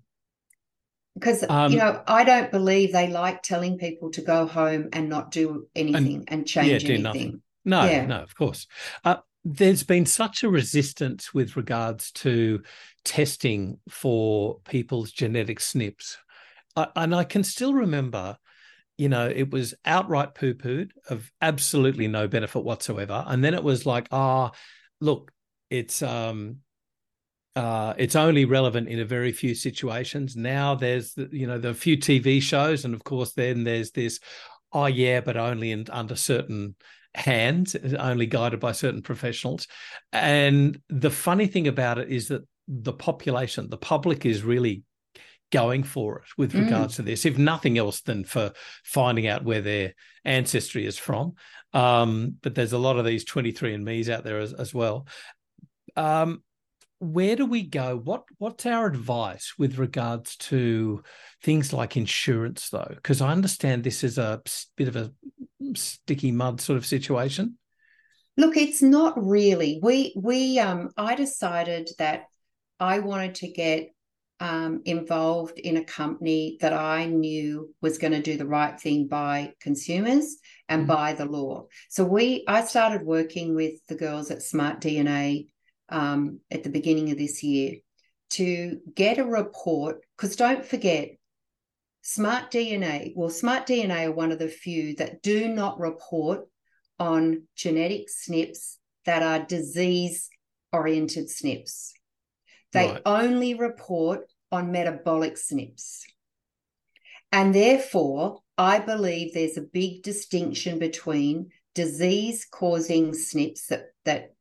Because 1.14 1.44
um, 1.48 1.72
you 1.72 1.78
know, 1.78 2.02
I 2.06 2.24
don't 2.24 2.50
believe 2.50 2.92
they 2.92 3.08
like 3.08 3.42
telling 3.42 3.78
people 3.78 4.10
to 4.12 4.20
go 4.20 4.46
home 4.46 4.90
and 4.92 5.08
not 5.08 5.30
do 5.30 5.68
anything 5.74 6.16
and, 6.16 6.40
and 6.40 6.46
change 6.46 6.84
yeah, 6.84 6.90
anything. 6.90 7.02
Nothing. 7.02 7.42
No, 7.64 7.84
yeah. 7.84 8.06
no, 8.06 8.18
of 8.22 8.34
course. 8.36 8.66
Uh, 9.04 9.16
there's 9.48 9.84
been 9.84 10.06
such 10.06 10.42
a 10.42 10.48
resistance 10.48 11.32
with 11.32 11.56
regards 11.56 12.10
to 12.10 12.62
testing 13.04 13.78
for 13.88 14.58
people's 14.64 15.12
genetic 15.12 15.60
SNPs 15.60 16.16
I, 16.74 16.88
and 16.96 17.14
I 17.14 17.22
can 17.22 17.44
still 17.44 17.72
remember, 17.72 18.36
you 18.98 19.08
know, 19.08 19.28
it 19.28 19.52
was 19.52 19.74
outright 19.84 20.34
poo 20.34 20.54
pooed 20.54 20.90
of 21.08 21.30
absolutely 21.40 22.08
no 22.08 22.26
benefit 22.26 22.64
whatsoever. 22.64 23.24
And 23.24 23.42
then 23.42 23.54
it 23.54 23.62
was 23.62 23.86
like, 23.86 24.08
ah, 24.10 24.50
oh, 24.52 24.56
look, 25.00 25.32
it's 25.70 26.02
um 26.02 26.58
uh, 27.54 27.94
it's 27.96 28.16
only 28.16 28.44
relevant 28.44 28.88
in 28.88 28.98
a 28.98 29.04
very 29.04 29.32
few 29.32 29.54
situations. 29.54 30.36
Now 30.36 30.74
there's 30.74 31.14
the, 31.14 31.28
you 31.32 31.46
know 31.46 31.58
the 31.58 31.72
few 31.72 31.96
TV 31.96 32.42
shows, 32.42 32.84
and 32.84 32.94
of 32.94 33.02
course 33.02 33.32
then 33.32 33.64
there's 33.64 33.92
this, 33.92 34.20
oh 34.72 34.86
yeah, 34.86 35.20
but 35.20 35.36
only 35.38 35.70
in, 35.70 35.86
under 35.90 36.16
certain 36.16 36.74
hands, 37.16 37.74
only 37.98 38.26
guided 38.26 38.60
by 38.60 38.72
certain 38.72 39.02
professionals. 39.02 39.66
And 40.12 40.80
the 40.88 41.10
funny 41.10 41.46
thing 41.46 41.66
about 41.66 41.98
it 41.98 42.10
is 42.10 42.28
that 42.28 42.46
the 42.68 42.92
population, 42.92 43.70
the 43.70 43.76
public, 43.76 44.26
is 44.26 44.42
really 44.42 44.82
going 45.52 45.82
for 45.82 46.18
it 46.18 46.24
with 46.36 46.52
mm. 46.52 46.64
regards 46.64 46.96
to 46.96 47.02
this, 47.02 47.24
if 47.24 47.38
nothing 47.38 47.78
else 47.78 48.00
than 48.02 48.24
for 48.24 48.52
finding 48.84 49.26
out 49.26 49.44
where 49.44 49.62
their 49.62 49.94
ancestry 50.24 50.86
is 50.86 50.98
from. 50.98 51.34
Um, 51.72 52.36
but 52.42 52.54
there's 52.54 52.72
a 52.72 52.78
lot 52.78 52.98
of 52.98 53.04
these 53.04 53.24
23 53.24 53.74
and 53.74 53.84
me's 53.84 54.10
out 54.10 54.24
there 54.24 54.40
as, 54.40 54.52
as 54.52 54.74
well. 54.74 55.06
Um, 55.96 56.42
where 56.98 57.36
do 57.36 57.44
we 57.44 57.62
go? 57.62 57.96
What 57.96 58.24
what's 58.38 58.64
our 58.64 58.86
advice 58.86 59.54
with 59.58 59.78
regards 59.78 60.36
to 60.36 61.02
things 61.42 61.72
like 61.72 61.96
insurance, 61.96 62.70
though? 62.70 62.90
Because 62.94 63.20
I 63.20 63.32
understand 63.32 63.84
this 63.84 64.02
is 64.02 64.16
a 64.16 64.40
bit 64.76 64.88
of 64.88 64.96
a 64.96 65.12
sticky 65.74 66.32
mud 66.32 66.60
sort 66.60 66.76
of 66.76 66.86
situation. 66.86 67.58
Look, 68.36 68.56
it's 68.56 68.82
not 68.82 69.14
really. 69.22 69.80
We 69.82 70.14
we 70.16 70.58
um 70.58 70.90
I 70.96 71.14
decided 71.14 71.88
that 71.98 72.24
I 72.78 72.98
wanted 72.98 73.36
to 73.36 73.48
get 73.48 73.90
um, 74.40 74.82
involved 74.84 75.58
in 75.58 75.76
a 75.76 75.84
company 75.84 76.58
that 76.60 76.72
I 76.72 77.06
knew 77.06 77.74
was 77.80 77.98
going 77.98 78.12
to 78.12 78.22
do 78.22 78.36
the 78.36 78.46
right 78.46 78.78
thing 78.78 79.06
by 79.06 79.54
consumers 79.60 80.36
and 80.68 80.82
mm-hmm. 80.82 80.92
by 80.92 81.12
the 81.14 81.24
law. 81.24 81.66
So 81.88 82.04
we, 82.04 82.44
I 82.46 82.64
started 82.64 83.02
working 83.02 83.54
with 83.54 83.74
the 83.88 83.94
girls 83.94 84.30
at 84.30 84.42
Smart 84.42 84.80
DNA 84.80 85.48
um, 85.88 86.40
at 86.50 86.62
the 86.62 86.70
beginning 86.70 87.10
of 87.10 87.18
this 87.18 87.42
year 87.42 87.76
to 88.30 88.78
get 88.94 89.18
a 89.18 89.24
report. 89.24 90.04
Because 90.16 90.36
don't 90.36 90.64
forget, 90.64 91.10
Smart 92.08 92.52
DNA. 92.52 93.14
Well, 93.16 93.30
Smart 93.30 93.66
DNA 93.66 94.06
are 94.06 94.12
one 94.12 94.30
of 94.30 94.38
the 94.38 94.46
few 94.46 94.94
that 94.94 95.22
do 95.22 95.48
not 95.48 95.80
report 95.80 96.46
on 97.00 97.48
genetic 97.56 98.06
SNPs 98.06 98.76
that 99.06 99.24
are 99.24 99.44
disease 99.44 100.30
oriented 100.72 101.26
SNPs. 101.26 101.90
They 102.72 102.92
right. 102.92 103.02
only 103.04 103.54
report 103.54 104.32
on 104.52 104.70
metabolic 104.70 105.34
SNPs. 105.34 106.02
And 107.32 107.52
therefore, 107.52 108.38
I 108.56 108.78
believe 108.78 109.34
there's 109.34 109.56
a 109.56 109.62
big 109.62 110.04
distinction 110.04 110.78
between 110.78 111.50
disease 111.74 112.46
causing 112.48 113.10
SNPs 113.10 113.66
that, 113.66 113.86
that 114.04 114.32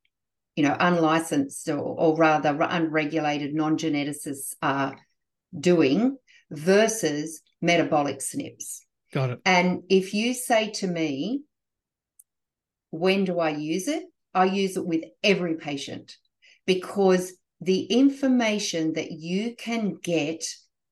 you 0.55 0.61
know, 0.61 0.77
unlicensed 0.79 1.67
or, 1.69 1.79
or 1.79 2.15
rather 2.15 2.55
unregulated 2.61 3.55
non 3.55 3.75
geneticists 3.75 4.53
are 4.61 4.95
doing 5.59 6.19
versus 6.51 7.41
metabolic 7.65 8.19
SNPs. 8.19 8.79
Got 9.11 9.29
it. 9.31 9.39
And 9.45 9.83
if 9.89 10.13
you 10.13 10.33
say 10.33 10.71
to 10.71 10.87
me, 10.87 11.41
when 12.91 13.25
do 13.25 13.39
I 13.39 13.49
use 13.49 13.87
it? 13.87 14.03
I 14.33 14.45
use 14.45 14.77
it 14.77 14.85
with 14.85 15.03
every 15.23 15.55
patient 15.55 16.15
because 16.65 17.33
the 17.61 17.83
information 17.85 18.93
that 18.93 19.11
you 19.11 19.55
can 19.55 19.97
get 20.01 20.43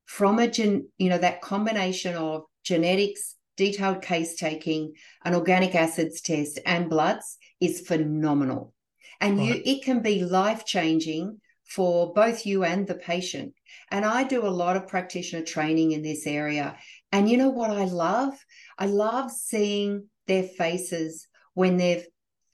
from 0.06 0.40
a 0.40 0.48
gen, 0.48 0.88
you 0.98 1.10
know, 1.10 1.18
that 1.18 1.42
combination 1.42 2.16
of 2.16 2.44
genetics, 2.64 3.36
detailed 3.58 4.02
case 4.02 4.36
taking, 4.36 4.94
an 5.26 5.36
organic 5.36 5.76
acids 5.76 6.22
test, 6.22 6.60
and 6.66 6.90
bloods 6.90 7.38
is 7.60 7.82
phenomenal. 7.82 8.74
And 9.20 9.38
right. 9.38 9.48
you 9.48 9.62
it 9.66 9.84
can 9.84 10.02
be 10.02 10.24
life-changing 10.24 11.40
for 11.66 12.14
both 12.14 12.46
you 12.46 12.64
and 12.64 12.88
the 12.88 12.96
patient. 12.96 13.54
And 13.92 14.06
I 14.06 14.24
do 14.24 14.46
a 14.46 14.50
lot 14.50 14.76
of 14.76 14.88
practitioner 14.88 15.44
training 15.44 15.92
in 15.92 16.02
this 16.02 16.26
area. 16.28 16.78
And 17.12 17.30
you 17.30 17.38
know 17.38 17.50
what 17.50 17.72
I 17.72 17.86
love? 17.86 18.34
I 18.78 18.86
love 18.86 19.32
seeing 19.32 20.08
their 20.28 20.44
faces 20.44 21.28
when 21.54 21.78
they've 21.78 22.06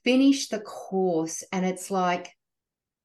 finished 0.04 0.50
the 0.50 0.60
course 0.60 1.44
and 1.52 1.64
it's 1.64 1.90
like 1.90 2.34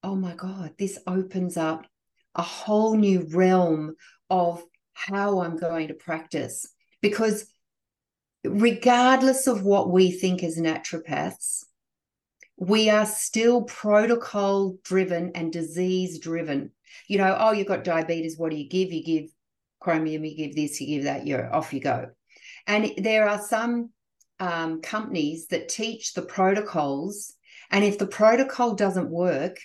oh 0.05 0.15
my 0.15 0.35
God, 0.35 0.71
this 0.77 0.99
opens 1.07 1.57
up 1.57 1.87
a 2.35 2.43
whole 2.43 2.95
new 2.95 3.27
realm 3.31 3.95
of 4.29 4.63
how 4.93 5.39
I'm 5.39 5.57
going 5.57 5.87
to 5.87 5.95
practice. 5.95 6.67
Because 7.01 7.47
regardless 8.43 9.47
of 9.47 9.63
what 9.63 9.89
we 9.89 10.11
think 10.11 10.43
as 10.43 10.59
naturopaths, 10.59 11.63
we 12.55 12.87
are 12.91 13.07
still 13.07 13.63
protocol 13.63 14.77
driven 14.83 15.31
and 15.33 15.51
disease 15.51 16.19
driven. 16.19 16.69
You 17.07 17.17
know, 17.17 17.35
oh, 17.39 17.51
you've 17.51 17.67
got 17.67 17.83
diabetes, 17.83 18.37
what 18.37 18.51
do 18.51 18.57
you 18.57 18.69
give? 18.69 18.91
You 18.91 19.03
give 19.03 19.29
chromium, 19.79 20.25
you 20.25 20.35
give 20.35 20.55
this, 20.55 20.79
you 20.81 20.87
give 20.87 21.03
that, 21.03 21.27
you're 21.27 21.53
off 21.53 21.73
you 21.73 21.79
go. 21.79 22.09
And 22.67 22.91
there 22.97 23.27
are 23.29 23.41
some 23.41 23.91
um, 24.39 24.81
companies 24.81 25.47
that 25.47 25.69
teach 25.69 26.13
the 26.13 26.23
protocols. 26.23 27.33
And 27.71 27.83
if 27.83 27.97
the 27.97 28.07
protocol 28.07 28.75
doesn't 28.75 29.09
work, 29.09 29.59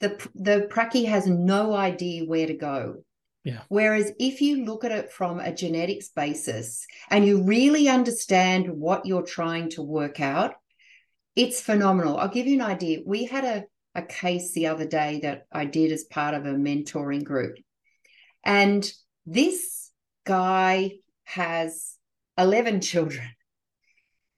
the 0.00 0.10
the 0.34 0.68
pracky 0.70 1.06
has 1.06 1.26
no 1.26 1.74
idea 1.74 2.24
where 2.24 2.46
to 2.46 2.54
go. 2.54 3.04
Yeah. 3.44 3.60
Whereas 3.68 4.12
if 4.18 4.40
you 4.40 4.64
look 4.64 4.84
at 4.84 4.92
it 4.92 5.10
from 5.10 5.40
a 5.40 5.54
genetics 5.54 6.08
basis 6.08 6.86
and 7.08 7.24
you 7.24 7.42
really 7.42 7.88
understand 7.88 8.68
what 8.68 9.06
you're 9.06 9.22
trying 9.22 9.70
to 9.70 9.82
work 9.82 10.20
out, 10.20 10.54
it's 11.34 11.60
phenomenal. 11.60 12.18
I'll 12.18 12.28
give 12.28 12.46
you 12.46 12.54
an 12.54 12.66
idea. 12.66 13.00
We 13.06 13.24
had 13.24 13.44
a, 13.44 13.64
a 13.98 14.06
case 14.06 14.52
the 14.52 14.68
other 14.68 14.86
day 14.86 15.20
that 15.22 15.46
I 15.52 15.64
did 15.64 15.92
as 15.92 16.04
part 16.04 16.34
of 16.34 16.46
a 16.46 16.54
mentoring 16.54 17.24
group. 17.24 17.56
And 18.44 18.90
this 19.26 19.90
guy 20.24 20.92
has 21.24 21.94
11 22.38 22.80
children 22.80 23.28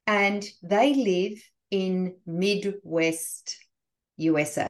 and 0.06 0.44
they 0.62 0.94
live 0.94 1.38
in 1.70 2.16
Midwest 2.26 3.56
USA. 4.16 4.68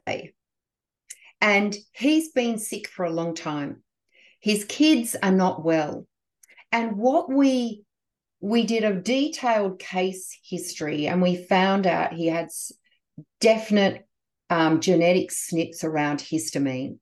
And 1.39 1.75
he's 1.93 2.29
been 2.29 2.59
sick 2.59 2.87
for 2.87 3.05
a 3.05 3.11
long 3.11 3.33
time. 3.33 3.81
His 4.39 4.65
kids 4.65 5.15
are 5.23 5.31
not 5.31 5.63
well. 5.63 6.05
And 6.71 6.97
what 6.97 7.31
we 7.31 7.83
we 8.43 8.65
did 8.65 8.83
a 8.83 8.99
detailed 8.99 9.77
case 9.77 10.35
history 10.43 11.07
and 11.07 11.21
we 11.21 11.35
found 11.35 11.85
out 11.85 12.13
he 12.13 12.25
had 12.25 12.49
definite 13.39 14.07
um, 14.51 14.81
genetic 14.81 15.31
SNPs 15.31 15.83
around 15.83 16.19
histamine. 16.19 16.99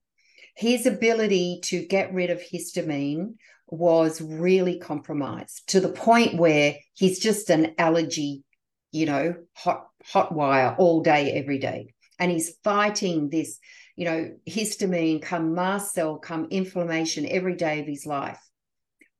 His 0.56 0.86
ability 0.86 1.60
to 1.64 1.84
get 1.84 2.14
rid 2.14 2.30
of 2.30 2.40
histamine 2.40 3.34
was 3.66 4.20
really 4.20 4.78
compromised 4.78 5.68
to 5.68 5.80
the 5.80 5.88
point 5.88 6.36
where 6.36 6.76
he's 6.94 7.18
just 7.18 7.50
an 7.50 7.74
allergy, 7.76 8.44
you 8.92 9.06
know, 9.06 9.34
hot 9.54 9.86
hot 10.04 10.32
wire 10.32 10.76
all 10.78 11.02
day, 11.02 11.32
every 11.32 11.58
day. 11.58 11.92
And 12.18 12.30
he's 12.30 12.56
fighting 12.62 13.30
this, 13.30 13.58
you 13.96 14.04
know, 14.04 14.30
histamine, 14.48 15.20
come 15.20 15.54
mast 15.54 15.92
cell, 15.92 16.18
come 16.18 16.46
inflammation 16.50 17.26
every 17.28 17.56
day 17.56 17.80
of 17.80 17.86
his 17.86 18.06
life. 18.06 18.40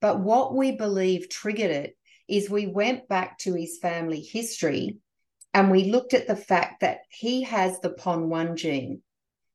But 0.00 0.20
what 0.20 0.54
we 0.54 0.72
believe 0.72 1.28
triggered 1.28 1.70
it 1.70 1.96
is 2.28 2.48
we 2.48 2.66
went 2.66 3.08
back 3.08 3.38
to 3.38 3.54
his 3.54 3.78
family 3.78 4.20
history 4.20 4.98
and 5.52 5.70
we 5.70 5.90
looked 5.90 6.14
at 6.14 6.26
the 6.26 6.36
fact 6.36 6.80
that 6.80 7.00
he 7.08 7.42
has 7.42 7.80
the 7.80 7.90
PON1 7.90 8.56
gene. 8.56 9.02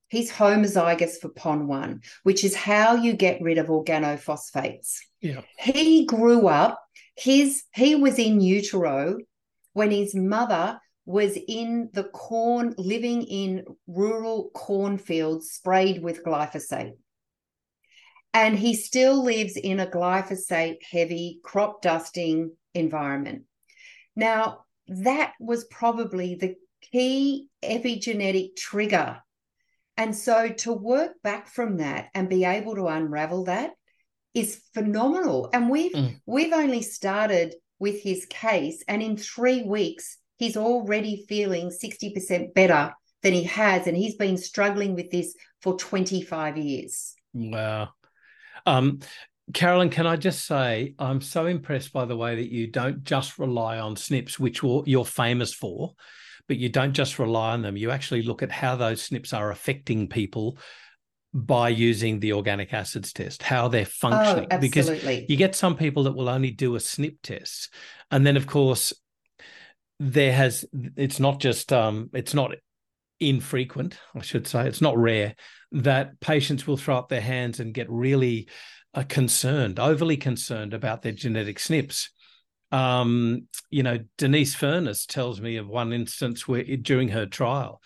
He's 0.09 0.31
homozygous 0.31 1.19
for 1.19 1.29
PON1, 1.29 2.03
which 2.23 2.43
is 2.43 2.55
how 2.55 2.95
you 2.95 3.13
get 3.13 3.41
rid 3.41 3.57
of 3.57 3.67
organophosphates. 3.67 4.99
Yeah. 5.21 5.41
He 5.57 6.05
grew 6.05 6.47
up, 6.47 6.79
his 7.15 7.63
he 7.73 7.95
was 7.95 8.19
in 8.19 8.41
utero 8.41 9.17
when 9.73 9.91
his 9.91 10.13
mother 10.13 10.79
was 11.05 11.37
in 11.47 11.89
the 11.93 12.03
corn, 12.03 12.73
living 12.77 13.23
in 13.23 13.63
rural 13.87 14.49
cornfields 14.53 15.51
sprayed 15.51 16.01
with 16.01 16.23
glyphosate. 16.23 16.97
And 18.33 18.57
he 18.57 18.73
still 18.73 19.23
lives 19.23 19.55
in 19.55 19.79
a 19.79 19.87
glyphosate 19.87 20.83
heavy 20.83 21.39
crop 21.43 21.81
dusting 21.81 22.51
environment. 22.73 23.43
Now, 24.15 24.64
that 24.87 25.33
was 25.39 25.65
probably 25.65 26.35
the 26.35 26.55
key 26.81 27.49
epigenetic 27.63 28.55
trigger. 28.55 29.19
And 29.97 30.15
so 30.15 30.49
to 30.49 30.73
work 30.73 31.21
back 31.23 31.47
from 31.47 31.77
that 31.77 32.09
and 32.13 32.29
be 32.29 32.45
able 32.45 32.75
to 32.75 32.87
unravel 32.87 33.45
that 33.45 33.71
is 34.33 34.61
phenomenal. 34.73 35.49
And 35.53 35.69
we've 35.69 35.93
mm. 35.93 36.19
we've 36.25 36.53
only 36.53 36.81
started 36.81 37.55
with 37.79 38.01
his 38.01 38.25
case 38.29 38.83
and 38.87 39.01
in 39.01 39.17
3 39.17 39.63
weeks 39.63 40.17
he's 40.37 40.57
already 40.57 41.25
feeling 41.27 41.69
60% 41.69 42.53
better 42.53 42.93
than 43.21 43.33
he 43.33 43.43
has 43.43 43.87
and 43.87 43.97
he's 43.97 44.15
been 44.15 44.37
struggling 44.37 44.95
with 44.95 45.09
this 45.11 45.35
for 45.61 45.77
25 45.77 46.57
years. 46.57 47.15
Wow. 47.33 47.89
Um, 48.65 48.99
Carolyn, 49.53 49.89
can 49.89 50.07
I 50.07 50.15
just 50.15 50.45
say, 50.45 50.95
I'm 50.97 51.21
so 51.21 51.45
impressed 51.45 51.93
by 51.93 52.05
the 52.05 52.17
way 52.17 52.35
that 52.35 52.51
you 52.51 52.67
don't 52.67 53.03
just 53.03 53.37
rely 53.37 53.77
on 53.77 53.95
SNPs, 53.95 54.39
which 54.39 54.61
you're 54.63 55.05
famous 55.05 55.53
for, 55.53 55.93
but 56.47 56.57
you 56.57 56.69
don't 56.69 56.93
just 56.93 57.19
rely 57.19 57.53
on 57.53 57.61
them. 57.61 57.77
You 57.77 57.91
actually 57.91 58.23
look 58.23 58.41
at 58.41 58.51
how 58.51 58.75
those 58.75 59.07
SNPs 59.07 59.37
are 59.37 59.51
affecting 59.51 60.07
people 60.07 60.57
by 61.33 61.69
using 61.69 62.19
the 62.19 62.33
organic 62.33 62.73
acids 62.73 63.13
test, 63.13 63.43
how 63.43 63.67
they're 63.67 63.85
functioning. 63.85 64.47
Oh, 64.49 64.57
because 64.57 64.89
you 65.03 65.35
get 65.35 65.53
some 65.53 65.75
people 65.75 66.03
that 66.03 66.13
will 66.15 66.29
only 66.29 66.51
do 66.51 66.75
a 66.75 66.79
SNP 66.79 67.17
test. 67.21 67.73
And 68.09 68.25
then, 68.25 68.37
of 68.37 68.47
course, 68.47 68.93
there 69.99 70.33
has, 70.33 70.65
it's 70.95 71.19
not 71.19 71.39
just, 71.39 71.71
um, 71.71 72.09
it's 72.13 72.33
not 72.33 72.55
infrequent, 73.19 73.97
I 74.15 74.21
should 74.21 74.47
say, 74.47 74.67
it's 74.67 74.81
not 74.81 74.97
rare 74.97 75.35
that 75.71 76.19
patients 76.19 76.65
will 76.65 76.77
throw 76.77 76.97
up 76.97 77.09
their 77.09 77.21
hands 77.21 77.59
and 77.59 77.73
get 77.73 77.89
really 77.89 78.47
are 78.95 79.03
concerned, 79.03 79.79
overly 79.79 80.17
concerned 80.17 80.73
about 80.73 81.01
their 81.01 81.11
genetic 81.11 81.59
SNPs. 81.59 82.07
Um, 82.71 83.47
you 83.69 83.83
know, 83.83 83.99
Denise 84.17 84.55
Furness 84.55 85.05
tells 85.05 85.39
me 85.39 85.57
of 85.57 85.67
one 85.67 85.93
instance 85.93 86.47
where 86.47 86.63
during 86.63 87.09
her 87.09 87.25
trial, 87.25 87.81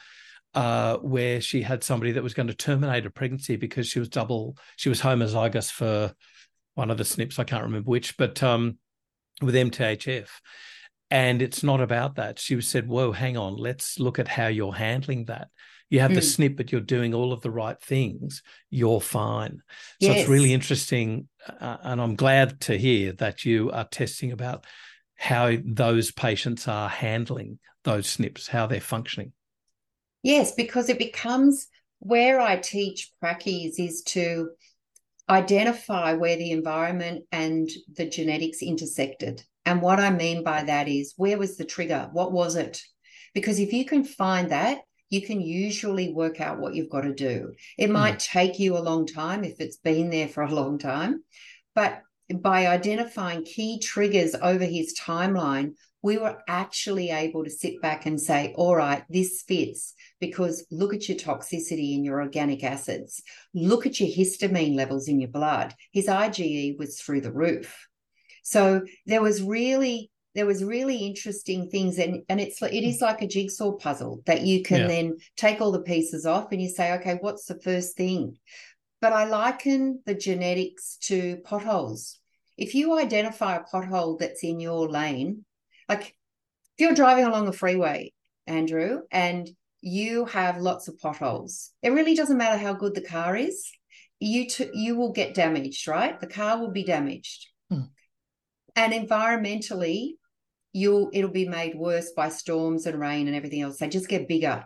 uh, 0.53 0.97
where 0.97 1.41
she 1.41 1.63
had 1.63 1.83
somebody 1.83 2.13
that 2.13 2.23
was 2.23 2.33
going 2.33 2.47
to 2.47 2.53
terminate 2.53 3.05
a 3.05 3.09
pregnancy 3.09 3.55
because 3.55 3.87
she 3.87 3.99
was 3.99 4.09
double, 4.09 4.55
she 4.77 4.89
was 4.89 5.01
homozygous 5.01 5.71
for 5.71 6.13
one 6.75 6.91
of 6.91 6.97
the 6.97 7.03
SNPs, 7.03 7.39
I 7.39 7.43
can't 7.43 7.63
remember 7.63 7.89
which, 7.89 8.15
but 8.15 8.41
um, 8.41 8.77
with 9.41 9.55
MTHF. 9.55 10.29
And 11.11 11.41
it's 11.41 11.63
not 11.63 11.81
about 11.81 12.15
that. 12.15 12.37
She 12.37 12.61
said, 12.61 12.87
Whoa, 12.87 13.11
hang 13.11 13.35
on, 13.35 13.57
let's 13.57 13.99
look 13.99 14.19
at 14.19 14.27
how 14.27 14.47
you're 14.47 14.75
handling 14.75 15.25
that 15.25 15.49
you 15.89 15.99
have 15.99 16.11
mm. 16.11 16.15
the 16.15 16.21
SNP, 16.21 16.57
but 16.57 16.71
you're 16.71 16.81
doing 16.81 17.13
all 17.13 17.33
of 17.33 17.41
the 17.41 17.51
right 17.51 17.79
things, 17.81 18.43
you're 18.69 19.01
fine. 19.01 19.61
So 20.01 20.11
it's 20.11 20.29
really 20.29 20.53
interesting. 20.53 21.27
Uh, 21.47 21.77
and 21.81 22.01
I'm 22.01 22.15
glad 22.15 22.61
to 22.61 22.77
hear 22.77 23.13
that 23.13 23.45
you 23.45 23.71
are 23.71 23.87
testing 23.87 24.31
about 24.31 24.65
how 25.15 25.55
those 25.65 26.11
patients 26.11 26.67
are 26.67 26.89
handling 26.89 27.59
those 27.83 28.17
SNPs, 28.17 28.47
how 28.47 28.67
they're 28.67 28.79
functioning. 28.79 29.33
Yes, 30.23 30.53
because 30.53 30.89
it 30.89 30.97
becomes 30.97 31.67
where 31.99 32.39
I 32.39 32.57
teach 32.57 33.11
pracies 33.19 33.79
is 33.79 34.03
to 34.03 34.51
identify 35.29 36.13
where 36.13 36.35
the 36.35 36.51
environment 36.51 37.25
and 37.31 37.69
the 37.95 38.05
genetics 38.05 38.61
intersected. 38.61 39.43
And 39.65 39.81
what 39.81 39.99
I 39.99 40.09
mean 40.09 40.43
by 40.43 40.63
that 40.63 40.87
is 40.87 41.13
where 41.17 41.37
was 41.37 41.57
the 41.57 41.65
trigger? 41.65 42.09
What 42.11 42.31
was 42.31 42.55
it? 42.55 42.81
Because 43.33 43.59
if 43.59 43.71
you 43.73 43.85
can 43.85 44.03
find 44.03 44.49
that, 44.51 44.79
you 45.09 45.21
can 45.21 45.41
usually 45.41 46.13
work 46.13 46.39
out 46.39 46.59
what 46.59 46.75
you've 46.75 46.89
got 46.89 47.01
to 47.01 47.13
do. 47.13 47.53
It 47.77 47.89
might 47.89 48.15
mm. 48.15 48.23
take 48.23 48.59
you 48.59 48.77
a 48.77 48.79
long 48.79 49.05
time 49.05 49.43
if 49.43 49.59
it's 49.59 49.77
been 49.77 50.09
there 50.09 50.27
for 50.27 50.43
a 50.43 50.53
long 50.53 50.77
time, 50.77 51.23
but 51.75 52.01
by 52.33 52.67
identifying 52.67 53.43
key 53.43 53.79
triggers 53.79 54.35
over 54.35 54.63
his 54.63 54.97
timeline, 54.99 55.73
we 56.01 56.17
were 56.17 56.37
actually 56.47 57.09
able 57.09 57.43
to 57.43 57.49
sit 57.49 57.81
back 57.81 58.05
and 58.05 58.21
say, 58.21 58.53
all 58.55 58.75
right, 58.75 59.03
this 59.09 59.43
fits 59.47 59.95
because 60.19 60.65
look 60.71 60.93
at 60.93 61.09
your 61.09 61.17
toxicity 61.17 61.95
in 61.95 62.05
your 62.05 62.21
organic 62.21 62.63
acids. 62.63 63.21
Look 63.53 63.85
at 63.85 63.99
your 63.99 64.09
histamine 64.09 64.75
levels 64.75 65.07
in 65.07 65.19
your 65.19 65.29
blood. 65.29 65.75
His 65.91 66.07
IgE 66.07 66.77
was 66.77 67.01
through 67.01 67.21
the 67.21 67.33
roof. 67.33 67.87
So 68.43 68.83
there 69.05 69.21
was 69.21 69.41
really 69.41 70.09
there 70.35 70.45
was 70.45 70.63
really 70.63 70.97
interesting 70.97 71.69
things 71.69 71.97
and 71.97 72.23
and 72.29 72.39
it's 72.39 72.61
it 72.61 72.83
is 72.83 73.01
like 73.01 73.21
a 73.21 73.27
jigsaw 73.27 73.71
puzzle 73.73 74.21
that 74.25 74.41
you 74.41 74.63
can 74.63 74.81
yeah. 74.81 74.87
then 74.87 75.17
take 75.35 75.61
all 75.61 75.71
the 75.71 75.81
pieces 75.81 76.25
off 76.25 76.51
and 76.51 76.61
you 76.61 76.69
say 76.69 76.93
okay 76.93 77.17
what's 77.21 77.45
the 77.45 77.59
first 77.59 77.95
thing 77.95 78.37
but 79.01 79.13
i 79.13 79.25
liken 79.25 80.01
the 80.05 80.13
genetics 80.13 80.97
to 80.97 81.37
potholes 81.43 82.19
if 82.57 82.75
you 82.75 82.97
identify 82.97 83.55
a 83.55 83.63
pothole 83.63 84.19
that's 84.19 84.43
in 84.43 84.59
your 84.59 84.89
lane 84.89 85.45
like 85.87 86.01
if 86.01 86.13
you're 86.79 86.93
driving 86.93 87.25
along 87.25 87.47
a 87.47 87.53
freeway 87.53 88.11
andrew 88.47 89.01
and 89.11 89.49
you 89.81 90.25
have 90.25 90.57
lots 90.57 90.87
of 90.87 90.99
potholes 90.99 91.71
it 91.81 91.91
really 91.91 92.15
doesn't 92.15 92.37
matter 92.37 92.57
how 92.57 92.73
good 92.73 92.93
the 92.93 93.01
car 93.01 93.35
is 93.35 93.71
you 94.19 94.47
t- 94.47 94.69
you 94.73 94.95
will 94.95 95.13
get 95.13 95.33
damaged 95.33 95.87
right 95.87 96.19
the 96.19 96.27
car 96.27 96.59
will 96.59 96.71
be 96.71 96.83
damaged 96.83 97.47
hmm. 97.69 97.83
and 98.75 98.93
environmentally 98.93 100.11
you'll 100.73 101.09
it'll 101.13 101.31
be 101.31 101.47
made 101.47 101.75
worse 101.75 102.11
by 102.15 102.29
storms 102.29 102.85
and 102.85 102.99
rain 102.99 103.27
and 103.27 103.35
everything 103.35 103.61
else. 103.61 103.77
They 103.77 103.87
just 103.87 104.09
get 104.09 104.27
bigger. 104.27 104.63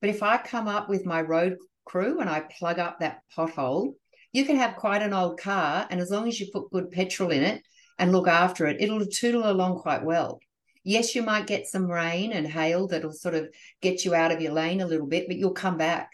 But 0.00 0.10
if 0.10 0.22
I 0.22 0.38
come 0.38 0.68
up 0.68 0.88
with 0.88 1.06
my 1.06 1.22
road 1.22 1.56
crew 1.84 2.20
and 2.20 2.28
I 2.28 2.40
plug 2.40 2.78
up 2.78 3.00
that 3.00 3.20
pothole, 3.36 3.94
you 4.32 4.44
can 4.44 4.56
have 4.56 4.76
quite 4.76 5.02
an 5.02 5.12
old 5.12 5.38
car, 5.38 5.86
and 5.90 6.00
as 6.00 6.10
long 6.10 6.26
as 6.28 6.40
you 6.40 6.48
put 6.52 6.70
good 6.70 6.90
petrol 6.90 7.30
in 7.30 7.42
it 7.42 7.62
and 7.98 8.12
look 8.12 8.26
after 8.26 8.66
it, 8.66 8.80
it'll 8.80 9.06
tootle 9.06 9.50
along 9.50 9.78
quite 9.78 10.04
well. 10.04 10.40
Yes, 10.82 11.14
you 11.14 11.22
might 11.22 11.46
get 11.46 11.66
some 11.66 11.90
rain 11.90 12.32
and 12.32 12.46
hail 12.46 12.88
that'll 12.88 13.12
sort 13.12 13.34
of 13.34 13.48
get 13.80 14.04
you 14.04 14.14
out 14.14 14.32
of 14.32 14.40
your 14.40 14.52
lane 14.52 14.80
a 14.80 14.86
little 14.86 15.06
bit, 15.06 15.26
but 15.28 15.36
you'll 15.36 15.52
come 15.52 15.78
back. 15.78 16.10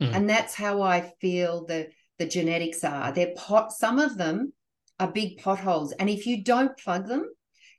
Mm. 0.00 0.14
And 0.14 0.30
that's 0.30 0.54
how 0.54 0.82
I 0.82 1.12
feel 1.20 1.64
the 1.64 1.88
the 2.18 2.26
genetics 2.26 2.84
are. 2.84 3.12
They're 3.12 3.34
pot 3.36 3.72
some 3.72 3.98
of 3.98 4.16
them 4.16 4.52
are 5.00 5.10
big 5.10 5.38
potholes. 5.38 5.92
And 5.92 6.08
if 6.08 6.26
you 6.26 6.44
don't 6.44 6.76
plug 6.78 7.08
them, 7.08 7.28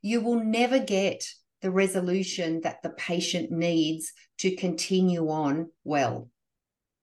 you 0.04 0.20
will 0.20 0.44
never 0.44 0.78
get 0.78 1.26
the 1.62 1.70
resolution 1.70 2.60
that 2.60 2.82
the 2.82 2.90
patient 2.90 3.50
needs 3.50 4.12
to 4.36 4.54
continue 4.54 5.30
on 5.30 5.70
well. 5.82 6.28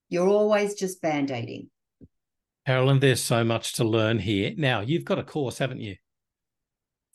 You're 0.08 0.28
always 0.28 0.76
just 0.76 1.02
band 1.02 1.32
aiding. 1.32 1.72
Carolyn, 2.68 3.00
there's 3.00 3.20
so 3.20 3.44
much 3.44 3.74
to 3.74 3.84
learn 3.84 4.20
here. 4.20 4.54
Now, 4.56 4.82
you've 4.82 5.04
got 5.04 5.18
a 5.18 5.24
course, 5.24 5.58
haven't 5.58 5.80
you? 5.80 5.96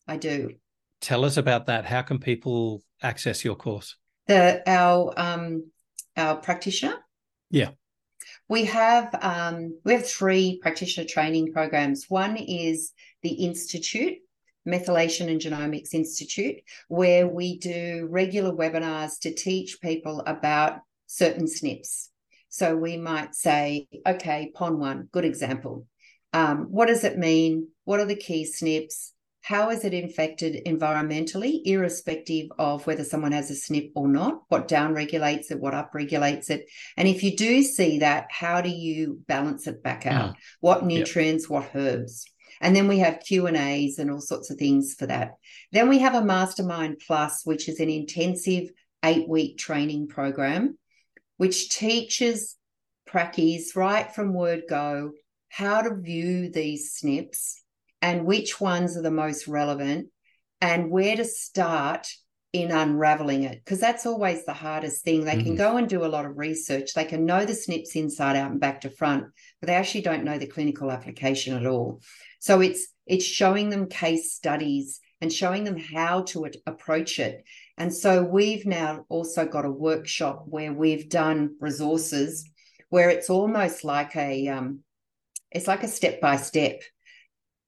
I 0.09 0.16
do. 0.16 0.55
Tell 1.01 1.24
us 1.24 1.37
about 1.37 1.66
that. 1.66 1.84
How 1.84 2.03
can 2.03 2.18
people 2.18 2.82
access 3.01 3.45
your 3.45 3.55
course? 3.55 3.95
The 4.26 4.68
our 4.68 5.14
um 5.16 5.70
our 6.16 6.34
practitioner. 6.34 6.97
Yeah. 7.49 7.70
We 8.49 8.64
have 8.64 9.14
um, 9.22 9.78
we 9.84 9.93
have 9.93 10.09
three 10.09 10.59
practitioner 10.61 11.07
training 11.07 11.53
programs. 11.53 12.07
One 12.09 12.37
is 12.37 12.93
the 13.22 13.30
Institute, 13.30 14.14
Methylation 14.66 15.28
and 15.30 15.40
Genomics 15.40 15.94
Institute, 15.94 16.56
where 16.88 17.26
we 17.26 17.58
do 17.58 18.08
regular 18.10 18.52
webinars 18.52 19.18
to 19.20 19.34
teach 19.34 19.80
people 19.80 20.22
about 20.26 20.80
certain 21.06 21.46
SNPs. 21.46 22.08
So 22.48 22.76
we 22.76 22.96
might 22.96 23.34
say, 23.34 23.88
okay, 24.06 24.52
PON1, 24.56 25.10
good 25.10 25.24
example. 25.24 25.86
Um, 26.32 26.66
what 26.70 26.86
does 26.86 27.04
it 27.04 27.18
mean? 27.18 27.68
What 27.84 28.00
are 28.00 28.06
the 28.06 28.16
key 28.16 28.44
SNPs? 28.50 29.12
how 29.46 29.70
is 29.70 29.84
it 29.84 29.94
infected 29.94 30.64
environmentally, 30.66 31.60
irrespective 31.64 32.48
of 32.58 32.84
whether 32.84 33.04
someone 33.04 33.30
has 33.30 33.48
a 33.48 33.54
SNP 33.54 33.92
or 33.94 34.08
not? 34.08 34.40
What 34.48 34.66
downregulates 34.66 35.52
it? 35.52 35.60
What 35.60 35.72
upregulates 35.72 36.50
it? 36.50 36.66
And 36.96 37.06
if 37.06 37.22
you 37.22 37.36
do 37.36 37.62
see 37.62 38.00
that, 38.00 38.26
how 38.28 38.60
do 38.60 38.70
you 38.70 39.20
balance 39.28 39.68
it 39.68 39.84
back 39.84 40.04
out? 40.04 40.30
Mm. 40.30 40.36
What 40.58 40.84
nutrients? 40.84 41.44
Yep. 41.44 41.50
What 41.50 41.70
herbs? 41.76 42.24
And 42.61 42.74
then 42.74 42.88
we 42.88 42.98
have 42.98 43.20
Q 43.20 43.46
and 43.46 43.57
A's 43.57 43.98
and 43.98 44.11
all 44.11 44.20
sorts 44.20 44.50
of 44.50 44.59
things 44.59 44.94
for 44.98 45.07
that. 45.07 45.32
Then 45.72 45.88
we 45.88 45.98
have 45.98 46.14
a 46.14 46.24
Mastermind 46.24 47.00
Plus, 47.07 47.42
which 47.44 47.68
is 47.68 47.80
an 47.80 47.90
intensive 47.90 48.70
eight-week 49.04 49.59
training 49.59 50.09
program, 50.09 50.78
which 51.36 51.70
teaches 51.70 52.57
prackies 53.07 53.76
right 53.76 54.12
from 54.14 54.34
word 54.34 54.62
go 54.68 55.12
how 55.48 55.80
to 55.80 55.94
view 55.94 56.50
these 56.50 56.98
SNPs 57.00 57.54
and 58.02 58.26
which 58.26 58.61
ones 58.61 58.96
are 58.96 59.02
the 59.02 59.11
most 59.11 59.48
relevant 59.48 60.09
and 60.61 60.90
where 60.90 61.16
to 61.16 61.24
start 61.24 62.09
in 62.52 62.70
unraveling 62.70 63.42
it 63.42 63.62
because 63.64 63.80
that's 63.80 64.07
always 64.07 64.44
the 64.44 64.52
hardest 64.52 65.04
thing 65.04 65.24
they 65.24 65.32
mm-hmm. 65.32 65.42
can 65.42 65.57
go 65.57 65.76
and 65.76 65.88
do 65.88 66.04
a 66.04 66.07
lot 66.07 66.24
of 66.24 66.38
research 66.38 66.94
they 66.94 67.04
can 67.04 67.26
know 67.26 67.44
the 67.44 67.52
SNPs 67.52 67.96
inside 67.96 68.36
out 68.36 68.50
and 68.50 68.61
back 68.61 68.80
to 68.80 68.90
front 68.90 69.24
but 69.61 69.66
they 69.66 69.74
actually 69.74 70.00
don't 70.00 70.24
know 70.24 70.38
the 70.38 70.46
clinical 70.46 70.90
application 70.90 71.57
at 71.57 71.66
all 71.66 72.00
so 72.47 72.61
it's 72.61 72.88
it's 73.07 73.24
showing 73.24 73.70
them 73.70 73.88
case 73.88 74.32
studies 74.32 75.01
and 75.20 75.32
showing 75.32 75.64
them 75.64 75.78
how 75.78 76.22
to 76.22 76.49
approach 76.66 77.18
it 77.18 77.44
and 77.78 77.92
so 77.92 78.22
we've 78.22 78.66
now 78.66 79.05
also 79.09 79.47
got 79.47 79.64
a 79.64 79.70
workshop 79.88 80.44
where 80.47 80.72
we've 80.72 81.09
done 81.09 81.57
resources 81.61 82.49
where 82.88 83.11
it's 83.11 83.30
almost 83.30 83.84
like 83.84 84.14
a 84.16 84.49
um, 84.49 84.80
it's 85.51 85.66
like 85.66 85.82
a 85.82 85.88
step 85.88 86.20
by 86.20 86.36
step 86.36 86.82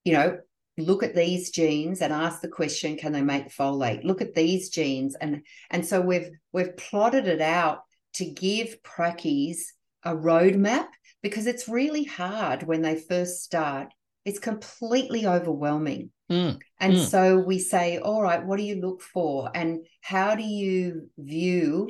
you 0.09 0.15
know, 0.15 0.39
look 0.79 1.03
at 1.03 1.15
these 1.15 1.51
genes 1.51 2.01
and 2.01 2.15
ask 2.15 2.41
the 2.41 2.49
question, 2.49 2.97
can 2.97 3.13
they 3.13 3.21
make 3.21 3.55
folate? 3.55 4.05
Look 4.05 4.23
at 4.23 4.35
these 4.35 4.71
genes. 4.71 5.15
And 5.21 5.43
and 5.71 5.85
so 5.85 6.01
we've 6.01 6.31
we've 6.53 6.75
plotted 6.79 7.27
it 7.29 7.43
out 7.43 7.81
to 8.15 8.25
give 8.25 8.83
prackies 8.83 9.59
a 10.05 10.15
roadmap 10.15 10.87
because 11.23 11.47
it's 11.47 11.69
really 11.69 12.05
hard 12.05 12.63
when 12.63 12.81
they 12.81 12.97
first 12.97 13.43
start. 13.43 13.93
It's 14.29 14.39
completely 14.39 15.27
overwhelming. 15.27 16.11
Mm, 16.31 16.59
and 16.79 16.93
mm. 16.95 17.05
so 17.05 17.39
we 17.39 17.59
say, 17.59 17.99
all 17.99 18.23
right, 18.23 18.45
what 18.45 18.59
do 18.59 18.63
you 18.63 18.77
look 18.77 19.01
for? 19.01 19.51
And 19.55 19.87
how 20.03 20.35
do 20.35 20.43
you 20.43 21.09
view 21.17 21.89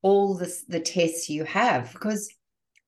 all 0.00 0.34
the, 0.34 0.54
the 0.68 0.78
tests 0.78 1.28
you 1.28 1.42
have? 1.44 1.92
Because 1.92 2.32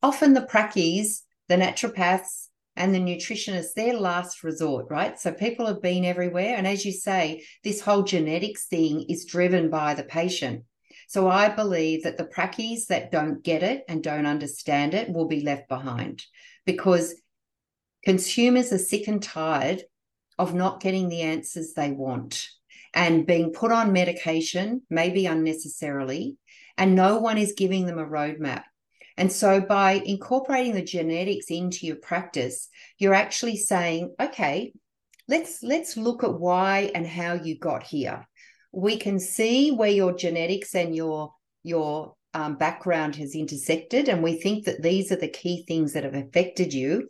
often 0.03 0.35
the 0.35 0.47
prackies, 0.47 1.23
the 1.49 1.57
naturopaths, 1.57 2.47
and 2.77 2.95
the 2.95 3.01
nutritionist 3.01 3.75
their 3.75 3.95
last 3.95 4.45
resort, 4.45 4.87
right? 4.89 5.19
So 5.19 5.33
people 5.33 5.67
have 5.67 5.83
been 5.83 6.05
everywhere. 6.05 6.55
And 6.57 6.67
as 6.67 6.85
you 6.85 6.93
say, 6.93 7.43
this 7.65 7.81
whole 7.81 8.03
genetics 8.05 8.67
thing 8.67 9.07
is 9.09 9.25
driven 9.25 9.69
by 9.69 9.95
the 9.95 10.05
patient. 10.05 10.63
So 11.09 11.29
I 11.29 11.49
believe 11.49 12.05
that 12.05 12.19
the 12.19 12.27
prackies 12.27 12.87
that 12.87 13.11
don't 13.11 13.43
get 13.43 13.63
it 13.63 13.85
and 13.89 14.03
don't 14.03 14.27
understand 14.27 14.95
it 14.95 15.11
will 15.11 15.27
be 15.27 15.41
left 15.41 15.69
behind 15.69 16.23
because 16.65 17.15
consumers 18.07 18.73
are 18.73 18.79
sick 18.79 19.09
and 19.09 19.21
tired 19.21 19.83
of 20.39 20.55
not 20.55 20.81
getting 20.81 21.09
the 21.09 21.23
answers 21.23 21.73
they 21.73 21.91
want 21.91 22.49
and 22.95 23.27
being 23.27 23.53
put 23.53 23.73
on 23.73 23.93
medication, 23.93 24.81
maybe 24.89 25.27
unnecessarily, 25.27 26.37
and 26.79 26.95
no 26.95 27.19
one 27.19 27.37
is 27.37 27.55
giving 27.57 27.85
them 27.85 27.99
a 27.99 28.07
roadmap. 28.07 28.63
And 29.17 29.33
so 29.33 29.61
by 29.61 29.95
incorporating 29.95 30.75
the 30.75 30.85
genetics 30.85 31.47
into 31.51 31.85
your 31.85 31.97
practice, 31.97 32.69
you're 32.97 33.13
actually 33.13 33.57
saying, 33.57 34.15
okay, 34.21 34.73
let's 35.27 35.65
let's 35.65 35.97
look 35.97 36.23
at 36.23 36.39
why 36.39 36.93
and 36.95 37.05
how 37.05 37.33
you 37.33 37.59
got 37.59 37.83
here. 37.83 38.25
We 38.71 38.99
can 38.99 39.19
see 39.19 39.73
where 39.73 39.91
your 39.91 40.13
genetics 40.13 40.77
and 40.77 40.95
your 40.95 41.35
your 41.65 42.15
um, 42.35 42.55
background 42.57 43.17
has 43.17 43.35
intersected, 43.35 44.09
and 44.09 44.23
we 44.23 44.35
think 44.37 44.67
that 44.67 44.81
these 44.81 45.11
are 45.11 45.17
the 45.17 45.27
key 45.27 45.65
things 45.67 45.95
that 45.95 46.05
have 46.05 46.15
affected 46.15 46.73
you. 46.73 47.09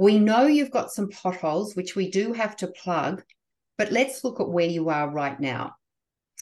We 0.00 0.18
know 0.18 0.46
you've 0.46 0.70
got 0.70 0.90
some 0.90 1.10
potholes, 1.10 1.76
which 1.76 1.94
we 1.94 2.10
do 2.10 2.32
have 2.32 2.56
to 2.56 2.68
plug, 2.68 3.22
but 3.76 3.92
let's 3.92 4.24
look 4.24 4.40
at 4.40 4.48
where 4.48 4.66
you 4.66 4.88
are 4.88 5.10
right 5.10 5.38
now. 5.38 5.74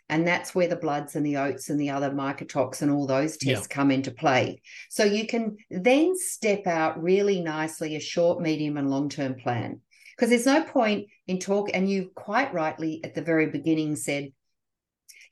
And 0.09 0.25
that's 0.25 0.55
where 0.55 0.69
the 0.69 0.77
bloods 0.77 1.17
and 1.17 1.27
the 1.27 1.39
oats 1.39 1.69
and 1.69 1.81
the 1.81 1.91
other 1.91 2.13
mycotox 2.13 2.83
and 2.83 2.91
all 2.93 3.09
those 3.09 3.37
tests 3.37 3.67
yeah. 3.69 3.75
come 3.75 3.91
into 3.91 4.13
play. 4.13 4.63
So 4.91 5.03
you 5.03 5.27
can 5.27 5.57
then 5.73 6.17
step 6.17 6.69
out 6.69 7.03
really 7.03 7.41
nicely 7.41 7.97
a 7.97 8.01
short, 8.01 8.41
medium, 8.41 8.77
and 8.77 8.89
long 8.89 9.09
term 9.09 9.35
plan. 9.35 9.81
Because 10.17 10.31
there's 10.31 10.47
no 10.47 10.63
point 10.63 11.09
in 11.27 11.41
talk, 11.41 11.71
and 11.75 11.91
you 11.91 12.13
quite 12.15 12.55
rightly 12.55 13.01
at 13.03 13.17
the 13.17 13.23
very 13.23 13.47
beginning 13.47 13.97
said, 13.97 14.29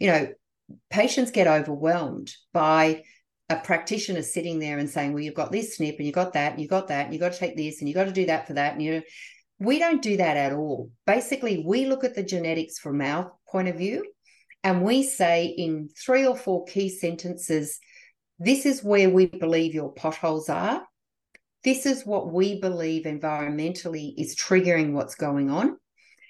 you 0.00 0.08
know, 0.08 0.32
patients 0.90 1.30
get 1.30 1.46
overwhelmed 1.46 2.34
by 2.52 3.04
a 3.48 3.56
practitioner 3.56 4.22
sitting 4.22 4.58
there 4.58 4.78
and 4.78 4.90
saying, 4.90 5.12
well, 5.12 5.22
you've 5.22 5.34
got 5.34 5.52
this 5.52 5.78
SNP 5.78 5.98
and 5.98 6.06
you've 6.06 6.14
got 6.14 6.32
that, 6.32 6.52
and 6.52 6.60
you've 6.60 6.70
got 6.70 6.88
that, 6.88 7.04
and 7.04 7.14
you've 7.14 7.20
got 7.20 7.32
to 7.32 7.38
take 7.38 7.56
this 7.56 7.80
and 7.80 7.88
you've 7.88 7.94
got 7.94 8.04
to 8.04 8.12
do 8.12 8.26
that 8.26 8.46
for 8.46 8.54
that. 8.54 8.72
And 8.72 8.82
you 8.82 8.92
know, 8.94 9.02
we 9.58 9.78
don't 9.78 10.02
do 10.02 10.16
that 10.16 10.36
at 10.36 10.52
all. 10.52 10.90
Basically, 11.06 11.62
we 11.66 11.86
look 11.86 12.04
at 12.04 12.14
the 12.14 12.22
genetics 12.22 12.78
from 12.78 13.00
our 13.00 13.32
point 13.48 13.68
of 13.68 13.76
view 13.76 14.04
and 14.66 14.82
we 14.82 15.04
say 15.04 15.46
in 15.46 15.88
three 15.96 16.26
or 16.26 16.36
four 16.36 16.64
key 16.64 16.88
sentences, 16.88 17.78
this 18.38 18.66
is 18.66 18.82
where 18.82 19.08
we 19.08 19.26
believe 19.26 19.74
your 19.74 19.92
potholes 19.92 20.48
are. 20.48 20.82
This 21.62 21.86
is 21.86 22.04
what 22.04 22.32
we 22.32 22.60
believe 22.60 23.04
environmentally 23.04 24.12
is 24.18 24.36
triggering 24.36 24.92
what's 24.92 25.14
going 25.14 25.50
on. 25.50 25.76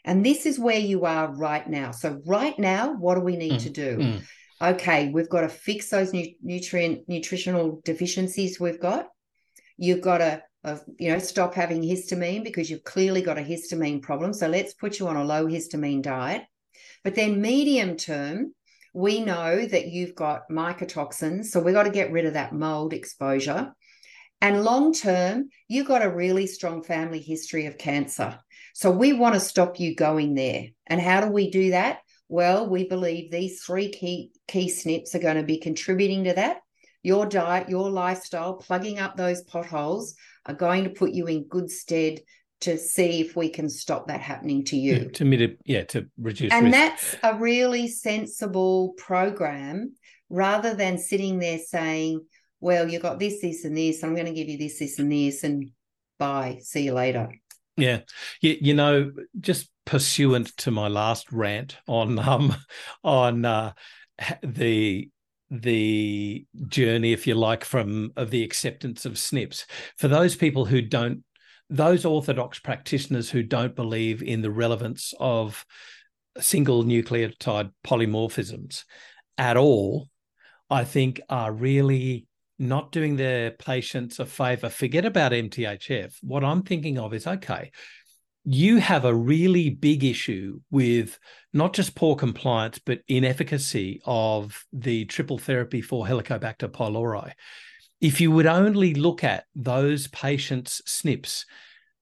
And 0.04 0.24
this 0.24 0.46
is 0.46 0.58
where 0.58 0.78
you 0.78 1.04
are 1.06 1.34
right 1.34 1.66
now. 1.66 1.90
So, 1.90 2.20
right 2.26 2.56
now, 2.58 2.94
what 2.94 3.16
do 3.16 3.22
we 3.22 3.36
need 3.36 3.54
mm, 3.54 3.62
to 3.62 3.70
do? 3.70 3.96
Mm. 3.96 4.22
Okay, 4.60 5.10
we've 5.10 5.28
got 5.28 5.42
to 5.42 5.48
fix 5.48 5.90
those 5.90 6.12
nu- 6.12 6.34
nutrient 6.42 7.08
nutritional 7.08 7.80
deficiencies 7.84 8.58
we've 8.58 8.80
got. 8.80 9.08
You've 9.76 10.00
got 10.00 10.18
to 10.18 10.42
uh, 10.64 10.78
you 10.98 11.10
know 11.10 11.18
stop 11.18 11.54
having 11.54 11.82
histamine 11.82 12.42
because 12.42 12.70
you've 12.70 12.84
clearly 12.84 13.20
got 13.20 13.38
a 13.38 13.42
histamine 13.42 14.00
problem. 14.00 14.32
So 14.32 14.48
let's 14.48 14.74
put 14.74 14.98
you 14.98 15.08
on 15.08 15.16
a 15.16 15.24
low 15.24 15.46
histamine 15.46 16.02
diet. 16.02 16.42
But 17.04 17.14
then, 17.14 17.42
medium 17.42 17.96
term, 17.96 18.54
we 18.94 19.20
know 19.20 19.66
that 19.66 19.88
you've 19.88 20.14
got 20.14 20.48
mycotoxins. 20.50 21.46
So 21.46 21.60
we've 21.60 21.74
got 21.74 21.84
to 21.84 21.90
get 21.90 22.10
rid 22.10 22.24
of 22.24 22.32
that 22.32 22.54
mold 22.54 22.94
exposure. 22.94 23.74
And 24.40 24.64
long 24.64 24.92
term, 24.92 25.50
you've 25.68 25.88
got 25.88 26.04
a 26.04 26.10
really 26.10 26.46
strong 26.46 26.82
family 26.82 27.20
history 27.20 27.66
of 27.66 27.78
cancer. 27.78 28.38
So 28.74 28.90
we 28.90 29.12
want 29.12 29.34
to 29.34 29.40
stop 29.40 29.78
you 29.80 29.94
going 29.94 30.34
there. 30.34 30.68
And 30.86 31.00
how 31.00 31.20
do 31.20 31.28
we 31.28 31.50
do 31.50 31.70
that? 31.70 31.98
Well, 32.28 32.68
we 32.68 32.88
believe 32.88 33.30
these 33.30 33.62
three 33.62 33.90
key, 33.90 34.32
key 34.48 34.66
SNPs 34.68 35.14
are 35.14 35.20
going 35.20 35.36
to 35.36 35.42
be 35.42 35.58
contributing 35.58 36.24
to 36.24 36.34
that. 36.34 36.58
Your 37.02 37.26
diet, 37.26 37.68
your 37.68 37.88
lifestyle, 37.88 38.54
plugging 38.54 38.98
up 38.98 39.16
those 39.16 39.42
potholes 39.42 40.16
are 40.44 40.54
going 40.54 40.84
to 40.84 40.90
put 40.90 41.12
you 41.12 41.26
in 41.26 41.44
good 41.44 41.70
stead 41.70 42.20
to 42.62 42.78
see 42.78 43.20
if 43.20 43.36
we 43.36 43.48
can 43.48 43.68
stop 43.68 44.08
that 44.08 44.20
happening 44.20 44.64
to 44.64 44.76
you. 44.76 44.94
Yeah, 44.94 45.08
to 45.10 45.24
mitigate, 45.24 45.58
yeah, 45.64 45.84
to 45.84 46.08
reduce. 46.18 46.52
And 46.52 46.66
risk. 46.66 46.74
that's 46.74 47.16
a 47.22 47.38
really 47.38 47.86
sensible 47.86 48.94
program 48.96 49.94
rather 50.30 50.74
than 50.74 50.98
sitting 50.98 51.38
there 51.38 51.58
saying, 51.58 52.24
well, 52.60 52.88
you've 52.88 53.02
got 53.02 53.18
this, 53.18 53.40
this, 53.40 53.64
and 53.64 53.76
this. 53.76 54.02
I'm 54.02 54.14
going 54.14 54.26
to 54.26 54.32
give 54.32 54.48
you 54.48 54.58
this, 54.58 54.78
this, 54.78 54.98
and 54.98 55.12
this, 55.12 55.44
and 55.44 55.70
bye. 56.18 56.58
See 56.62 56.84
you 56.84 56.94
later. 56.94 57.30
Yeah. 57.76 58.00
You, 58.40 58.56
you 58.60 58.74
know, 58.74 59.12
just 59.40 59.70
pursuant 59.84 60.56
to 60.58 60.70
my 60.70 60.88
last 60.88 61.30
rant 61.32 61.76
on 61.86 62.18
um 62.18 62.54
on 63.04 63.44
uh 63.44 63.72
the 64.42 65.10
the 65.50 66.44
journey, 66.66 67.12
if 67.12 67.26
you 67.26 67.34
like, 67.36 67.64
from 67.64 68.12
of 68.16 68.30
the 68.30 68.42
acceptance 68.42 69.04
of 69.06 69.12
SNPs. 69.12 69.64
For 69.96 70.08
those 70.08 70.34
people 70.34 70.64
who 70.64 70.80
don't 70.80 71.22
those 71.68 72.04
orthodox 72.04 72.58
practitioners 72.58 73.30
who 73.30 73.42
don't 73.42 73.74
believe 73.74 74.22
in 74.22 74.40
the 74.42 74.50
relevance 74.50 75.12
of 75.18 75.64
single 76.38 76.84
nucleotide 76.84 77.72
polymorphisms 77.84 78.84
at 79.38 79.56
all, 79.56 80.08
I 80.70 80.84
think 80.84 81.20
are 81.28 81.52
really 81.52 82.26
not 82.58 82.92
doing 82.92 83.16
their 83.16 83.50
patients 83.50 84.18
a 84.18 84.26
favor. 84.26 84.68
Forget 84.68 85.04
about 85.04 85.32
MTHF. 85.32 86.14
What 86.22 86.44
I'm 86.44 86.62
thinking 86.62 86.98
of 86.98 87.12
is 87.12 87.26
okay, 87.26 87.70
you 88.44 88.78
have 88.78 89.04
a 89.04 89.14
really 89.14 89.70
big 89.70 90.04
issue 90.04 90.60
with 90.70 91.18
not 91.52 91.72
just 91.72 91.96
poor 91.96 92.14
compliance, 92.14 92.78
but 92.78 93.00
inefficacy 93.08 94.00
of 94.06 94.64
the 94.72 95.04
triple 95.06 95.38
therapy 95.38 95.80
for 95.80 96.06
Helicobacter 96.06 96.68
pylori. 96.68 97.32
If 98.00 98.20
you 98.20 98.30
would 98.30 98.46
only 98.46 98.94
look 98.94 99.24
at 99.24 99.44
those 99.54 100.06
patients' 100.08 100.80
SNPs 100.86 101.44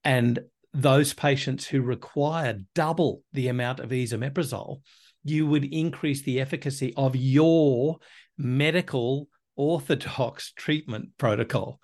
and 0.04 0.40
those 0.74 1.14
patients 1.14 1.66
who 1.66 1.80
require 1.80 2.58
double 2.74 3.22
the 3.32 3.48
amount 3.48 3.80
of 3.80 3.90
esomeprazole, 3.90 4.80
you 5.24 5.46
would 5.46 5.64
increase 5.64 6.22
the 6.22 6.40
efficacy 6.40 6.92
of 6.96 7.16
your 7.16 7.98
medical 8.36 9.28
orthodox 9.56 10.52
treatment 10.52 11.10
protocol. 11.18 11.80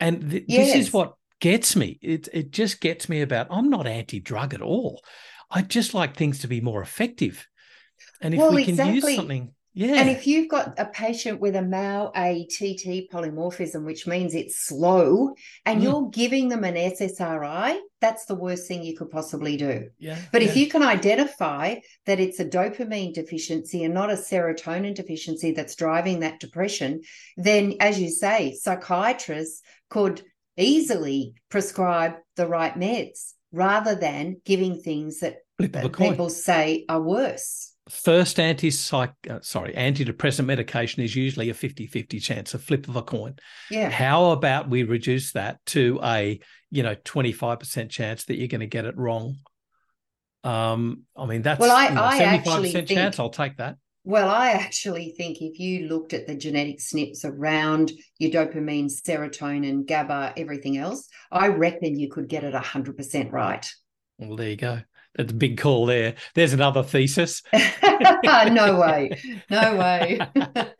And 0.00 0.30
th- 0.30 0.44
yes. 0.48 0.72
this 0.72 0.86
is 0.86 0.92
what 0.92 1.14
gets 1.40 1.76
me. 1.76 1.98
It 2.02 2.28
it 2.32 2.50
just 2.50 2.80
gets 2.80 3.08
me 3.08 3.20
about 3.20 3.48
I'm 3.50 3.70
not 3.70 3.86
anti-drug 3.86 4.54
at 4.54 4.62
all. 4.62 5.02
I 5.50 5.62
just 5.62 5.94
like 5.94 6.16
things 6.16 6.40
to 6.40 6.48
be 6.48 6.60
more 6.60 6.82
effective. 6.82 7.46
And 8.20 8.34
if 8.34 8.40
well, 8.40 8.54
we 8.54 8.64
can 8.64 8.72
exactly. 8.72 8.94
use 8.94 9.16
something 9.16 9.54
yeah. 9.74 9.96
And 9.96 10.08
if 10.08 10.24
you've 10.24 10.48
got 10.48 10.78
a 10.78 10.86
patient 10.86 11.40
with 11.40 11.56
a 11.56 11.62
MAO-ATT 11.62 13.10
polymorphism, 13.10 13.84
which 13.84 14.06
means 14.06 14.32
it's 14.32 14.60
slow, 14.60 15.34
and 15.66 15.80
mm. 15.80 15.82
you're 15.82 16.08
giving 16.10 16.48
them 16.48 16.62
an 16.62 16.76
SSRI, 16.76 17.78
that's 18.00 18.24
the 18.26 18.36
worst 18.36 18.68
thing 18.68 18.84
you 18.84 18.96
could 18.96 19.10
possibly 19.10 19.56
do. 19.56 19.88
Yeah. 19.98 20.16
But 20.30 20.42
yeah. 20.42 20.48
if 20.48 20.56
you 20.56 20.68
can 20.68 20.84
identify 20.84 21.76
that 22.06 22.20
it's 22.20 22.38
a 22.38 22.44
dopamine 22.44 23.14
deficiency 23.14 23.82
and 23.82 23.92
not 23.92 24.10
a 24.10 24.14
serotonin 24.14 24.94
deficiency 24.94 25.50
that's 25.50 25.74
driving 25.74 26.20
that 26.20 26.38
depression, 26.38 27.00
then 27.36 27.74
as 27.80 28.00
you 28.00 28.10
say, 28.10 28.54
psychiatrists 28.54 29.60
could 29.90 30.22
easily 30.56 31.34
prescribe 31.50 32.14
the 32.36 32.46
right 32.46 32.74
meds 32.74 33.32
rather 33.50 33.96
than 33.96 34.40
giving 34.44 34.80
things 34.80 35.18
that 35.18 35.38
people 35.58 36.30
say 36.30 36.84
are 36.88 37.02
worse 37.02 37.73
first 37.88 38.40
anti 38.40 38.68
uh, 38.68 39.40
sorry 39.42 39.74
antidepressant 39.74 40.46
medication 40.46 41.02
is 41.02 41.14
usually 41.14 41.50
a 41.50 41.54
50-50 41.54 42.22
chance 42.22 42.54
a 42.54 42.58
flip 42.58 42.88
of 42.88 42.96
a 42.96 43.02
coin. 43.02 43.36
Yeah. 43.70 43.90
How 43.90 44.30
about 44.30 44.70
we 44.70 44.84
reduce 44.84 45.32
that 45.32 45.64
to 45.66 46.00
a 46.02 46.40
you 46.70 46.82
know 46.82 46.94
25% 46.94 47.90
chance 47.90 48.24
that 48.24 48.36
you're 48.36 48.48
going 48.48 48.60
to 48.60 48.66
get 48.66 48.86
it 48.86 48.96
wrong? 48.96 49.36
Um 50.42 51.04
i 51.16 51.24
mean 51.26 51.42
that's 51.42 51.60
well 51.60 51.74
i, 51.74 51.88
you 51.88 51.94
know, 51.94 52.04
I 52.04 52.18
75% 52.18 52.24
actually 52.34 52.84
chance 52.84 53.18
i'll 53.18 53.30
take 53.30 53.56
that. 53.58 53.76
Well 54.04 54.28
i 54.28 54.50
actually 54.50 55.14
think 55.16 55.40
if 55.40 55.58
you 55.58 55.88
looked 55.88 56.12
at 56.12 56.26
the 56.26 56.34
genetic 56.34 56.80
SNPs 56.80 57.24
around 57.24 57.92
your 58.18 58.30
dopamine 58.30 58.90
serotonin 58.90 59.86
gaba 59.86 60.34
everything 60.36 60.76
else 60.76 61.08
i 61.32 61.48
reckon 61.48 61.98
you 61.98 62.10
could 62.10 62.28
get 62.28 62.44
it 62.44 62.52
100% 62.54 63.32
right. 63.32 63.66
Well 64.18 64.36
there 64.36 64.50
you 64.50 64.56
go 64.56 64.80
it's 65.16 65.32
a 65.32 65.34
big 65.34 65.58
call 65.58 65.86
there. 65.86 66.14
There's 66.34 66.52
another 66.52 66.82
thesis. 66.82 67.42
no 67.52 68.78
way. 68.80 69.10
No 69.48 69.76
way. 69.76 70.20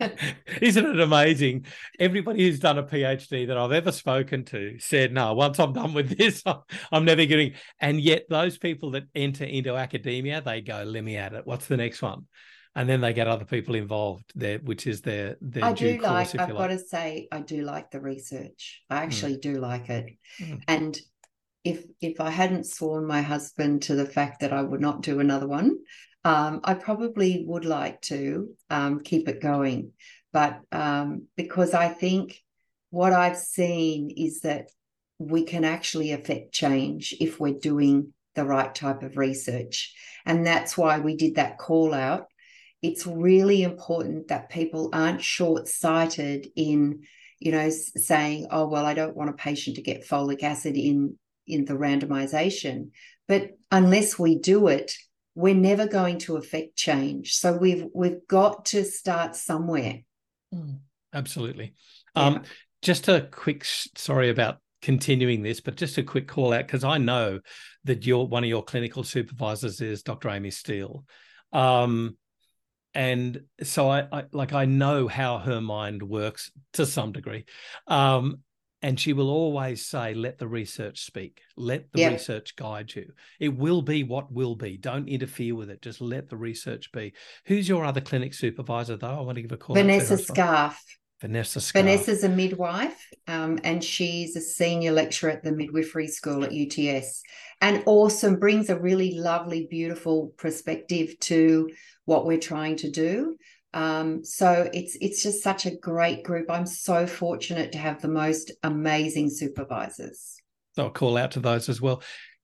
Isn't 0.60 0.86
it 0.86 1.00
amazing? 1.00 1.66
Everybody 2.00 2.44
who's 2.44 2.58
done 2.58 2.78
a 2.78 2.82
PhD 2.82 3.46
that 3.46 3.56
I've 3.56 3.72
ever 3.72 3.92
spoken 3.92 4.44
to 4.46 4.76
said, 4.80 5.12
no, 5.12 5.34
once 5.34 5.60
I'm 5.60 5.72
done 5.72 5.94
with 5.94 6.16
this, 6.18 6.42
I'm 6.92 7.04
never 7.04 7.24
getting. 7.26 7.54
And 7.80 8.00
yet, 8.00 8.24
those 8.28 8.58
people 8.58 8.92
that 8.92 9.04
enter 9.14 9.44
into 9.44 9.76
academia, 9.76 10.40
they 10.40 10.60
go, 10.60 10.82
let 10.82 11.04
me 11.04 11.16
at 11.16 11.32
it. 11.32 11.46
What's 11.46 11.66
the 11.66 11.76
next 11.76 12.02
one? 12.02 12.26
and 12.76 12.88
then 12.88 13.00
they 13.00 13.12
get 13.12 13.28
other 13.28 13.44
people 13.44 13.76
involved 13.76 14.32
there, 14.34 14.58
which 14.58 14.88
is 14.88 15.00
their 15.00 15.36
their. 15.40 15.64
I 15.64 15.72
do 15.72 15.96
like. 15.98 16.34
I've 16.34 16.48
like. 16.50 16.58
got 16.58 16.66
to 16.66 16.78
say, 16.80 17.28
I 17.30 17.40
do 17.40 17.62
like 17.62 17.92
the 17.92 18.00
research. 18.00 18.82
I 18.90 18.96
hmm. 18.96 19.02
actually 19.04 19.36
mm. 19.36 19.42
do 19.42 19.60
like 19.60 19.90
it, 19.90 20.06
mm. 20.40 20.60
and 20.66 20.98
if 21.64 21.84
if 22.00 22.20
I 22.20 22.30
hadn't 22.30 22.66
sworn 22.66 23.06
my 23.06 23.22
husband 23.22 23.82
to 23.82 23.94
the 23.94 24.06
fact 24.06 24.40
that 24.40 24.52
I 24.52 24.62
would 24.62 24.80
not 24.80 25.02
do 25.02 25.18
another 25.18 25.48
one, 25.48 25.78
um, 26.24 26.60
I 26.62 26.74
probably 26.74 27.44
would 27.46 27.64
like 27.64 28.00
to 28.02 28.50
um, 28.70 29.00
keep 29.02 29.28
it 29.28 29.40
going. 29.40 29.92
But 30.32 30.60
um, 30.70 31.26
because 31.36 31.74
I 31.74 31.88
think 31.88 32.42
what 32.90 33.12
I've 33.12 33.38
seen 33.38 34.10
is 34.16 34.40
that 34.40 34.68
we 35.18 35.44
can 35.44 35.64
actually 35.64 36.12
affect 36.12 36.52
change 36.52 37.14
if 37.20 37.40
we're 37.40 37.54
doing 37.54 38.12
the 38.34 38.44
right 38.44 38.74
type 38.74 39.02
of 39.02 39.16
research. 39.16 39.94
And 40.26 40.46
that's 40.46 40.76
why 40.76 40.98
we 40.98 41.16
did 41.16 41.36
that 41.36 41.58
call 41.58 41.94
out. 41.94 42.26
It's 42.82 43.06
really 43.06 43.62
important 43.62 44.28
that 44.28 44.50
people 44.50 44.90
aren't 44.92 45.22
short 45.22 45.68
sighted 45.68 46.48
in, 46.56 47.02
you 47.38 47.52
know, 47.52 47.70
saying, 47.70 48.48
oh, 48.50 48.68
well, 48.68 48.84
I 48.84 48.94
don't 48.94 49.16
want 49.16 49.30
a 49.30 49.34
patient 49.34 49.76
to 49.76 49.82
get 49.82 50.06
folic 50.06 50.42
acid 50.42 50.76
in 50.76 51.16
in 51.46 51.64
the 51.64 51.74
randomization. 51.74 52.90
But 53.26 53.50
unless 53.70 54.18
we 54.18 54.38
do 54.38 54.68
it, 54.68 54.92
we're 55.34 55.54
never 55.54 55.86
going 55.86 56.18
to 56.20 56.36
affect 56.36 56.76
change. 56.76 57.34
So 57.34 57.56
we've 57.56 57.86
we've 57.94 58.26
got 58.28 58.66
to 58.66 58.84
start 58.84 59.34
somewhere. 59.34 60.00
Mm, 60.54 60.78
absolutely. 61.12 61.74
Yeah. 62.16 62.22
Um, 62.22 62.42
just 62.82 63.08
a 63.08 63.28
quick 63.30 63.64
sorry 63.64 64.30
about 64.30 64.58
continuing 64.82 65.42
this, 65.42 65.60
but 65.60 65.76
just 65.76 65.98
a 65.98 66.02
quick 66.02 66.28
call 66.28 66.52
out 66.52 66.66
because 66.66 66.84
I 66.84 66.98
know 66.98 67.40
that 67.84 68.06
your 68.06 68.28
one 68.28 68.44
of 68.44 68.48
your 68.48 68.62
clinical 68.62 69.02
supervisors 69.02 69.80
is 69.80 70.02
Dr. 70.02 70.28
Amie 70.28 70.50
Steel. 70.50 71.04
Um, 71.52 72.16
and 72.94 73.40
so 73.62 73.90
I, 73.90 74.06
I, 74.12 74.24
like 74.30 74.52
I 74.52 74.66
know 74.66 75.08
how 75.08 75.38
her 75.38 75.60
mind 75.60 76.02
works 76.02 76.52
to 76.74 76.86
some 76.86 77.12
degree. 77.12 77.44
Um, 77.88 78.43
and 78.84 79.00
she 79.00 79.14
will 79.14 79.30
always 79.30 79.86
say 79.86 80.12
let 80.12 80.36
the 80.36 80.46
research 80.46 81.00
speak. 81.06 81.40
Let 81.56 81.90
the 81.92 82.06
research 82.06 82.54
guide 82.54 82.94
you. 82.94 83.12
It 83.40 83.56
will 83.56 83.80
be 83.80 84.04
what 84.04 84.30
will 84.30 84.54
be. 84.54 84.76
Don't 84.76 85.08
interfere 85.08 85.54
with 85.54 85.70
it. 85.70 85.80
Just 85.80 86.02
let 86.02 86.28
the 86.28 86.36
research 86.36 86.92
be. 86.92 87.14
Who's 87.46 87.66
your 87.66 87.86
other 87.86 88.02
clinic 88.02 88.34
supervisor 88.34 88.98
though? 88.98 89.08
I 89.08 89.22
want 89.22 89.36
to 89.36 89.42
give 89.42 89.52
a 89.52 89.56
call 89.56 89.74
vanessa 89.74 90.18
scarf 90.18 90.78
Vanessa 91.22 91.58
Scarf. 91.58 91.82
Vanessa's 91.82 92.24
a 92.24 92.28
midwife, 92.28 93.08
um, 93.28 93.58
and 93.64 93.82
she's 93.82 94.36
a 94.36 94.42
senior 94.42 94.92
lecturer 94.92 95.30
at 95.30 95.42
the 95.42 95.52
midwifery 95.52 96.06
school 96.06 96.44
at 96.44 96.52
UTS, 96.52 97.22
and 97.62 97.82
awesome 97.86 98.38
brings 98.38 98.68
a 98.68 98.78
really 98.78 99.14
lovely, 99.18 99.66
beautiful 99.70 100.34
perspective 100.36 101.18
to 101.20 101.70
what 102.04 102.26
we're 102.26 102.36
trying 102.36 102.76
to 102.76 102.90
do. 102.90 103.36
Um, 103.74 104.24
so 104.24 104.70
it's 104.72 104.96
it's 105.00 105.22
just 105.22 105.42
such 105.42 105.66
a 105.66 105.76
great 105.76 106.22
group. 106.22 106.48
I'm 106.48 106.66
so 106.66 107.06
fortunate 107.06 107.72
to 107.72 107.78
have 107.78 108.00
the 108.00 108.08
most 108.08 108.52
amazing 108.62 109.30
supervisors. 109.30 110.36
So 110.76 110.84
I'll 110.84 110.90
call 110.90 111.16
out 111.16 111.32
to 111.32 111.40
those 111.40 111.68
as 111.68 111.80
well. 111.80 112.00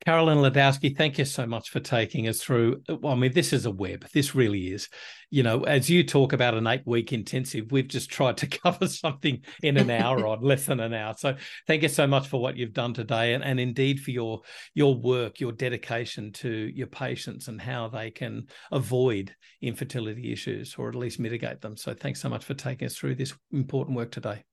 Carolyn 0.07 0.39
Ledowsky, 0.39 0.97
thank 0.97 1.19
you 1.19 1.27
so 1.27 1.47
much 1.47 1.69
for 1.69 1.79
taking 1.79 2.27
us 2.27 2.41
through. 2.41 2.83
Well, 2.89 3.13
I 3.13 3.17
mean, 3.17 3.35
this 3.35 3.53
is 3.53 3.67
a 3.67 3.71
web. 3.71 4.07
This 4.15 4.35
really 4.35 4.73
is. 4.73 4.89
You 5.29 5.43
know, 5.43 5.65
as 5.65 5.91
you 5.91 6.05
talk 6.05 6.33
about 6.33 6.55
an 6.55 6.67
eight 6.67 6.87
week 6.87 7.13
intensive, 7.13 7.71
we've 7.71 7.87
just 7.87 8.11
tried 8.11 8.39
to 8.39 8.47
cover 8.65 8.89
something 8.89 9.43
in 9.63 9.77
an 9.77 9.91
hour 9.91 10.27
or 10.27 10.37
less 10.41 10.65
than 10.65 10.81
an 10.81 10.95
hour. 10.95 11.15
So 11.19 11.37
thank 11.67 11.83
you 11.83 11.89
so 11.89 12.07
much 12.07 12.29
for 12.29 12.41
what 12.41 12.57
you've 12.57 12.73
done 12.73 12.95
today 12.95 13.35
and, 13.35 13.45
and 13.45 13.61
indeed 13.61 14.01
for 14.01 14.11
your 14.11 14.41
your 14.75 14.95
work, 14.95 15.39
your 15.39 15.53
dedication 15.53 16.33
to 16.33 16.49
your 16.49 16.87
patients 16.87 17.49
and 17.49 17.61
how 17.61 17.89
they 17.89 18.11
can 18.11 18.47
avoid 18.73 19.35
infertility 19.61 20.33
issues 20.33 20.77
or 20.79 20.89
at 20.89 20.95
least 20.95 21.21
mitigate 21.21 21.61
them. 21.61 21.77
So 21.77 21.93
thanks 21.93 22.23
so 22.23 22.31
much 22.31 22.45
for 22.47 22.55
taking 22.55 22.87
us 22.87 22.97
through 22.97 23.17
this 23.17 23.35
important 23.53 23.99
work 23.99 24.11
today. 24.11 24.45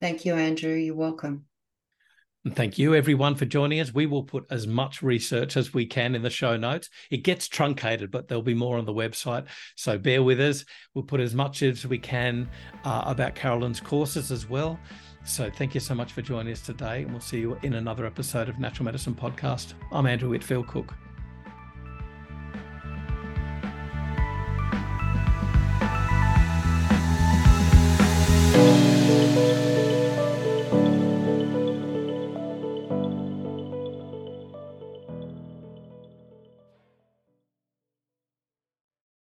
Thank 0.00 0.24
you, 0.24 0.34
Andrew. 0.34 0.74
You're 0.74 0.94
welcome. 0.94 1.46
And 2.44 2.56
thank 2.56 2.76
you, 2.76 2.94
everyone, 2.94 3.36
for 3.36 3.44
joining 3.44 3.78
us. 3.78 3.94
We 3.94 4.06
will 4.06 4.24
put 4.24 4.46
as 4.50 4.66
much 4.66 5.00
research 5.00 5.56
as 5.56 5.72
we 5.72 5.86
can 5.86 6.16
in 6.16 6.22
the 6.22 6.30
show 6.30 6.56
notes. 6.56 6.90
It 7.10 7.18
gets 7.18 7.46
truncated, 7.46 8.10
but 8.10 8.26
there'll 8.26 8.42
be 8.42 8.54
more 8.54 8.78
on 8.78 8.84
the 8.84 8.92
website. 8.92 9.46
So 9.76 9.96
bear 9.96 10.24
with 10.24 10.40
us. 10.40 10.64
We'll 10.92 11.04
put 11.04 11.20
as 11.20 11.34
much 11.36 11.62
as 11.62 11.86
we 11.86 11.98
can 11.98 12.48
uh, 12.84 13.04
about 13.06 13.36
Carolyn's 13.36 13.80
courses 13.80 14.32
as 14.32 14.48
well. 14.48 14.78
So 15.24 15.50
thank 15.50 15.74
you 15.74 15.80
so 15.80 15.94
much 15.94 16.12
for 16.12 16.22
joining 16.22 16.52
us 16.52 16.62
today. 16.62 17.02
And 17.02 17.12
we'll 17.12 17.20
see 17.20 17.38
you 17.38 17.56
in 17.62 17.74
another 17.74 18.06
episode 18.06 18.48
of 18.48 18.58
Natural 18.58 18.86
Medicine 18.86 19.14
Podcast. 19.14 19.74
I'm 19.92 20.06
Andrew 20.06 20.30
Whitfield 20.30 20.66
Cook. 20.66 20.94